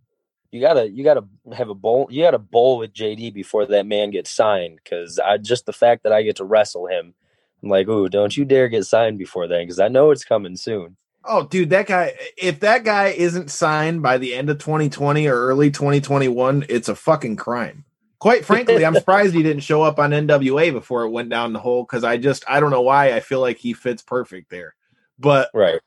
you 0.50 0.60
gotta 0.60 0.88
you 0.88 1.04
gotta 1.04 1.24
have 1.54 1.68
a 1.68 1.74
bowl 1.74 2.08
you 2.10 2.22
gotta 2.22 2.38
bowl 2.38 2.78
with 2.78 2.92
JD 2.92 3.34
before 3.34 3.66
that 3.66 3.86
man 3.86 4.10
gets 4.10 4.30
signed 4.30 4.80
because 4.82 5.18
I 5.18 5.38
just 5.38 5.66
the 5.66 5.72
fact 5.72 6.02
that 6.04 6.12
I 6.12 6.22
get 6.22 6.36
to 6.36 6.44
wrestle 6.44 6.86
him 6.86 7.14
I'm 7.62 7.68
like 7.68 7.88
ooh 7.88 8.08
don't 8.08 8.36
you 8.36 8.44
dare 8.44 8.68
get 8.68 8.84
signed 8.84 9.18
before 9.18 9.46
then 9.46 9.64
because 9.64 9.80
I 9.80 9.88
know 9.88 10.10
it's 10.10 10.24
coming 10.24 10.56
soon 10.56 10.96
Oh, 11.24 11.44
dude, 11.44 11.70
that 11.70 11.86
guy, 11.86 12.14
if 12.38 12.60
that 12.60 12.84
guy 12.84 13.08
isn't 13.08 13.50
signed 13.50 14.02
by 14.02 14.16
the 14.16 14.34
end 14.34 14.48
of 14.48 14.58
2020 14.58 15.26
or 15.26 15.34
early 15.34 15.70
2021, 15.70 16.64
it's 16.70 16.88
a 16.88 16.94
fucking 16.94 17.36
crime. 17.36 17.84
Quite 18.18 18.44
frankly, 18.44 18.84
I'm 18.84 18.94
surprised 18.96 19.34
he 19.34 19.42
didn't 19.42 19.62
show 19.62 19.82
up 19.82 19.98
on 19.98 20.10
NWA 20.10 20.72
before 20.72 21.04
it 21.04 21.10
went 21.10 21.28
down 21.28 21.52
the 21.52 21.60
hole 21.60 21.84
because 21.84 22.04
I 22.04 22.16
just, 22.16 22.44
I 22.48 22.60
don't 22.60 22.70
know 22.70 22.82
why. 22.82 23.12
I 23.12 23.20
feel 23.20 23.40
like 23.40 23.58
he 23.58 23.72
fits 23.72 24.02
perfect 24.02 24.50
there. 24.50 24.74
But 25.18 25.50
Right. 25.54 25.80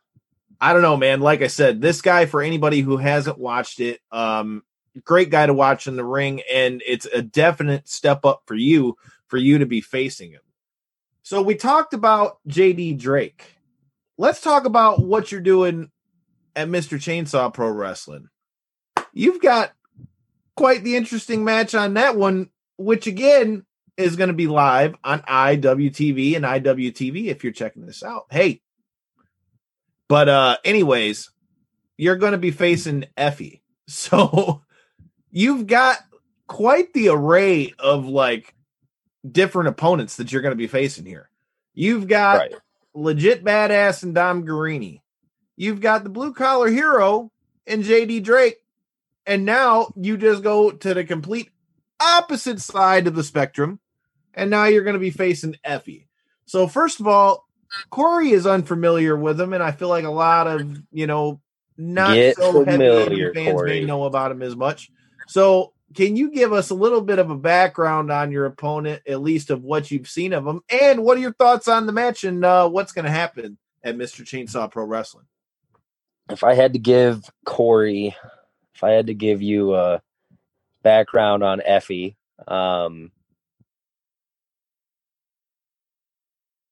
I 0.60 0.74
don't 0.74 0.84
know, 0.84 0.96
man. 0.96 1.22
Like 1.22 1.42
I 1.42 1.48
said, 1.48 1.82
this 1.82 2.02
guy, 2.02 2.28
for 2.28 2.42
anybody 2.42 2.82
who 2.82 2.98
hasn't 2.98 3.40
watched 3.40 3.80
it, 3.80 4.00
um, 4.12 4.62
great 5.04 5.32
guy 5.32 5.48
to 5.48 5.54
watch 5.54 5.88
in 5.88 5.96
the 5.96 6.06
ring, 6.06 6.42
and 6.52 6.84
it's 6.86 7.08
a 7.08 7.24
definite 7.24 7.90
step 7.90 8.26
up 8.26 8.44
for 8.46 8.54
you 8.54 8.96
for 9.28 9.38
you 9.38 9.58
to 9.58 9.66
be 9.66 9.82
facing 9.82 10.32
him. 10.32 10.42
So 11.24 11.42
we 11.42 11.56
talked 11.56 11.94
about 11.94 12.38
JD 12.48 13.00
Drake. 13.00 13.56
Let's 14.18 14.42
talk 14.42 14.66
about 14.66 15.00
what 15.00 15.32
you're 15.32 15.42
doing 15.42 15.90
at 16.56 16.68
Mr. 16.68 16.98
Chainsaw 16.98 17.52
Pro 17.52 17.70
Wrestling. 17.70 18.28
You've 19.14 19.42
got 19.42 19.72
quite 20.56 20.84
the 20.84 20.96
interesting 20.96 21.44
match 21.44 21.74
on 21.76 21.94
that 21.96 22.16
one, 22.18 22.50
which 22.78 23.08
again 23.08 23.66
is 23.98 24.16
going 24.16 24.30
to 24.30 24.34
be 24.34 24.48
live 24.48 24.96
on 25.04 25.22
IWTV 25.22 26.36
and 26.36 26.46
IWTV 26.46 27.28
if 27.28 27.44
you're 27.44 27.54
checking 27.54 27.86
this 27.86 28.04
out. 28.04 28.26
Hey, 28.30 28.62
but 30.08 30.28
uh 30.30 30.58
anyways, 30.64 31.30
you're 31.98 32.16
going 32.16 32.32
to 32.34 32.38
be 32.38 32.52
facing 32.52 33.06
Effy. 33.18 33.60
So 33.88 34.62
you've 35.32 35.68
got 35.68 35.98
quite 36.48 36.94
the 36.94 37.10
array 37.10 37.74
of 37.78 38.06
like 38.06 38.56
different 39.30 39.68
opponents 39.68 40.16
that 40.16 40.32
you're 40.32 40.42
going 40.42 40.54
to 40.54 40.58
be 40.58 40.68
facing 40.68 41.06
here. 41.06 41.30
You've 41.74 42.08
got 42.08 42.38
Right. 42.38 42.54
legit 42.94 43.44
badass 43.44 44.04
and 44.04 44.16
Dom 44.16 44.46
Garrini. 44.46 45.02
You've 45.58 45.82
got 45.82 46.04
the 46.06 46.10
blue 46.10 46.34
collar 46.34 46.70
hero 46.70 47.32
and 47.68 47.84
JD 47.84 48.24
Drake. 48.24 48.61
And 49.26 49.46
now 49.46 49.94
you 49.96 50.18
just 50.18 50.44
go 50.44 50.72
to 50.72 50.94
the 50.94 51.04
complete 51.04 51.50
opposite 52.00 52.60
side 52.60 53.08
of 53.08 53.16
the 53.16 53.24
spectrum. 53.24 53.80
And 54.34 54.50
now 54.50 54.66
you're 54.66 54.84
going 54.84 54.96
to 54.96 55.00
be 55.00 55.12
facing 55.12 55.56
Effy. 55.66 56.08
So, 56.46 56.68
first 56.68 57.00
of 57.00 57.08
all, 57.08 57.48
Corey 57.90 58.32
is 58.32 58.48
unfamiliar 58.48 59.16
with 59.16 59.40
him. 59.40 59.54
And 59.54 59.62
I 59.62 59.72
feel 59.72 59.90
like 59.90 60.06
a 60.06 60.10
lot 60.10 60.48
of, 60.48 60.82
you 60.92 61.08
know, 61.08 61.42
not 61.78 62.16
Get 62.16 62.38
so 62.38 62.64
heavy 62.64 62.72
familiar, 62.72 63.34
fans 63.34 63.54
Corey. 63.54 63.70
may 63.82 63.86
know 63.86 64.06
about 64.06 64.32
him 64.32 64.42
as 64.42 64.56
much. 64.56 64.90
So, 65.28 65.74
can 65.94 66.16
you 66.16 66.32
give 66.32 66.54
us 66.54 66.70
a 66.70 66.76
little 66.76 67.02
bit 67.02 67.20
of 67.20 67.30
a 67.30 67.36
background 67.36 68.12
on 68.12 68.32
your 68.32 68.46
opponent, 68.46 69.02
at 69.06 69.22
least 69.22 69.50
of 69.50 69.64
what 69.64 69.92
you've 69.92 70.08
seen 70.08 70.32
of 70.32 70.48
him, 70.48 70.62
and 70.70 71.04
what 71.04 71.18
are 71.18 71.22
your 71.22 71.34
thoughts 71.34 71.68
on 71.68 71.86
the 71.86 71.92
match 71.92 72.24
and 72.24 72.46
uh, 72.46 72.70
what's 72.70 72.94
going 72.94 73.04
to 73.04 73.12
happen 73.12 73.58
at 73.84 73.98
Mr. 73.98 74.24
Chainsaw 74.24 74.72
Pro 74.72 74.86
Wrestling? 74.86 75.26
if 76.32 76.44
I 76.44 76.54
had 76.54 76.74
to 76.74 76.80
give 76.80 77.30
Corey, 77.46 78.16
if 78.76 78.84
I 78.84 78.92
had 78.92 79.08
to 79.08 79.14
give 79.14 79.42
you 79.42 79.76
a 79.76 80.02
background 80.84 81.44
on 81.44 81.62
Effy, 81.68 82.16
um, 82.48 83.12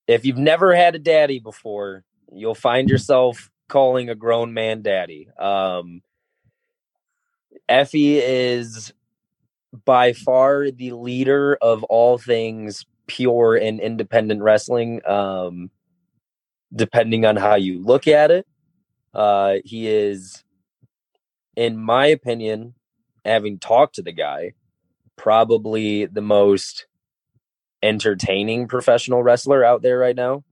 if 0.07 0.25
you've 0.25 0.37
never 0.37 0.75
had 0.75 0.95
a 0.95 0.99
daddy 0.99 1.39
before, 1.39 2.03
you'll 2.33 2.55
find 2.55 2.89
yourself 2.89 3.49
calling 3.67 4.09
a 4.09 4.15
grown 4.15 4.53
man 4.53 4.81
daddy. 4.81 5.29
Um, 5.39 6.01
Effy 7.69 8.19
is 8.23 8.91
by 9.85 10.13
far 10.13 10.71
the 10.71 10.93
leader 10.93 11.57
of 11.61 11.83
all 11.83 12.17
things 12.17 12.85
pure 13.05 13.55
and 13.55 13.79
independent 13.79 14.41
wrestling. 14.41 15.05
Um, 15.07 15.69
depending 16.73 17.25
on 17.25 17.35
how 17.35 17.55
you 17.55 17.83
look 17.83 18.07
at 18.07 18.31
it, 18.31 18.47
uh, 19.13 19.55
he 19.63 19.87
is, 19.87 20.43
in 21.55 21.77
my 21.77 22.07
opinion, 22.07 22.75
having 23.25 23.59
talked 23.59 23.95
to 23.95 24.01
the 24.01 24.11
guy, 24.11 24.53
probably 25.15 26.05
the 26.05 26.21
most 26.21 26.87
entertaining 27.81 28.67
professional 28.67 29.23
wrestler 29.23 29.63
out 29.63 29.81
there 29.81 29.97
right 29.97 30.15
now 30.15 30.43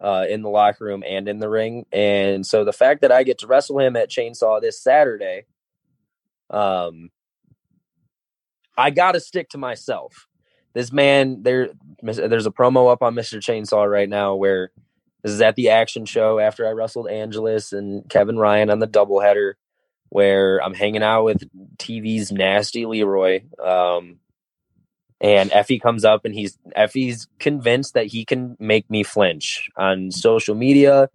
uh, 0.00 0.24
in 0.28 0.42
the 0.42 0.48
locker 0.48 0.84
room 0.84 1.02
and 1.06 1.28
in 1.28 1.38
the 1.38 1.48
ring. 1.48 1.86
And 1.92 2.46
so 2.46 2.64
the 2.64 2.72
fact 2.72 3.00
that 3.02 3.12
I 3.12 3.22
get 3.22 3.38
to 3.38 3.46
wrestle 3.46 3.78
him 3.78 3.96
at 3.96 4.10
Chainsaw 4.10 4.60
this 4.60 4.82
Saturday, 4.82 5.46
um, 6.50 7.10
I 8.76 8.90
got 8.90 9.12
to 9.12 9.20
stick 9.20 9.50
to 9.50 9.58
myself. 9.58 10.26
This 10.74 10.92
man, 10.92 11.42
there, 11.42 11.70
there's 12.02 12.46
a 12.46 12.52
promo 12.52 12.92
up 12.92 13.02
on 13.02 13.14
Mr. 13.14 13.38
Chainsaw 13.38 13.90
right 13.90 14.08
now 14.08 14.36
where 14.36 14.70
this 15.22 15.32
is 15.32 15.40
at 15.40 15.56
the 15.56 15.70
action 15.70 16.04
show 16.04 16.38
after 16.38 16.66
I 16.66 16.70
wrestled 16.70 17.08
Angelus 17.08 17.72
and 17.72 18.08
Kevin 18.08 18.38
Ryan 18.38 18.70
on 18.70 18.78
the 18.78 18.86
doubleheader, 18.86 19.54
where 20.10 20.62
I'm 20.62 20.74
hanging 20.74 21.02
out 21.02 21.24
with 21.24 21.42
TV's 21.76 22.32
nasty 22.32 22.86
Leroy. 22.86 23.42
Um, 23.62 24.18
and 25.20 25.50
Effy 25.50 25.80
comes 25.80 26.04
up 26.04 26.24
and 26.24 26.34
he's 26.34 26.58
Effy's 26.76 27.26
convinced 27.38 27.94
that 27.94 28.06
he 28.06 28.24
can 28.24 28.56
make 28.60 28.88
me 28.88 29.02
flinch 29.02 29.68
on 29.76 30.10
social 30.10 30.54
media. 30.54 31.08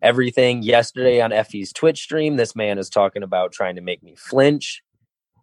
Everything 0.00 0.62
yesterday 0.62 1.20
on 1.20 1.30
Effy's 1.30 1.72
Twitch 1.72 2.00
stream, 2.00 2.36
this 2.36 2.56
man 2.56 2.78
is 2.78 2.88
talking 2.88 3.22
about 3.22 3.52
trying 3.52 3.76
to 3.76 3.82
make 3.82 4.02
me 4.02 4.14
flinch. 4.16 4.82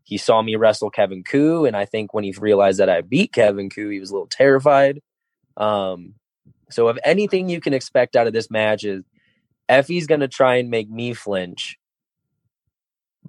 He 0.03 0.17
saw 0.17 0.41
me 0.41 0.55
wrestle 0.55 0.89
Kevin 0.89 1.23
Ku, 1.23 1.65
and 1.65 1.75
I 1.75 1.85
think 1.85 2.13
when 2.13 2.23
he 2.23 2.33
realized 2.37 2.79
that 2.79 2.89
I 2.89 3.01
beat 3.01 3.33
Kevin 3.33 3.69
Ku, 3.69 3.89
he 3.89 3.99
was 3.99 4.09
a 4.09 4.13
little 4.13 4.27
terrified. 4.27 5.01
Um, 5.57 6.15
so, 6.69 6.89
if 6.89 6.97
anything 7.03 7.49
you 7.49 7.61
can 7.61 7.73
expect 7.73 8.15
out 8.15 8.27
of 8.27 8.33
this 8.33 8.49
match 8.49 8.83
is 8.83 9.03
Effy's 9.69 10.07
going 10.07 10.21
to 10.21 10.27
try 10.27 10.57
and 10.57 10.69
make 10.69 10.89
me 10.89 11.13
flinch, 11.13 11.77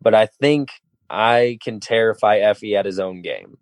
but 0.01 0.15
I 0.15 0.27
think 0.27 0.71
I 1.11 1.59
can 1.63 1.81
terrify 1.81 2.39
Effy 2.39 2.77
at 2.77 2.87
his 2.87 2.99
own 2.99 3.23
game. 3.23 3.59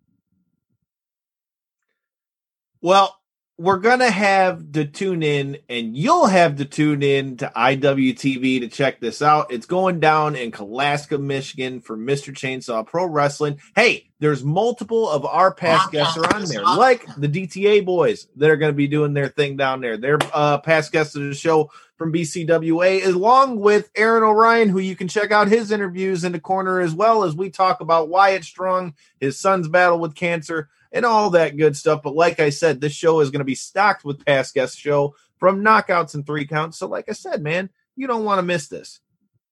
Well, 2.82 3.19
we're 3.60 3.76
gonna 3.76 4.10
have 4.10 4.72
to 4.72 4.86
tune 4.86 5.22
in, 5.22 5.58
and 5.68 5.94
you'll 5.94 6.28
have 6.28 6.56
to 6.56 6.64
tune 6.64 7.02
in 7.02 7.36
to 7.36 7.52
IWTV 7.54 8.60
to 8.60 8.68
check 8.68 9.00
this 9.00 9.20
out. 9.20 9.52
It's 9.52 9.66
going 9.66 10.00
down 10.00 10.34
in 10.34 10.50
Kalaska, 10.50 11.20
Michigan 11.20 11.82
for 11.82 11.94
Mr. 11.94 12.32
Chainsaw 12.32 12.86
Pro 12.86 13.04
Wrestling. 13.04 13.60
Hey, 13.76 14.08
there's 14.18 14.42
multiple 14.42 15.10
of 15.10 15.26
our 15.26 15.52
past 15.52 15.92
guests 15.92 16.16
are 16.16 16.34
on 16.34 16.46
there, 16.46 16.62
like 16.62 17.04
the 17.18 17.28
DTA 17.28 17.84
boys 17.84 18.28
that 18.36 18.48
are 18.48 18.56
going 18.56 18.72
to 18.72 18.76
be 18.76 18.88
doing 18.88 19.12
their 19.12 19.28
thing 19.28 19.58
down 19.58 19.82
there. 19.82 19.98
They're 19.98 20.18
uh, 20.32 20.56
past 20.60 20.90
guests 20.90 21.14
of 21.14 21.24
the 21.24 21.34
show 21.34 21.70
from 21.96 22.14
BCWA, 22.14 23.04
along 23.04 23.60
with 23.60 23.90
Aaron 23.94 24.22
O'Ryan, 24.22 24.70
who 24.70 24.78
you 24.78 24.96
can 24.96 25.06
check 25.06 25.32
out 25.32 25.48
his 25.48 25.70
interviews 25.70 26.24
in 26.24 26.32
the 26.32 26.40
corner 26.40 26.80
as 26.80 26.94
well 26.94 27.24
as 27.24 27.36
we 27.36 27.50
talk 27.50 27.82
about 27.82 28.08
Wyatt 28.08 28.44
Strong, 28.44 28.94
his 29.18 29.38
son's 29.38 29.68
battle 29.68 29.98
with 29.98 30.14
cancer 30.14 30.70
and 30.92 31.04
all 31.04 31.30
that 31.30 31.56
good 31.56 31.76
stuff. 31.76 32.02
But 32.02 32.14
like 32.14 32.40
I 32.40 32.50
said, 32.50 32.80
this 32.80 32.92
show 32.92 33.20
is 33.20 33.30
going 33.30 33.40
to 33.40 33.44
be 33.44 33.54
stocked 33.54 34.04
with 34.04 34.24
past 34.24 34.54
guest 34.54 34.78
show 34.78 35.14
from 35.38 35.64
knockouts 35.64 36.14
and 36.14 36.26
three 36.26 36.46
counts. 36.46 36.78
So, 36.78 36.86
like 36.86 37.06
I 37.08 37.12
said, 37.12 37.42
man, 37.42 37.70
you 37.96 38.06
don't 38.06 38.24
want 38.24 38.38
to 38.38 38.42
miss 38.42 38.68
this. 38.68 39.00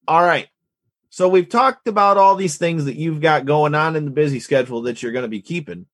All 0.07 0.23
right. 0.23 0.49
So 1.11 1.29
we've 1.29 1.49
talked 1.49 1.89
about 1.89 2.19
all 2.19 2.37
these 2.37 2.59
things 2.59 2.85
that 2.85 2.97
you've 2.97 3.21
got 3.21 3.47
going 3.47 3.75
on 3.75 3.97
in 3.97 4.05
the 4.05 4.11
busy 4.11 4.41
schedule 4.41 4.83
that 4.83 5.03
you're 5.03 5.13
going 5.13 5.23
to 5.23 5.29
be 5.29 5.41
keeping. 5.41 5.87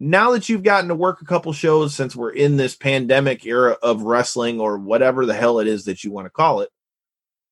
Now 0.00 0.32
that 0.32 0.48
you've 0.48 0.62
gotten 0.62 0.88
to 0.88 0.94
work 0.94 1.20
a 1.20 1.24
couple 1.24 1.52
shows 1.52 1.94
since 1.94 2.14
we're 2.14 2.30
in 2.30 2.56
this 2.56 2.76
pandemic 2.76 3.44
era 3.44 3.76
of 3.82 4.02
wrestling 4.02 4.60
or 4.60 4.78
whatever 4.78 5.26
the 5.26 5.34
hell 5.34 5.58
it 5.58 5.66
is 5.66 5.84
that 5.84 6.04
you 6.04 6.10
want 6.10 6.26
to 6.26 6.30
call 6.30 6.60
it, 6.60 6.70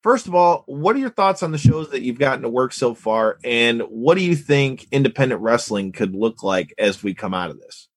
First 0.06 0.28
of 0.28 0.36
all, 0.36 0.62
what 0.66 0.94
are 0.94 1.00
your 1.00 1.10
thoughts 1.10 1.42
on 1.42 1.50
the 1.50 1.58
shows 1.58 1.90
that 1.90 2.02
you've 2.02 2.20
gotten 2.20 2.42
to 2.42 2.48
work 2.48 2.72
so 2.72 2.94
far, 2.94 3.38
and 3.42 3.80
what 3.80 4.16
do 4.16 4.22
you 4.22 4.36
think 4.36 4.86
independent 4.92 5.40
wrestling 5.40 5.90
could 5.90 6.14
look 6.14 6.44
like 6.44 6.72
as 6.78 7.02
we 7.02 7.12
come 7.12 7.34
out 7.34 7.50
of 7.50 7.58
this? 7.58 7.88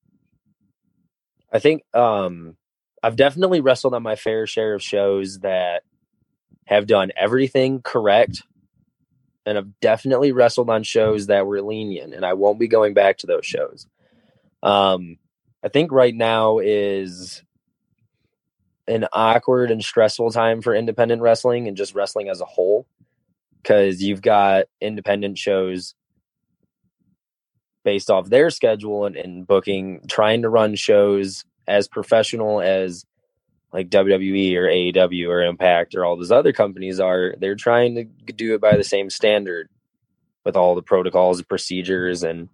I 1.53 1.60
think 1.60 1.84
um, 1.93 2.57
I've 3.03 3.16
definitely 3.16 3.62
wrestled 3.62 3.93
on 3.93 4.01
my 4.01 4.16
fair 4.16 4.47
share 4.47 4.74
of 4.74 4.82
shows 4.82 5.41
that 5.41 5.84
have 6.66 6.88
done 6.88 7.12
everything 7.16 7.80
correct. 7.84 8.41
And 9.45 9.55
I've 9.55 9.80
definitely 9.80 10.32
wrestled 10.32 10.72
on 10.72 10.82
shows 10.82 11.28
that 11.28 11.45
were 11.45 11.62
lenient, 11.62 12.16
and 12.16 12.26
I 12.26 12.34
won't 12.34 12.60
be 12.60 12.68
going 12.68 12.95
back 12.95 13.20
to 13.20 13.28
those 13.28 13.45
shows. 13.45 13.86
Um, 14.64 15.20
I 15.64 15.68
think 15.68 15.91
right 15.91 16.16
now 16.16 16.57
is 16.57 17.43
an 18.90 19.06
awkward 19.14 19.70
and 19.70 19.84
stressful 19.84 20.32
time 20.32 20.62
for 20.62 20.74
independent 20.74 21.22
wrestling 21.22 21.68
and 21.68 21.78
just 21.78 21.94
wrestling 21.94 22.28
as 22.28 22.42
a 22.42 22.46
whole 22.46 22.88
because 23.62 24.02
you've 24.02 24.22
got 24.22 24.66
independent 24.82 25.38
shows 25.38 25.94
based 27.84 28.10
off 28.10 28.30
their 28.30 28.50
schedule 28.50 29.06
and, 29.06 29.16
and 29.16 29.46
booking 29.46 30.02
trying 30.08 30.42
to 30.42 30.50
run 30.50 30.76
shows 30.76 31.46
as 31.68 31.88
professional 31.88 32.62
as 32.62 33.06
like 33.72 33.90
WWE 33.90 34.56
or 34.56 34.68
AEW 34.68 35.30
or 35.30 35.44
Impact 35.44 35.94
or 35.94 36.04
all 36.04 36.18
those 36.18 36.32
other 36.32 36.52
companies 36.52 37.00
are 37.00 37.36
they're 37.40 37.56
trying 37.56 37.96
to 37.96 38.34
do 38.34 38.56
it 38.56 38.62
by 38.62 38.76
the 38.76 38.84
same 38.84 39.12
standard 39.12 39.70
with 40.44 40.58
all 40.58 40.74
the 40.74 40.82
protocols 40.82 41.38
and 41.38 41.48
procedures 41.48 42.24
and 42.24 42.50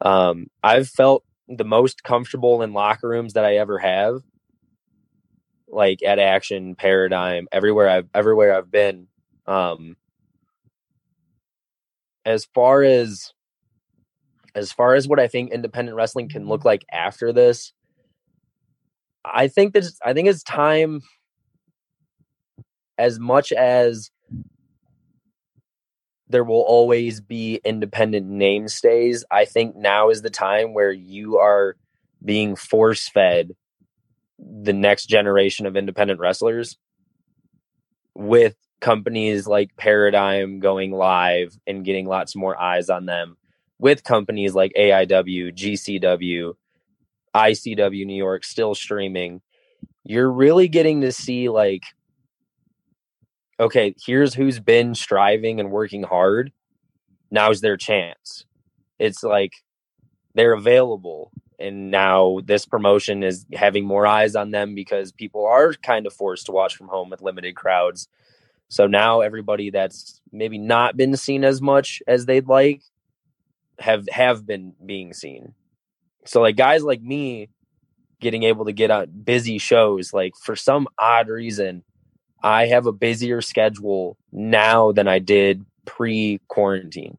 um 0.00 0.48
I've 0.62 0.88
felt 0.88 1.24
the 1.48 1.64
most 1.64 2.02
comfortable 2.02 2.62
in 2.62 2.72
locker 2.72 3.08
rooms 3.08 3.34
that 3.34 3.44
I 3.44 3.56
ever 3.56 3.78
have 3.78 4.22
like 5.70 6.02
at 6.02 6.18
Action, 6.18 6.74
Paradigm, 6.74 7.46
everywhere 7.52 7.88
I've 7.88 8.08
everywhere 8.14 8.56
I've 8.56 8.70
been. 8.70 9.06
Um, 9.46 9.96
as 12.24 12.44
far 12.44 12.82
as 12.82 13.32
as 14.54 14.72
far 14.72 14.94
as 14.94 15.06
what 15.06 15.20
I 15.20 15.28
think 15.28 15.52
independent 15.52 15.96
wrestling 15.96 16.28
can 16.28 16.46
look 16.48 16.64
like 16.64 16.84
after 16.90 17.32
this, 17.32 17.72
I 19.24 19.48
think 19.48 19.74
that 19.74 19.84
I 20.04 20.12
think 20.12 20.28
it's 20.28 20.42
time 20.42 21.02
as 22.98 23.18
much 23.18 23.52
as 23.52 24.10
there 26.28 26.44
will 26.44 26.62
always 26.62 27.20
be 27.20 27.60
independent 27.64 28.26
name 28.26 28.68
stays. 28.68 29.24
I 29.30 29.44
think 29.44 29.74
now 29.74 30.10
is 30.10 30.22
the 30.22 30.30
time 30.30 30.74
where 30.74 30.92
you 30.92 31.38
are 31.38 31.76
being 32.24 32.54
force 32.54 33.08
fed 33.08 33.52
the 34.62 34.72
next 34.72 35.06
generation 35.06 35.66
of 35.66 35.76
independent 35.76 36.20
wrestlers 36.20 36.76
with 38.14 38.56
companies 38.80 39.46
like 39.46 39.76
Paradigm 39.76 40.58
going 40.58 40.92
live 40.92 41.56
and 41.66 41.84
getting 41.84 42.06
lots 42.06 42.34
more 42.34 42.60
eyes 42.60 42.88
on 42.88 43.06
them, 43.06 43.36
with 43.78 44.04
companies 44.04 44.54
like 44.54 44.72
AIW, 44.78 45.54
GCW, 45.54 46.54
ICW 47.34 48.06
New 48.06 48.16
York 48.16 48.44
still 48.44 48.74
streaming. 48.74 49.40
You're 50.04 50.30
really 50.30 50.68
getting 50.68 51.02
to 51.02 51.12
see 51.12 51.48
like 51.48 51.82
okay, 53.60 53.94
here's 54.04 54.32
who's 54.32 54.58
been 54.58 54.94
striving 54.94 55.60
and 55.60 55.70
working 55.70 56.02
hard. 56.02 56.50
Now's 57.30 57.60
their 57.60 57.76
chance. 57.76 58.46
It's 58.98 59.22
like 59.22 59.52
they're 60.34 60.54
available. 60.54 61.30
And 61.60 61.90
now 61.90 62.40
this 62.44 62.66
promotion 62.66 63.22
is 63.22 63.46
having 63.52 63.84
more 63.84 64.06
eyes 64.06 64.34
on 64.34 64.50
them 64.50 64.74
because 64.74 65.12
people 65.12 65.46
are 65.46 65.74
kind 65.74 66.06
of 66.06 66.12
forced 66.12 66.46
to 66.46 66.52
watch 66.52 66.76
from 66.76 66.88
home 66.88 67.10
with 67.10 67.22
limited 67.22 67.54
crowds. 67.54 68.08
So 68.68 68.86
now 68.86 69.20
everybody 69.20 69.70
that's 69.70 70.20
maybe 70.32 70.58
not 70.58 70.96
been 70.96 71.16
seen 71.16 71.44
as 71.44 71.60
much 71.60 72.02
as 72.06 72.26
they'd 72.26 72.46
like 72.46 72.82
have 73.78 74.08
have 74.10 74.46
been 74.46 74.74
being 74.84 75.12
seen. 75.12 75.54
So 76.24 76.40
like 76.40 76.56
guys 76.56 76.82
like 76.82 77.02
me 77.02 77.48
getting 78.20 78.44
able 78.44 78.66
to 78.66 78.72
get 78.72 78.90
on 78.90 79.06
busy 79.24 79.58
shows 79.58 80.12
like 80.12 80.34
for 80.36 80.54
some 80.54 80.86
odd 80.98 81.28
reason 81.28 81.82
I 82.42 82.66
have 82.66 82.86
a 82.86 82.92
busier 82.92 83.40
schedule 83.42 84.16
now 84.32 84.92
than 84.92 85.08
I 85.08 85.18
did 85.18 85.64
pre 85.84 86.40
quarantine. 86.48 87.18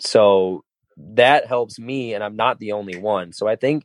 So 0.00 0.64
that 1.14 1.46
helps 1.46 1.78
me 1.78 2.14
and 2.14 2.22
I'm 2.24 2.36
not 2.36 2.58
the 2.58 2.72
only 2.72 2.98
one. 2.98 3.32
So 3.32 3.46
I 3.46 3.56
think 3.56 3.84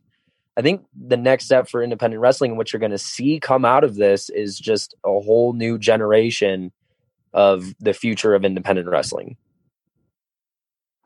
I 0.55 0.61
think 0.61 0.85
the 0.95 1.17
next 1.17 1.45
step 1.45 1.67
for 1.67 1.81
independent 1.81 2.21
wrestling 2.21 2.51
and 2.51 2.57
what 2.57 2.71
you're 2.71 2.79
going 2.79 2.91
to 2.91 2.97
see 2.97 3.39
come 3.39 3.65
out 3.65 3.83
of 3.83 3.95
this 3.95 4.29
is 4.29 4.59
just 4.59 4.93
a 5.03 5.09
whole 5.09 5.53
new 5.53 5.77
generation 5.79 6.71
of 7.33 7.73
the 7.79 7.93
future 7.93 8.35
of 8.35 8.45
independent 8.45 8.87
wrestling. 8.87 9.35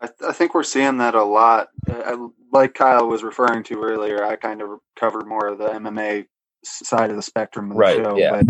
I, 0.01 0.07
th- 0.07 0.29
I 0.29 0.31
think 0.33 0.53
we're 0.53 0.63
seeing 0.63 0.97
that 0.97 1.15
a 1.15 1.23
lot. 1.23 1.69
Uh, 1.89 2.01
I, 2.05 2.27
like 2.51 2.73
Kyle 2.73 3.07
was 3.07 3.23
referring 3.23 3.63
to 3.63 3.81
earlier, 3.81 4.23
I 4.23 4.35
kind 4.35 4.61
of 4.61 4.79
covered 4.97 5.27
more 5.27 5.47
of 5.47 5.57
the 5.57 5.69
MMA 5.69 6.25
side 6.63 7.09
of 7.09 7.15
the 7.15 7.21
spectrum 7.21 7.71
of 7.71 7.77
the 7.77 7.79
Right, 7.79 7.95
show. 7.95 8.17
yeah. 8.17 8.31
But 8.31 8.47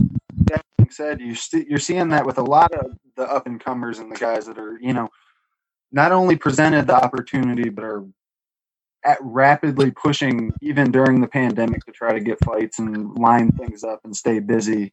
that 0.47 0.65
being 0.77 0.89
said, 0.89 1.21
you 1.21 1.35
st- 1.35 1.67
you're 1.67 1.79
seeing 1.79 2.09
that 2.09 2.25
with 2.25 2.37
a 2.37 2.43
lot 2.43 2.73
of 2.73 2.87
the 3.15 3.23
up 3.23 3.47
and 3.47 3.59
comers 3.59 3.99
and 3.99 4.11
the 4.11 4.17
guys 4.17 4.45
that 4.47 4.57
are, 4.57 4.77
you 4.81 4.93
know, 4.93 5.09
not 5.91 6.11
only 6.11 6.35
presented 6.35 6.87
the 6.87 6.95
opportunity, 6.95 7.69
but 7.69 7.83
are 7.83 8.05
at 9.03 9.17
rapidly 9.21 9.91
pushing 9.91 10.51
even 10.61 10.91
during 10.91 11.21
the 11.21 11.27
pandemic 11.27 11.85
to 11.85 11.91
try 11.91 12.11
to 12.11 12.19
get 12.19 12.43
fights 12.43 12.79
and 12.79 13.17
line 13.17 13.51
things 13.51 13.83
up 13.83 14.01
and 14.03 14.15
stay 14.15 14.39
busy. 14.39 14.91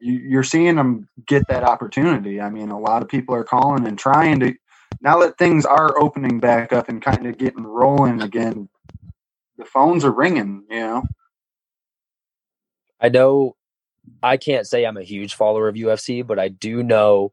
You, 0.00 0.14
you're 0.14 0.42
seeing 0.42 0.76
them 0.76 1.08
get 1.26 1.46
that 1.48 1.64
opportunity. 1.64 2.40
I 2.40 2.48
mean, 2.48 2.70
a 2.70 2.78
lot 2.78 3.02
of 3.02 3.08
people 3.08 3.34
are 3.34 3.44
calling 3.44 3.86
and 3.86 3.98
trying 3.98 4.40
to. 4.40 4.54
Now 5.00 5.18
that 5.20 5.36
things 5.36 5.66
are 5.66 6.00
opening 6.00 6.40
back 6.40 6.72
up 6.72 6.88
and 6.88 7.02
kind 7.02 7.26
of 7.26 7.36
getting 7.36 7.64
rolling 7.64 8.22
again, 8.22 8.68
the 9.58 9.64
phones 9.64 10.04
are 10.04 10.12
ringing. 10.12 10.64
You 10.70 10.80
know. 10.80 11.02
I 13.00 13.10
know 13.10 13.56
I 14.22 14.36
can't 14.36 14.66
say 14.66 14.84
I'm 14.84 14.96
a 14.96 15.02
huge 15.02 15.34
follower 15.34 15.68
of 15.68 15.74
UFC, 15.74 16.26
but 16.26 16.38
I 16.38 16.48
do 16.48 16.82
know 16.82 17.32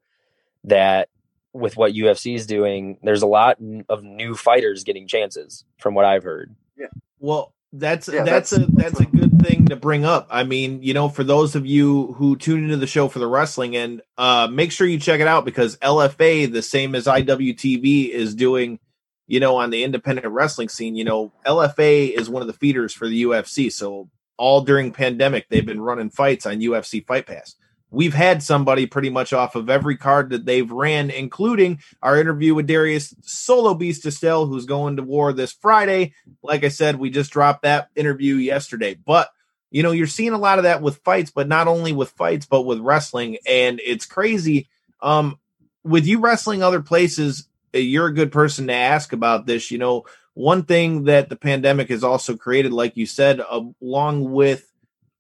that 0.65 1.09
with 1.55 1.77
what 1.77 1.93
UFC 1.93 2.35
is 2.35 2.45
doing, 2.45 2.97
there's 3.01 3.21
a 3.21 3.27
lot 3.27 3.57
of 3.89 4.03
new 4.03 4.35
fighters 4.35 4.83
getting 4.83 5.07
chances 5.07 5.63
from 5.79 5.93
what 5.95 6.05
I've 6.05 6.23
heard. 6.23 6.53
Yeah. 6.77 6.87
Well, 7.19 7.53
that's 7.71 8.07
Yeah, 8.07 8.23
that's, 8.23 8.51
that's- 8.51 8.69
a 8.69 8.71
that's 8.75 8.99
a 8.99 9.05
good 9.05 9.39
thing 9.41 9.67
to 9.67 9.75
bring 9.75 10.05
up. 10.05 10.27
I 10.29 10.43
mean, 10.43 10.81
you 10.83 10.93
know, 10.93 11.07
for 11.09 11.23
those 11.23 11.55
of 11.55 11.65
you 11.65 12.13
who 12.13 12.35
tune 12.35 12.63
into 12.65 12.77
the 12.77 12.87
show 12.87 13.07
for 13.07 13.19
the 13.19 13.27
wrestling 13.27 13.75
and 13.75 14.01
uh 14.17 14.47
make 14.51 14.71
sure 14.71 14.85
you 14.87 14.99
check 14.99 15.19
it 15.21 15.27
out 15.27 15.45
because 15.45 15.77
LFA, 15.77 16.51
the 16.51 16.61
same 16.61 16.93
as 16.95 17.05
IWTV, 17.05 18.09
is 18.09 18.35
doing, 18.35 18.79
you 19.27 19.39
know, 19.39 19.55
on 19.57 19.69
the 19.69 19.83
independent 19.83 20.27
wrestling 20.27 20.69
scene. 20.69 20.95
You 20.95 21.03
know, 21.05 21.31
LFA 21.45 22.11
is 22.11 22.29
one 22.29 22.41
of 22.41 22.47
the 22.47 22.53
feeders 22.53 22.93
for 22.93 23.07
the 23.07 23.23
UFC. 23.23 23.71
So 23.71 24.09
all 24.37 24.61
during 24.61 24.91
pandemic, 24.91 25.47
they've 25.49 25.65
been 25.65 25.81
running 25.81 26.09
fights 26.09 26.45
on 26.45 26.59
UFC 26.59 27.05
Fight 27.05 27.25
Pass. 27.25 27.55
We've 27.91 28.13
had 28.13 28.43
somebody 28.43 28.87
pretty 28.87 29.09
much 29.09 29.31
off 29.31 29.55
of 29.55 29.69
every 29.69 29.95
card 29.95 30.31
that 30.31 30.45
they've 30.45 30.69
ran, 30.69 31.09
including 31.09 31.79
our 32.01 32.19
interview 32.19 32.53
with 32.53 32.67
Darius 32.67 33.15
Solo 33.21 33.73
Beast 33.73 34.05
Estelle, 34.05 34.47
who's 34.47 34.65
going 34.65 34.97
to 34.97 35.03
war 35.03 35.31
this 35.31 35.53
Friday. 35.53 36.13
Like 36.43 36.63
I 36.63 36.69
said, 36.69 36.97
we 36.97 37.09
just 37.09 37.31
dropped 37.31 37.61
that 37.61 37.89
interview 37.95 38.35
yesterday. 38.35 38.95
But 38.95 39.29
you 39.71 39.83
know, 39.83 39.91
you're 39.91 40.07
seeing 40.07 40.31
a 40.31 40.37
lot 40.37 40.57
of 40.57 40.63
that 40.63 40.81
with 40.81 40.97
fights, 41.03 41.31
but 41.31 41.47
not 41.47 41.67
only 41.67 41.91
with 41.91 42.11
fights, 42.11 42.45
but 42.45 42.61
with 42.61 42.79
wrestling. 42.79 43.37
And 43.45 43.81
it's 43.83 44.05
crazy. 44.05 44.69
Um, 45.01 45.37
with 45.83 46.05
you 46.05 46.19
wrestling 46.19 46.63
other 46.63 46.81
places, 46.81 47.49
uh, 47.73 47.79
you're 47.79 48.07
a 48.07 48.13
good 48.13 48.31
person 48.31 48.67
to 48.67 48.73
ask 48.73 49.11
about 49.11 49.45
this. 49.45 49.71
You 49.71 49.77
know, 49.77 50.05
one 50.33 50.63
thing 50.63 51.05
that 51.05 51.29
the 51.29 51.35
pandemic 51.35 51.89
has 51.89 52.03
also 52.03 52.37
created, 52.37 52.73
like 52.73 52.95
you 52.95 53.05
said, 53.05 53.41
along 53.81 54.31
with 54.31 54.71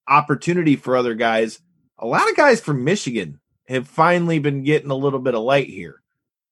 opportunity 0.07 0.75
for 0.75 0.95
other 0.95 1.15
guys, 1.15 1.59
a 1.97 2.05
lot 2.05 2.29
of 2.29 2.35
guys 2.35 2.59
from 2.61 2.83
Michigan 2.83 3.39
have 3.67 3.87
finally 3.87 4.39
been 4.39 4.63
getting 4.63 4.91
a 4.91 4.95
little 4.95 5.19
bit 5.19 5.35
of 5.35 5.43
light 5.43 5.67
here. 5.67 6.01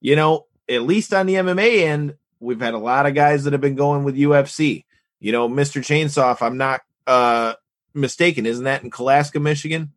You 0.02 0.16
know, 0.16 0.48
at 0.70 0.84
least 0.84 1.14
on 1.14 1.26
the 1.26 1.36
MMA 1.36 1.84
end, 1.84 2.16
we've 2.39 2.60
had 2.62 2.74
a 2.74 2.80
lot 2.80 3.06
of 3.06 3.14
guys 3.16 3.44
that 3.44 3.54
have 3.54 3.62
been 3.62 3.76
going 3.76 4.04
with 4.04 4.16
UFC. 4.16 4.86
You 5.20 5.32
know, 5.32 5.48
Mr. 5.48 5.82
Chainsaw, 5.82 6.34
if 6.34 6.41
I'm 6.41 6.58
not 6.58 6.82
uh 7.08 7.54
mistaken, 7.94 8.46
isn't 8.46 8.64
that 8.66 8.84
in 8.84 8.91
Kalaska, 8.91 9.41
Michigan? 9.41 9.94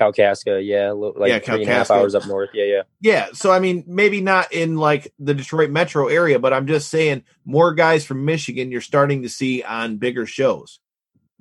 Kalkaska, 0.00 0.64
yeah, 0.66 0.92
like 0.92 1.28
Yeah, 1.28 1.38
three 1.40 1.62
and 1.62 1.70
a 1.70 1.74
half 1.74 1.88
Kalkaska. 1.88 1.90
hours 1.96 2.14
up 2.14 2.26
north. 2.26 2.50
Yeah, 2.54 2.64
yeah. 2.64 2.82
Yeah, 3.00 3.26
so 3.34 3.52
I 3.52 3.58
mean, 3.58 3.84
maybe 3.86 4.20
not 4.22 4.50
in 4.52 4.76
like 4.76 5.12
the 5.18 5.34
Detroit 5.34 5.70
metro 5.70 6.08
area, 6.08 6.38
but 6.38 6.52
I'm 6.54 6.66
just 6.66 6.88
saying 6.88 7.24
more 7.44 7.74
guys 7.74 8.04
from 8.06 8.24
Michigan 8.24 8.70
you're 8.70 8.80
starting 8.80 9.22
to 9.22 9.28
see 9.28 9.62
on 9.62 9.98
bigger 9.98 10.24
shows. 10.24 10.80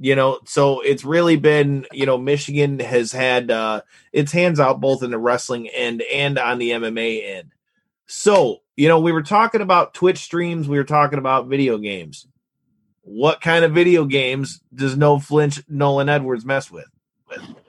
You 0.02 0.16
know, 0.16 0.40
so 0.46 0.80
it's 0.80 1.04
really 1.04 1.36
been, 1.36 1.86
you 1.92 2.06
know, 2.06 2.18
Michigan 2.18 2.80
has 2.80 3.12
had 3.12 3.52
uh 3.52 3.82
its 4.14 4.32
hands 4.32 4.60
out 4.60 4.80
both 4.80 5.04
in 5.04 5.12
the 5.12 5.18
wrestling 5.20 5.68
end 5.68 6.02
and 6.04 6.40
on 6.40 6.58
the 6.58 6.72
MMA 6.72 7.38
end. 7.38 7.52
So, 8.08 8.62
you 8.78 8.88
know, 8.88 9.00
we 9.02 9.12
were 9.12 9.22
talking 9.22 9.62
about 9.62 9.94
Twitch 9.94 10.20
streams, 10.20 10.68
we 10.70 10.78
were 10.78 10.84
talking 10.86 11.20
about 11.20 11.48
video 11.48 11.78
games. 11.78 12.28
What 13.02 13.42
kind 13.42 13.66
of 13.66 13.74
video 13.74 14.06
games 14.06 14.62
does 14.74 14.96
No 14.96 15.20
Flinch 15.20 15.62
Nolan 15.68 16.08
Edwards 16.10 16.46
mess 16.46 16.72
with? 16.72 16.88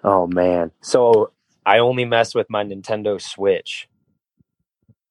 Oh 0.04 0.26
man. 0.28 0.70
So 0.82 1.32
I 1.66 1.78
only 1.78 2.04
mess 2.04 2.34
with 2.34 2.48
my 2.48 2.62
Nintendo 2.64 3.20
Switch. 3.20 3.88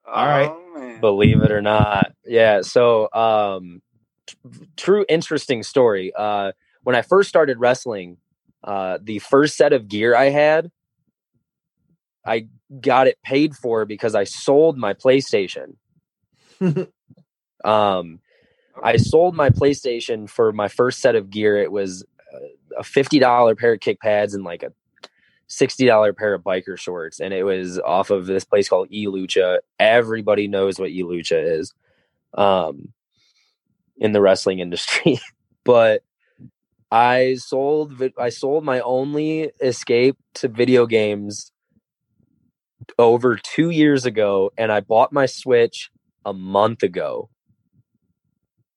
All 0.08 0.26
right. 0.26 0.50
Oh, 0.50 0.80
man. 0.80 1.02
believe 1.02 1.42
it 1.42 1.52
or 1.52 1.62
not 1.62 2.14
yeah 2.26 2.62
so 2.62 3.12
um 3.14 3.82
t- 4.26 4.36
true 4.78 5.06
interesting 5.10 5.64
story 5.64 6.12
uh 6.16 6.52
when 6.84 6.96
i 6.96 7.02
first 7.02 7.30
started 7.30 7.60
wrestling 7.60 8.18
uh 8.64 8.98
the 9.02 9.20
first 9.20 9.56
set 9.56 9.74
of 9.74 9.88
gear 9.88 10.16
i 10.16 10.26
had 10.26 10.72
i 12.26 12.48
got 12.82 13.08
it 13.08 13.18
paid 13.24 13.56
for 13.56 13.86
because 13.86 14.16
i 14.16 14.24
sold 14.24 14.78
my 14.78 14.94
playstation. 14.94 15.76
Um 17.66 18.22
i 18.82 18.96
sold 18.96 19.36
my 19.36 19.50
playstation 19.50 20.30
for 20.30 20.54
my 20.54 20.70
first 20.70 21.02
set 21.02 21.16
of 21.16 21.30
gear. 21.30 21.58
It 21.58 21.74
was 21.74 22.06
uh, 22.34 22.80
a 22.80 22.84
$50 22.84 23.58
pair 23.58 23.74
of 23.74 23.82
kick 23.82 24.00
pads 24.00 24.34
and 24.34 24.46
like 24.46 24.64
a 24.64 24.72
$60 25.50 26.16
pair 26.16 26.34
of 26.34 26.42
biker 26.42 26.78
shorts 26.78 27.20
and 27.20 27.34
it 27.34 27.44
was 27.44 27.78
off 27.80 28.12
of 28.12 28.28
this 28.28 28.46
place 28.46 28.70
called 28.70 28.90
elucha 28.92 29.58
everybody 29.80 30.48
knows 30.48 30.80
what 30.80 30.92
elucha 30.92 31.60
is 31.60 31.74
um 32.36 32.94
in 34.00 34.14
the 34.14 34.22
wrestling 34.22 34.60
industry. 34.60 35.20
But 35.66 36.04
i 36.92 37.36
sold 37.36 38.02
i 38.18 38.30
sold 38.30 38.64
my 38.64 38.80
only 38.82 39.52
escape 39.62 40.18
to 40.34 40.48
video 40.48 40.86
games 40.86 41.52
over 42.98 43.38
2 43.38 43.70
years 43.70 44.06
ago 44.06 44.52
and 44.58 44.72
i 44.72 44.80
bought 44.80 45.14
my 45.14 45.26
switch 45.26 45.92
a 46.26 46.34
month 46.34 46.84
ago 46.84 47.30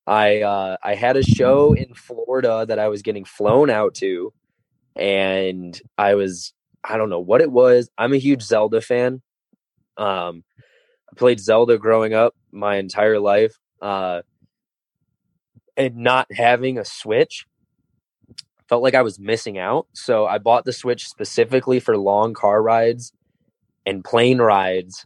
i 0.06 0.42
uh 0.42 0.76
i 0.82 0.94
had 0.94 1.16
a 1.16 1.22
show 1.22 1.72
in 1.72 1.94
florida 1.94 2.66
that 2.66 2.78
i 2.78 2.88
was 2.88 3.02
getting 3.02 3.24
flown 3.24 3.70
out 3.70 3.94
to 3.94 4.32
and 4.96 5.80
I 5.96 6.14
was 6.14 6.52
I 6.84 6.96
don't 6.96 7.10
know 7.10 7.20
what 7.20 7.40
it 7.40 7.50
was. 7.50 7.90
I'm 7.96 8.12
a 8.12 8.18
huge 8.18 8.42
Zelda 8.42 8.80
fan. 8.80 9.22
Um, 9.96 10.42
I 11.10 11.16
played 11.16 11.40
Zelda 11.40 11.78
growing 11.78 12.12
up 12.12 12.34
my 12.50 12.76
entire 12.76 13.20
life, 13.20 13.56
uh, 13.80 14.22
and 15.76 15.96
not 15.96 16.26
having 16.32 16.78
a 16.78 16.84
Switch 16.84 17.46
felt 18.72 18.82
like 18.82 18.94
I 18.94 19.02
was 19.02 19.18
missing 19.18 19.58
out. 19.58 19.86
So 19.92 20.24
I 20.24 20.38
bought 20.38 20.64
the 20.64 20.72
Switch 20.72 21.06
specifically 21.06 21.78
for 21.78 21.98
long 21.98 22.32
car 22.32 22.62
rides 22.62 23.12
and 23.84 24.02
plane 24.02 24.38
rides 24.38 25.04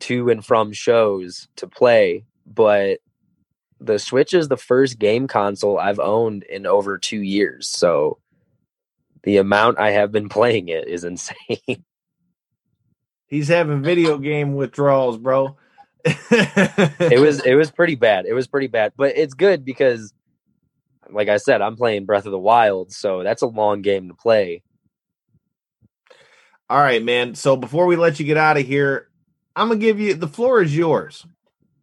to 0.00 0.28
and 0.28 0.44
from 0.44 0.74
shows 0.74 1.48
to 1.56 1.66
play. 1.66 2.26
But 2.46 2.98
the 3.80 3.98
Switch 3.98 4.34
is 4.34 4.48
the 4.48 4.58
first 4.58 4.98
game 4.98 5.26
console 5.26 5.78
I've 5.78 6.00
owned 6.00 6.42
in 6.42 6.66
over 6.66 6.98
two 6.98 7.22
years. 7.22 7.66
So 7.66 8.18
the 9.22 9.38
amount 9.38 9.78
I 9.78 9.92
have 9.92 10.12
been 10.12 10.28
playing 10.38 10.68
it 10.68 10.86
is 10.86 11.02
insane. 11.02 11.56
He's 13.26 13.48
having 13.48 13.82
video 13.82 14.18
game 14.18 14.52
withdrawals, 14.52 15.16
bro. 15.16 15.56
it 16.04 17.18
was 17.18 17.40
it 17.40 17.54
was 17.54 17.70
pretty 17.70 17.94
bad. 17.94 18.26
It 18.26 18.34
was 18.34 18.48
pretty 18.48 18.66
bad, 18.66 18.92
but 18.98 19.16
it's 19.16 19.32
good 19.32 19.64
because 19.64 20.12
like 21.10 21.28
I 21.28 21.36
said, 21.36 21.60
I'm 21.60 21.76
playing 21.76 22.04
Breath 22.06 22.26
of 22.26 22.32
the 22.32 22.38
Wild, 22.38 22.92
so 22.92 23.22
that's 23.22 23.42
a 23.42 23.46
long 23.46 23.82
game 23.82 24.08
to 24.08 24.14
play. 24.14 24.62
All 26.70 26.78
right, 26.78 27.02
man. 27.02 27.34
So 27.34 27.56
before 27.56 27.86
we 27.86 27.96
let 27.96 28.18
you 28.18 28.26
get 28.26 28.36
out 28.36 28.56
of 28.56 28.66
here, 28.66 29.08
I'm 29.54 29.68
gonna 29.68 29.80
give 29.80 30.00
you 30.00 30.14
the 30.14 30.28
floor 30.28 30.62
is 30.62 30.76
yours. 30.76 31.26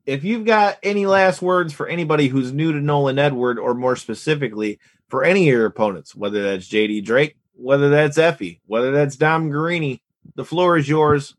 If 0.05 0.23
you've 0.23 0.45
got 0.45 0.79
any 0.81 1.05
last 1.05 1.41
words 1.41 1.73
for 1.73 1.87
anybody 1.87 2.27
who's 2.27 2.51
new 2.51 2.71
to 2.71 2.81
Nolan 2.81 3.19
Edward, 3.19 3.59
or 3.59 3.75
more 3.75 3.95
specifically 3.95 4.79
for 5.07 5.23
any 5.23 5.47
of 5.47 5.53
your 5.53 5.65
opponents, 5.65 6.15
whether 6.15 6.41
that's 6.41 6.67
JD 6.67 7.03
Drake, 7.03 7.37
whether 7.53 7.89
that's 7.89 8.17
Effy, 8.17 8.59
whether 8.65 8.91
that's 8.91 9.17
Dom 9.17 9.51
Garrini, 9.51 9.99
the 10.35 10.45
floor 10.45 10.77
is 10.77 10.89
yours. 10.89 11.35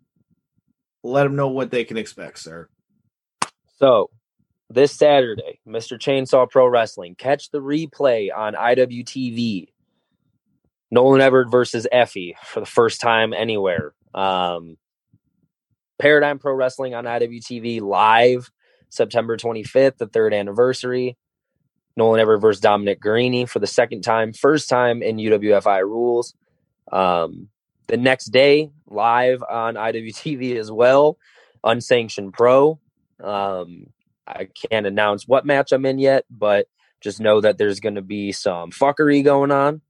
Let 1.03 1.25
them 1.25 1.35
know 1.35 1.49
what 1.49 1.71
they 1.71 1.85
can 1.85 1.97
expect, 1.97 2.39
sir. 2.39 2.69
So 3.79 4.11
this 4.71 4.93
Saturday, 4.93 5.59
Mr. 5.67 5.99
Chainsaw 5.99 6.49
Pro 6.49 6.67
Wrestling. 6.67 7.17
Catch 7.17 7.51
the 7.51 7.61
replay 7.61 8.29
on 8.35 8.55
IWTV. 8.55 9.69
Nolan 10.93 11.21
Edward 11.21 11.51
versus 11.51 11.87
Effy 11.93 12.35
for 12.45 12.61
the 12.61 12.67
first 12.67 13.01
time 13.01 13.33
anywhere. 13.33 13.93
Um, 14.15 14.77
Paradigm 15.99 16.39
Pro 16.39 16.55
Wrestling 16.55 16.95
on 16.95 17.05
IWTV 17.05 17.81
live 17.81 18.51
September 18.89 19.37
25th, 19.37 19.99
the 19.99 20.07
third 20.07 20.33
anniversary. 20.33 21.17
Nolan 21.97 22.21
Edward 22.21 22.39
versus 22.39 22.61
Dominic 22.61 23.01
Garrini 23.01 23.49
for 23.49 23.59
the 23.59 23.67
second 23.67 24.03
time, 24.03 24.33
first 24.33 24.69
time 24.69 25.03
in 25.03 25.17
UWFI 25.17 25.83
rules. 25.83 26.35
Um, 26.91 27.49
the 27.89 27.97
next 27.97 28.27
day, 28.27 28.71
live 28.87 29.43
on 29.49 29.75
IWTV 29.75 30.57
as 30.57 30.71
well, 30.71 31.19
Unsanctioned 31.65 32.33
Pro. 32.33 32.79
Um, 33.23 33.89
I 34.37 34.49
can't 34.71 34.87
announce 34.87 35.27
what 35.27 35.47
match 35.47 35.73
I'm 35.73 35.87
in 35.87 35.99
yet, 35.99 36.25
but 36.31 36.67
just 37.01 37.21
know 37.21 37.41
that 37.41 37.59
there's 37.59 37.81
going 37.81 37.95
to 37.95 38.03
be 38.03 38.33
some 38.33 38.71
fuckery 38.71 39.25
going 39.25 39.51
on 39.51 39.81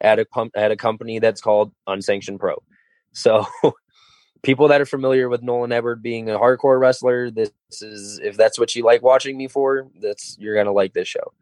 at 0.00 0.18
a 0.18 0.24
pump 0.24 0.52
at 0.56 0.70
a 0.70 0.76
company 0.76 1.18
that's 1.18 1.40
called 1.40 1.72
Unsanctioned 1.86 2.40
Pro. 2.40 2.62
So 3.12 3.46
people 4.42 4.68
that 4.68 4.80
are 4.80 4.86
familiar 4.86 5.28
with 5.28 5.42
Nolan 5.42 5.72
Edward 5.72 6.02
being 6.02 6.30
a 6.30 6.38
hardcore 6.38 6.78
wrestler, 6.78 7.30
this 7.30 7.50
is 7.80 8.20
if 8.22 8.36
that's 8.36 8.58
what 8.58 8.74
you 8.74 8.84
like 8.84 9.02
watching 9.02 9.36
me 9.36 9.48
for, 9.48 9.88
that's 10.00 10.36
you're 10.38 10.56
gonna 10.56 10.72
like 10.72 10.92
this 10.92 11.08
show. 11.08 11.32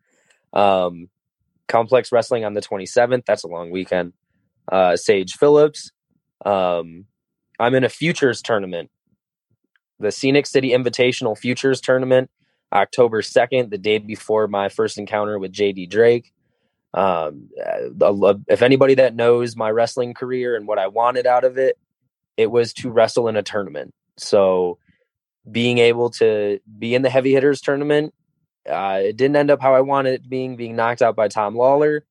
Um, 0.53 1.09
Complex 1.69 2.13
Wrestling 2.13 2.45
on 2.45 2.55
the 2.55 2.61
27th. 2.61 3.25
That's 3.25 3.45
a 3.45 3.49
long 3.49 3.71
weekend. 3.71 4.13
Uh, 4.71 4.97
Sage 4.97 5.33
Phillips. 5.35 5.91
Um, 6.45 7.07
I'm 7.59 7.75
in 7.75 7.85
a 7.85 7.89
futures 7.89 8.43
tournament, 8.43 8.91
the 9.99 10.11
Scenic 10.11 10.47
City 10.47 10.71
Invitational 10.71 11.39
Futures 11.39 11.81
Tournament. 11.81 12.31
October 12.73 13.23
2nd, 13.23 13.71
the 13.71 13.79
day 13.79 13.99
before 13.99 14.49
my 14.49 14.69
first 14.69 14.99
encounter 14.99 15.39
with 15.39 15.53
JD 15.53 15.91
Drake. 15.91 16.33
Um, 16.95 17.49
uh, 17.59 18.35
if 18.49 18.63
anybody 18.63 18.95
that 18.95 19.15
knows 19.15 19.57
my 19.57 19.71
wrestling 19.71 20.15
career 20.15 20.57
and 20.57 20.67
what 20.67 20.79
I 20.79 20.89
wanted 20.89 21.27
out 21.27 21.45
of 21.45 21.59
it, 21.59 21.79
it 22.37 22.51
was 22.51 22.73
to 22.75 22.91
wrestle 22.91 23.29
in 23.29 23.37
a 23.37 23.43
tournament. 23.43 23.95
So 24.19 24.79
being 25.51 25.79
able 25.79 26.11
to 26.11 26.61
be 26.79 26.95
in 26.95 27.03
the 27.03 27.11
heavy 27.11 27.33
hitters 27.33 27.61
tournament, 27.61 28.15
uh, 28.69 29.01
it 29.03 29.17
didn't 29.17 29.37
end 29.37 29.51
up 29.51 29.61
how 29.61 29.75
I 29.75 29.81
wanted 29.81 30.15
it 30.15 30.29
being, 30.29 30.57
being 30.57 30.77
knocked 30.77 31.03
out 31.03 31.17
by 31.17 31.29
Tom 31.29 31.55
Lawlor. 31.55 32.03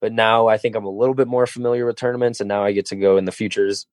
But 0.00 0.12
now 0.12 0.46
I 0.46 0.58
think 0.58 0.76
I'm 0.76 0.84
a 0.84 0.90
little 0.90 1.14
bit 1.14 1.28
more 1.28 1.46
familiar 1.46 1.86
with 1.86 1.96
tournaments, 1.96 2.40
and 2.40 2.48
now 2.48 2.62
I 2.62 2.72
get 2.72 2.86
to 2.86 2.96
go 2.96 3.16
in 3.16 3.24
the 3.24 3.32
futures, 3.32 3.86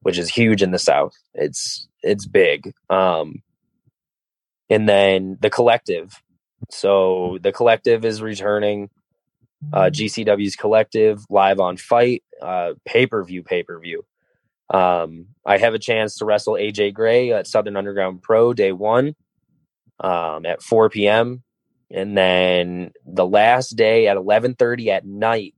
which 0.00 0.18
is 0.18 0.28
huge 0.28 0.62
in 0.62 0.70
the 0.70 0.78
South. 0.78 1.12
It's 1.34 1.86
it's 2.02 2.26
big. 2.26 2.72
Um, 2.88 3.42
and 4.70 4.88
then 4.88 5.36
the 5.40 5.50
collective. 5.50 6.22
So 6.70 7.38
the 7.42 7.52
collective 7.52 8.04
is 8.04 8.22
returning. 8.22 8.88
Uh, 9.72 9.90
GCW's 9.92 10.56
collective 10.56 11.22
live 11.28 11.60
on 11.60 11.76
Fight 11.76 12.22
uh, 12.40 12.74
pay 12.86 13.06
per 13.06 13.22
view 13.24 13.42
pay 13.42 13.62
per 13.62 13.78
view. 13.78 14.04
Um, 14.72 15.26
I 15.44 15.58
have 15.58 15.74
a 15.74 15.78
chance 15.78 16.16
to 16.16 16.24
wrestle 16.24 16.54
AJ 16.54 16.94
Gray 16.94 17.32
at 17.32 17.46
Southern 17.46 17.76
Underground 17.76 18.22
Pro 18.22 18.54
day 18.54 18.72
one 18.72 19.16
um, 19.98 20.46
at 20.46 20.62
4 20.62 20.88
p.m. 20.90 21.42
And 21.90 22.16
then 22.16 22.92
the 23.04 23.26
last 23.26 23.70
day 23.70 24.06
at 24.06 24.16
11:30 24.16 24.86
at 24.88 25.04
night, 25.04 25.54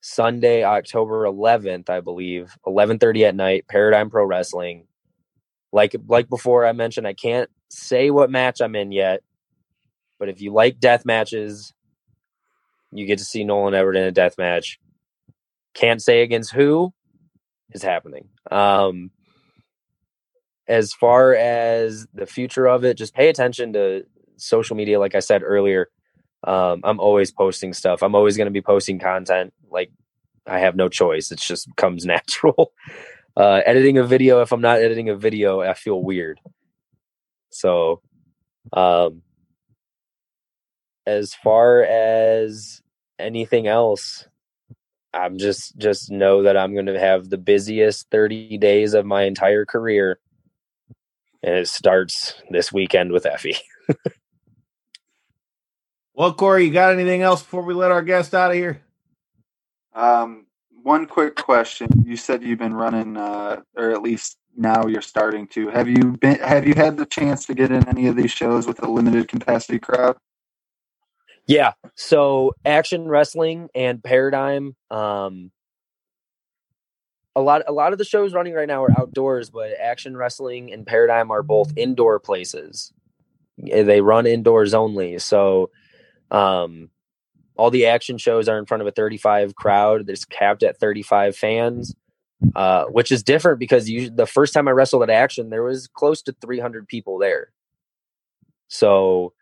Sunday, 0.00 0.62
October 0.62 1.24
11th, 1.24 1.90
I 1.90 2.00
believe, 2.00 2.56
11:30 2.66 3.28
at 3.28 3.34
night, 3.34 3.66
Paradigm 3.68 4.10
Pro 4.10 4.24
Wrestling. 4.24 4.86
Like 5.72 5.96
like 6.06 6.28
before, 6.28 6.64
I 6.64 6.72
mentioned 6.72 7.06
I 7.06 7.14
can't 7.14 7.50
say 7.74 8.10
what 8.10 8.30
match 8.30 8.60
I'm 8.60 8.76
in 8.76 8.92
yet, 8.92 9.22
but 10.18 10.28
if 10.28 10.40
you 10.40 10.52
like 10.52 10.80
death 10.80 11.04
matches, 11.04 11.72
you 12.92 13.06
get 13.06 13.18
to 13.18 13.24
see 13.24 13.44
Nolan 13.44 13.74
Edward 13.74 13.96
in 13.96 14.04
a 14.04 14.12
death 14.12 14.38
match. 14.38 14.78
Can't 15.74 16.00
say 16.00 16.22
against 16.22 16.52
who 16.52 16.92
is 17.72 17.82
happening. 17.82 18.28
Um, 18.50 19.10
as 20.66 20.92
far 20.92 21.34
as 21.34 22.06
the 22.14 22.26
future 22.26 22.66
of 22.66 22.84
it, 22.84 22.96
just 22.96 23.14
pay 23.14 23.28
attention 23.28 23.72
to 23.74 24.04
social 24.36 24.76
media. 24.76 24.98
Like 24.98 25.14
I 25.14 25.20
said 25.20 25.42
earlier, 25.42 25.88
um, 26.44 26.80
I'm 26.84 27.00
always 27.00 27.30
posting 27.30 27.72
stuff. 27.72 28.02
I'm 28.02 28.14
always 28.14 28.36
going 28.36 28.46
to 28.46 28.52
be 28.52 28.62
posting 28.62 28.98
content. 28.98 29.52
Like 29.70 29.90
I 30.46 30.60
have 30.60 30.76
no 30.76 30.88
choice. 30.88 31.30
It 31.32 31.40
just 31.40 31.68
comes 31.76 32.04
natural. 32.06 32.72
Uh, 33.36 33.60
editing 33.66 33.98
a 33.98 34.04
video, 34.04 34.40
if 34.42 34.52
I'm 34.52 34.60
not 34.60 34.78
editing 34.78 35.08
a 35.08 35.16
video, 35.16 35.60
I 35.60 35.74
feel 35.74 36.00
weird. 36.00 36.40
So, 37.54 38.02
um, 38.72 39.22
as 41.06 41.34
far 41.34 41.82
as 41.82 42.82
anything 43.18 43.68
else, 43.68 44.26
I'm 45.12 45.38
just 45.38 45.78
just 45.78 46.10
know 46.10 46.42
that 46.42 46.56
I'm 46.56 46.74
going 46.74 46.86
to 46.86 46.98
have 46.98 47.30
the 47.30 47.38
busiest 47.38 48.10
30 48.10 48.58
days 48.58 48.94
of 48.94 49.06
my 49.06 49.22
entire 49.22 49.64
career, 49.64 50.18
and 51.44 51.54
it 51.54 51.68
starts 51.68 52.34
this 52.50 52.72
weekend 52.72 53.12
with 53.12 53.22
Effy. 53.22 53.56
well, 56.14 56.34
Corey, 56.34 56.64
you 56.64 56.72
got 56.72 56.92
anything 56.92 57.22
else 57.22 57.40
before 57.40 57.62
we 57.62 57.74
let 57.74 57.92
our 57.92 58.02
guest 58.02 58.34
out 58.34 58.50
of 58.50 58.56
here? 58.56 58.82
Um, 59.94 60.46
one 60.82 61.06
quick 61.06 61.36
question. 61.36 61.88
You 62.04 62.16
said 62.16 62.42
you've 62.42 62.58
been 62.58 62.74
running, 62.74 63.16
uh, 63.16 63.60
or 63.76 63.92
at 63.92 64.02
least 64.02 64.38
now 64.56 64.86
you're 64.86 65.02
starting 65.02 65.46
to. 65.48 65.68
Have 65.68 65.88
you 65.88 66.12
been? 66.12 66.38
Have 66.38 66.66
you 66.66 66.74
had 66.74 66.96
the 66.96 67.06
chance 67.06 67.46
to 67.46 67.54
get 67.54 67.70
in 67.70 67.86
any 67.88 68.06
of 68.06 68.16
these 68.16 68.30
shows 68.30 68.66
with 68.66 68.82
a 68.82 68.90
limited 68.90 69.28
capacity 69.28 69.78
crowd? 69.78 70.16
Yeah. 71.46 71.72
So 71.94 72.52
action 72.64 73.08
wrestling 73.08 73.68
and 73.74 74.02
paradigm. 74.02 74.76
Um, 74.90 75.50
a 77.36 77.40
lot, 77.40 77.62
a 77.66 77.72
lot 77.72 77.92
of 77.92 77.98
the 77.98 78.04
shows 78.04 78.32
running 78.32 78.54
right 78.54 78.68
now 78.68 78.84
are 78.84 78.98
outdoors, 78.98 79.50
but 79.50 79.72
action 79.78 80.16
wrestling 80.16 80.72
and 80.72 80.86
paradigm 80.86 81.30
are 81.30 81.42
both 81.42 81.72
indoor 81.76 82.20
places. 82.20 82.92
They 83.58 84.00
run 84.00 84.26
indoors 84.26 84.72
only. 84.72 85.18
So, 85.18 85.70
um, 86.30 86.90
all 87.56 87.70
the 87.70 87.86
action 87.86 88.18
shows 88.18 88.48
are 88.48 88.58
in 88.58 88.66
front 88.66 88.80
of 88.80 88.86
a 88.86 88.92
35 88.92 89.54
crowd. 89.54 90.06
That's 90.06 90.24
capped 90.24 90.62
at 90.62 90.78
35 90.78 91.36
fans 91.36 91.94
uh, 92.54 92.84
which 92.86 93.12
is 93.12 93.22
different 93.22 93.58
because 93.58 93.88
you, 93.88 94.10
the 94.10 94.26
first 94.26 94.54
time 94.54 94.68
I 94.68 94.72
wrestled 94.72 95.02
at 95.02 95.10
Action, 95.10 95.50
there 95.50 95.62
was 95.62 95.86
close 95.88 96.22
to 96.22 96.34
300 96.40 96.86
people 96.86 97.18
there. 97.18 97.52
So 98.68 99.32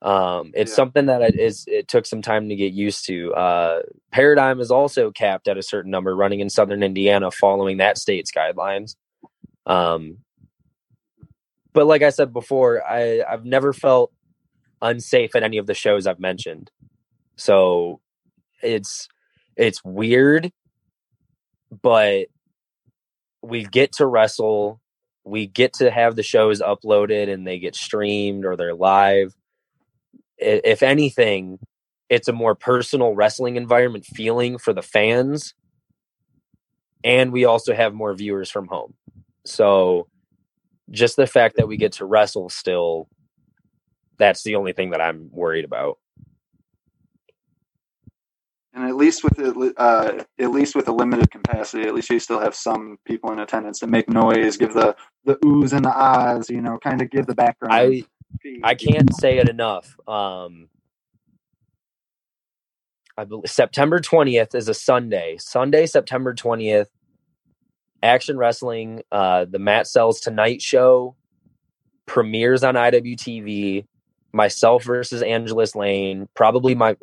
um, 0.00 0.52
it's 0.54 0.72
yeah. 0.72 0.76
something 0.76 1.06
that 1.06 1.22
it, 1.22 1.38
is, 1.38 1.64
it 1.66 1.88
took 1.88 2.06
some 2.06 2.22
time 2.22 2.48
to 2.48 2.56
get 2.56 2.72
used 2.72 3.06
to. 3.06 3.32
Uh, 3.34 3.80
Paradigm 4.10 4.60
is 4.60 4.70
also 4.70 5.10
capped 5.10 5.48
at 5.48 5.58
a 5.58 5.62
certain 5.62 5.90
number, 5.90 6.14
running 6.14 6.40
in 6.40 6.50
Southern 6.50 6.82
Indiana, 6.82 7.30
following 7.30 7.78
that 7.78 7.98
state's 7.98 8.32
guidelines. 8.32 8.96
Um, 9.66 10.18
but 11.72 11.86
like 11.86 12.02
I 12.02 12.10
said 12.10 12.32
before, 12.32 12.84
I, 12.84 13.22
I've 13.22 13.44
never 13.44 13.72
felt 13.72 14.12
unsafe 14.80 15.34
at 15.36 15.42
any 15.42 15.58
of 15.58 15.66
the 15.66 15.74
shows 15.74 16.06
I've 16.06 16.20
mentioned. 16.20 16.70
So 17.36 18.00
it's 18.62 19.08
it's 19.56 19.82
weird, 19.84 20.52
but 21.82 22.26
we 23.42 23.64
get 23.64 23.92
to 23.94 24.06
wrestle, 24.06 24.80
we 25.24 25.46
get 25.46 25.74
to 25.74 25.90
have 25.90 26.16
the 26.16 26.22
shows 26.22 26.60
uploaded 26.60 27.32
and 27.32 27.46
they 27.46 27.58
get 27.58 27.74
streamed 27.74 28.44
or 28.44 28.56
they're 28.56 28.74
live. 28.74 29.34
If 30.38 30.82
anything, 30.82 31.58
it's 32.08 32.28
a 32.28 32.32
more 32.32 32.54
personal 32.54 33.14
wrestling 33.14 33.56
environment 33.56 34.04
feeling 34.04 34.58
for 34.58 34.72
the 34.72 34.82
fans. 34.82 35.54
And 37.04 37.32
we 37.32 37.44
also 37.44 37.74
have 37.74 37.94
more 37.94 38.14
viewers 38.14 38.50
from 38.50 38.68
home. 38.68 38.94
So 39.44 40.08
just 40.90 41.16
the 41.16 41.26
fact 41.26 41.56
that 41.56 41.68
we 41.68 41.76
get 41.76 41.92
to 41.94 42.04
wrestle 42.04 42.48
still, 42.48 43.08
that's 44.18 44.42
the 44.42 44.56
only 44.56 44.72
thing 44.72 44.90
that 44.90 45.00
I'm 45.00 45.30
worried 45.32 45.64
about. 45.64 45.98
And 48.74 48.84
at 48.84 48.96
least 48.96 49.22
with 49.22 49.36
the, 49.36 49.74
uh, 49.76 50.24
at 50.38 50.50
least 50.50 50.74
with 50.74 50.88
a 50.88 50.92
limited 50.92 51.30
capacity, 51.30 51.86
at 51.86 51.94
least 51.94 52.08
you 52.08 52.18
still 52.18 52.40
have 52.40 52.54
some 52.54 52.98
people 53.04 53.30
in 53.30 53.38
attendance 53.38 53.80
that 53.80 53.88
make 53.88 54.08
noise, 54.08 54.56
give 54.56 54.72
the 54.72 54.96
the 55.24 55.36
oohs 55.36 55.72
and 55.72 55.84
the 55.84 55.90
ahs, 55.90 56.48
you 56.48 56.62
know, 56.62 56.78
kind 56.78 57.02
of 57.02 57.10
give 57.10 57.26
the 57.26 57.34
background. 57.34 57.74
I 57.74 58.04
I 58.64 58.74
can't 58.74 59.14
say 59.14 59.38
it 59.38 59.48
enough. 59.48 59.94
Um, 60.08 60.68
I 63.16 63.24
believe 63.24 63.50
September 63.50 64.00
20th 64.00 64.54
is 64.54 64.68
a 64.68 64.74
Sunday. 64.74 65.36
Sunday, 65.38 65.86
September 65.86 66.34
20th, 66.34 66.86
Action 68.02 68.38
Wrestling, 68.38 69.02
uh, 69.12 69.44
the 69.48 69.58
Matt 69.58 69.86
Sells 69.86 70.18
Tonight 70.20 70.62
show 70.62 71.14
premieres 72.06 72.64
on 72.64 72.74
IWTV. 72.74 73.86
Myself 74.32 74.84
versus 74.84 75.22
Angelus 75.22 75.74
Layne, 75.74 76.28
probably 76.34 76.74
my, 76.74 76.96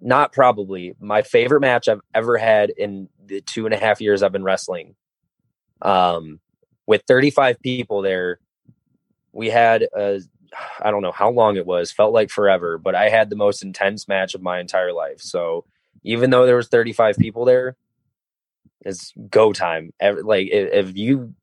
not 0.00 0.32
probably, 0.32 0.94
my 1.00 1.22
favorite 1.22 1.60
match 1.60 1.88
I've 1.88 2.02
ever 2.14 2.36
had 2.36 2.70
in 2.70 3.08
the 3.24 3.40
two 3.40 3.64
and 3.64 3.74
a 3.74 3.78
half 3.78 4.00
years 4.00 4.22
I've 4.22 4.32
been 4.32 4.44
wrestling. 4.44 4.94
Um, 5.80 6.40
with 6.86 7.02
35 7.08 7.60
people 7.60 8.02
there, 8.02 8.38
we 9.32 9.50
had 9.50 9.88
a 9.96 10.20
I 10.80 10.90
don't 10.90 11.02
know 11.02 11.12
how 11.12 11.30
long 11.30 11.56
it 11.56 11.66
was, 11.66 11.92
felt 11.92 12.12
like 12.12 12.30
forever, 12.30 12.78
but 12.78 12.94
I 12.94 13.08
had 13.08 13.30
the 13.30 13.36
most 13.36 13.62
intense 13.62 14.06
match 14.08 14.34
of 14.34 14.42
my 14.42 14.60
entire 14.60 14.92
life. 14.92 15.20
So 15.20 15.64
even 16.02 16.30
though 16.30 16.46
there 16.46 16.56
was 16.56 16.68
35 16.68 17.16
people 17.16 17.44
there, 17.44 17.76
it's 18.82 19.12
go 19.30 19.52
time. 19.52 19.92
Like 20.00 20.48
if 20.52 20.96
you 20.96 21.34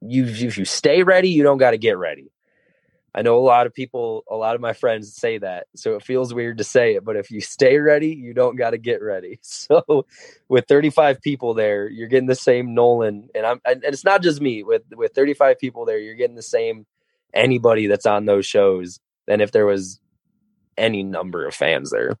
you 0.00 0.24
if 0.24 0.58
you 0.58 0.64
stay 0.64 1.02
ready, 1.02 1.28
you 1.28 1.42
don't 1.42 1.58
got 1.58 1.70
to 1.70 1.78
get 1.78 1.98
ready. 1.98 2.30
I 3.14 3.22
know 3.22 3.38
a 3.38 3.40
lot 3.40 3.66
of 3.66 3.74
people, 3.74 4.24
a 4.30 4.36
lot 4.36 4.54
of 4.54 4.60
my 4.60 4.72
friends 4.72 5.14
say 5.14 5.38
that, 5.38 5.66
so 5.74 5.96
it 5.96 6.04
feels 6.04 6.32
weird 6.32 6.58
to 6.58 6.64
say 6.64 6.94
it, 6.94 7.04
but 7.04 7.16
if 7.16 7.30
you 7.30 7.40
stay 7.40 7.78
ready, 7.78 8.08
you 8.08 8.34
don't 8.34 8.56
got 8.56 8.70
to 8.70 8.78
get 8.78 9.02
ready. 9.02 9.40
So 9.70 10.06
with 10.48 10.66
35 10.66 11.20
people 11.20 11.54
there, 11.54 11.88
you're 11.88 12.08
getting 12.08 12.28
the 12.28 12.34
same 12.34 12.74
Nolan, 12.74 13.28
and 13.34 13.46
I'm, 13.46 13.60
and 13.64 13.82
it's 13.84 14.04
not 14.04 14.22
just 14.22 14.40
me. 14.40 14.62
With 14.62 14.82
with 14.94 15.12
35 15.14 15.58
people 15.58 15.84
there, 15.84 15.98
you're 15.98 16.14
getting 16.14 16.36
the 16.36 16.42
same 16.42 16.86
anybody 17.34 17.86
that's 17.86 18.06
on 18.06 18.26
those 18.26 18.46
shows 18.46 19.00
than 19.26 19.40
if 19.40 19.52
there 19.52 19.66
was 19.66 20.00
any 20.76 21.02
number 21.02 21.46
of 21.46 21.54
fans 21.54 21.90
there. 21.90 22.16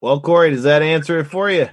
Well, 0.00 0.20
Corey, 0.20 0.50
does 0.50 0.62
that 0.62 0.82
answer 0.82 1.18
it 1.18 1.24
for 1.24 1.50
you? 1.50 1.68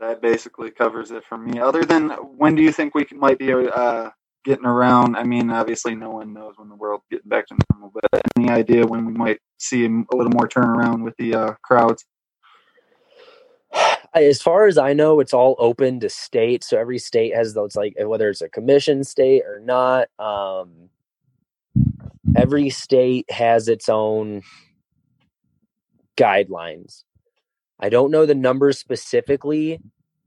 That 0.00 0.22
basically 0.22 0.70
covers 0.70 1.10
it 1.10 1.24
for 1.24 1.36
me. 1.36 1.58
Other 1.58 1.84
than 1.84 2.10
when 2.10 2.54
do 2.54 2.62
you 2.62 2.72
think 2.72 2.94
we 2.94 3.06
might 3.12 3.38
be 3.38 3.52
uh, 3.52 4.10
getting 4.44 4.66
around? 4.66 5.16
I 5.16 5.24
mean, 5.24 5.50
obviously, 5.50 5.94
no 5.94 6.10
one 6.10 6.32
knows 6.32 6.54
when 6.56 6.68
the 6.68 6.76
world's 6.76 7.04
getting 7.10 7.28
back 7.28 7.46
to 7.48 7.56
normal, 7.72 7.92
but 7.92 8.22
any 8.36 8.48
idea 8.48 8.86
when 8.86 9.04
we 9.06 9.12
might 9.12 9.40
see 9.58 9.84
a 9.84 9.88
little 9.88 10.32
more 10.32 10.48
turnaround 10.48 11.02
with 11.02 11.16
the 11.18 11.34
uh, 11.34 11.52
crowds? 11.62 12.04
As 14.14 14.40
far 14.40 14.66
as 14.66 14.78
I 14.78 14.94
know, 14.94 15.20
it's 15.20 15.34
all 15.34 15.56
open 15.58 16.00
to 16.00 16.08
state. 16.08 16.64
So 16.64 16.78
every 16.78 16.98
state 16.98 17.34
has 17.34 17.54
those, 17.54 17.76
like 17.76 17.94
whether 17.98 18.28
it's 18.30 18.40
a 18.40 18.48
commission 18.48 19.04
state 19.04 19.42
or 19.44 19.60
not. 19.60 20.08
Um, 20.18 20.88
every 22.36 22.70
state 22.70 23.30
has 23.30 23.68
its 23.68 23.88
own 23.88 24.42
guidelines. 26.16 27.04
I 27.80 27.88
don't 27.88 28.10
know 28.10 28.26
the 28.26 28.34
numbers 28.34 28.78
specifically, 28.78 29.80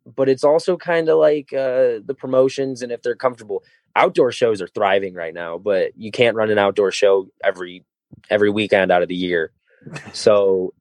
but 0.06 0.30
it's 0.30 0.43
also 0.43 0.78
kind 0.78 1.10
of 1.10 1.18
like 1.18 1.54
uh, 1.54 1.99
the 2.04 2.16
promotions 2.18 2.82
and 2.82 2.91
if 2.91 3.02
they're 3.02 3.16
comfortable. 3.16 3.64
Outdoor 3.95 4.32
shows 4.32 4.62
are 4.62 4.68
thriving 4.68 5.14
right 5.14 5.34
now, 5.34 5.58
but 5.58 5.91
you 5.97 6.12
can't 6.12 6.36
run 6.36 6.49
an 6.49 6.58
outdoor 6.58 6.91
show 6.91 7.28
every 7.43 7.84
every 8.30 8.49
weekend 8.49 8.91
out 8.91 9.02
of 9.02 9.10
the 9.10 9.16
year. 9.16 9.52
So 10.14 10.74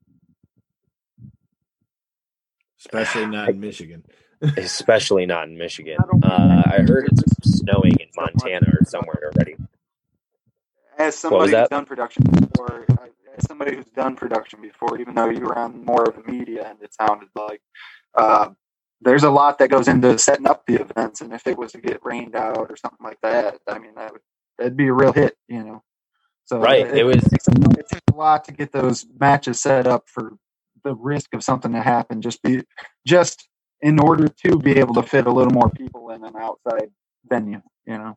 Especially 2.78 3.26
not 3.26 3.48
in 3.48 3.60
Michigan. 3.60 4.04
especially 4.56 5.26
not 5.26 5.48
in 5.48 5.58
Michigan. 5.58 5.98
Uh, 6.22 6.62
I 6.66 6.82
heard 6.86 7.08
it's 7.10 7.58
snowing 7.60 7.96
in 8.00 8.08
Montana 8.16 8.72
or 8.72 8.84
somewhere 8.86 9.30
already. 9.34 9.56
As 10.98 11.16
somebody 11.16 11.56
who's 11.56 11.68
done 11.68 11.84
production 11.84 12.22
before, 12.24 12.86
as 13.42 13.48
somebody 13.48 13.76
who's 13.76 13.86
done 13.86 14.16
production 14.16 14.60
before, 14.62 14.98
even 14.98 15.14
though 15.14 15.28
you 15.30 15.40
were 15.40 15.58
on 15.58 15.84
more 15.84 16.04
of 16.08 16.16
the 16.16 16.30
media 16.30 16.68
and 16.68 16.78
it 16.82 16.94
sounded 16.94 17.28
like 17.36 17.60
uh, 18.16 18.50
there's 19.00 19.24
a 19.24 19.30
lot 19.30 19.58
that 19.58 19.70
goes 19.70 19.88
into 19.88 20.18
setting 20.18 20.46
up 20.46 20.64
the 20.66 20.80
events, 20.80 21.20
and 21.20 21.32
if 21.32 21.46
it 21.46 21.56
was 21.58 21.72
to 21.72 21.80
get 21.80 22.04
rained 22.04 22.36
out 22.36 22.68
or 22.70 22.76
something 22.76 23.04
like 23.04 23.20
that, 23.22 23.58
I 23.66 23.78
mean, 23.78 23.94
that 23.96 24.12
would 24.12 24.20
that'd 24.58 24.76
be 24.76 24.88
a 24.88 24.92
real 24.92 25.12
hit, 25.12 25.36
you 25.48 25.62
know. 25.64 25.82
So 26.44 26.58
Right, 26.60 26.86
it 26.86 27.04
was- 27.04 27.22
takes 27.24 27.48
a, 27.48 27.52
it 27.78 27.88
takes 27.88 28.02
a 28.12 28.14
lot 28.16 28.44
to 28.44 28.52
get 28.52 28.72
those 28.72 29.06
matches 29.18 29.60
set 29.60 29.86
up 29.86 30.04
for 30.08 30.32
the 30.84 30.94
risk 30.94 31.34
of 31.34 31.44
something 31.44 31.72
to 31.72 31.80
happen. 31.80 32.20
Just 32.22 32.42
be 32.42 32.62
just 33.06 33.48
in 33.80 33.98
order 33.98 34.28
to 34.28 34.58
be 34.58 34.72
able 34.78 34.94
to 34.94 35.02
fit 35.02 35.26
a 35.26 35.32
little 35.32 35.52
more 35.52 35.70
people 35.70 36.10
in 36.10 36.24
an 36.24 36.34
outside 36.36 36.90
venue, 37.28 37.62
you 37.86 37.96
know. 37.96 38.16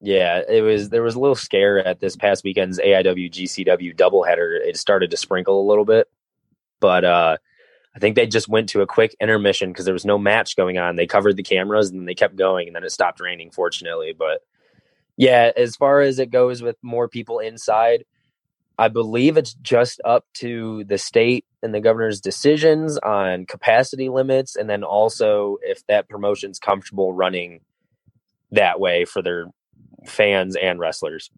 Yeah, 0.00 0.42
it 0.48 0.62
was 0.62 0.90
there 0.90 1.02
was 1.02 1.16
a 1.16 1.20
little 1.20 1.34
scare 1.34 1.84
at 1.84 2.00
this 2.00 2.14
past 2.14 2.44
weekend's 2.44 2.78
AIW 2.78 3.30
GCW 3.32 3.96
doubleheader. 3.96 4.58
It 4.60 4.76
started 4.76 5.10
to 5.10 5.16
sprinkle 5.16 5.60
a 5.60 5.68
little 5.68 5.84
bit, 5.84 6.08
but 6.78 7.04
uh, 7.04 7.38
I 7.96 7.98
think 7.98 8.14
they 8.14 8.28
just 8.28 8.48
went 8.48 8.68
to 8.70 8.80
a 8.80 8.86
quick 8.86 9.16
intermission 9.20 9.72
because 9.72 9.84
there 9.84 9.94
was 9.94 10.04
no 10.04 10.18
match 10.18 10.54
going 10.56 10.78
on. 10.78 10.94
They 10.94 11.06
covered 11.08 11.36
the 11.36 11.42
cameras 11.42 11.90
and 11.90 12.06
they 12.06 12.14
kept 12.14 12.36
going, 12.36 12.68
and 12.68 12.76
then 12.76 12.84
it 12.84 12.92
stopped 12.92 13.18
raining, 13.18 13.50
fortunately. 13.50 14.14
But 14.16 14.42
yeah, 15.16 15.50
as 15.56 15.74
far 15.74 16.00
as 16.00 16.20
it 16.20 16.30
goes 16.30 16.62
with 16.62 16.76
more 16.80 17.08
people 17.08 17.40
inside, 17.40 18.04
I 18.78 18.86
believe 18.86 19.36
it's 19.36 19.54
just 19.54 20.00
up 20.04 20.24
to 20.34 20.84
the 20.84 20.98
state 20.98 21.44
and 21.60 21.74
the 21.74 21.80
governor's 21.80 22.20
decisions 22.20 22.98
on 22.98 23.46
capacity 23.46 24.08
limits, 24.08 24.54
and 24.54 24.70
then 24.70 24.84
also 24.84 25.58
if 25.62 25.84
that 25.88 26.08
promotion's 26.08 26.60
comfortable 26.60 27.12
running 27.12 27.62
that 28.52 28.78
way 28.78 29.04
for 29.04 29.22
their 29.22 29.46
fans 30.06 30.56
and 30.56 30.78
wrestlers. 30.78 31.30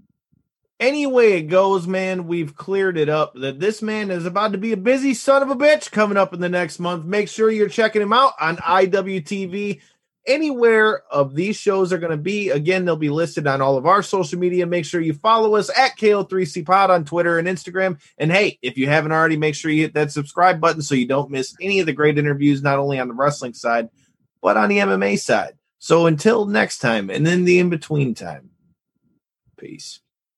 Any 0.79 1.07
way 1.07 1.35
it 1.35 1.43
goes, 1.43 1.87
man, 1.87 2.27
we've 2.27 2.57
cleared 2.57 2.97
it 2.97 3.11
up 3.11 3.35
that 3.35 3.61
this 3.61 3.83
man 3.83 4.11
is 4.11 4.25
about 4.25 4.53
to 4.53 4.59
be 4.59 4.73
a 4.73 4.79
busy 4.79 5.13
son 5.13 5.43
of 5.43 5.51
a 5.51 5.55
bitch 5.55 5.91
coming 5.91 6.17
up 6.17 6.33
in 6.33 6.41
the 6.41 6.49
next 6.49 6.79
month. 6.79 7.05
Make 7.05 7.29
sure 7.29 7.51
you're 7.51 7.69
checking 7.69 8.01
him 8.01 8.15
out 8.15 8.33
on 8.41 8.57
IWTV. 8.57 9.83
Anywhere 10.27 11.03
of 11.11 11.35
these 11.35 11.57
shows 11.57 11.93
are 11.93 11.99
going 11.99 12.13
to 12.13 12.17
be, 12.17 12.49
again, 12.49 12.87
they'll 12.87 12.97
be 12.97 13.11
listed 13.11 13.47
on 13.47 13.61
all 13.61 13.77
of 13.77 13.85
our 13.85 14.03
social 14.03 14.39
media. 14.39 14.67
Make 14.67 14.87
sure 14.87 15.03
you 15.03 15.13
follow 15.13 15.55
us 15.57 15.71
at 15.77 15.99
KO3C 15.99 16.65
Pod 16.65 16.91
on 16.91 17.05
Twitter 17.05 17.39
and 17.39 17.47
Instagram. 17.47 18.01
And 18.17 18.33
hey, 18.33 18.59
if 18.63 18.79
you 18.79 18.87
haven't 18.87 19.13
already, 19.13 19.37
make 19.37 19.55
sure 19.55 19.71
you 19.71 19.83
hit 19.83 19.95
that 19.95 20.13
subscribe 20.13 20.63
button 20.63 20.81
so 20.81 20.95
you 20.95 21.07
don't 21.07 21.31
miss 21.31 21.55
any 21.61 21.81
of 21.81 21.87
the 21.87 21.93
great 21.93 22.17
interviews, 22.17 22.63
not 22.63 22.79
only 22.79 22.99
on 22.99 23.09
the 23.09 23.15
wrestling 23.15 23.53
side, 23.53 23.91
but 24.41 24.57
on 24.57 24.71
the 24.71 24.79
MMA 24.79 25.19
side. 25.19 25.59
So 25.81 26.07
until 26.07 26.45
next 26.45 26.78
time, 26.78 27.09
and 27.09 27.26
then 27.26 27.47
the 27.47 27.59
in 27.59 27.70
between 27.70 28.14
time, 28.14 28.51
peace. 29.59 30.01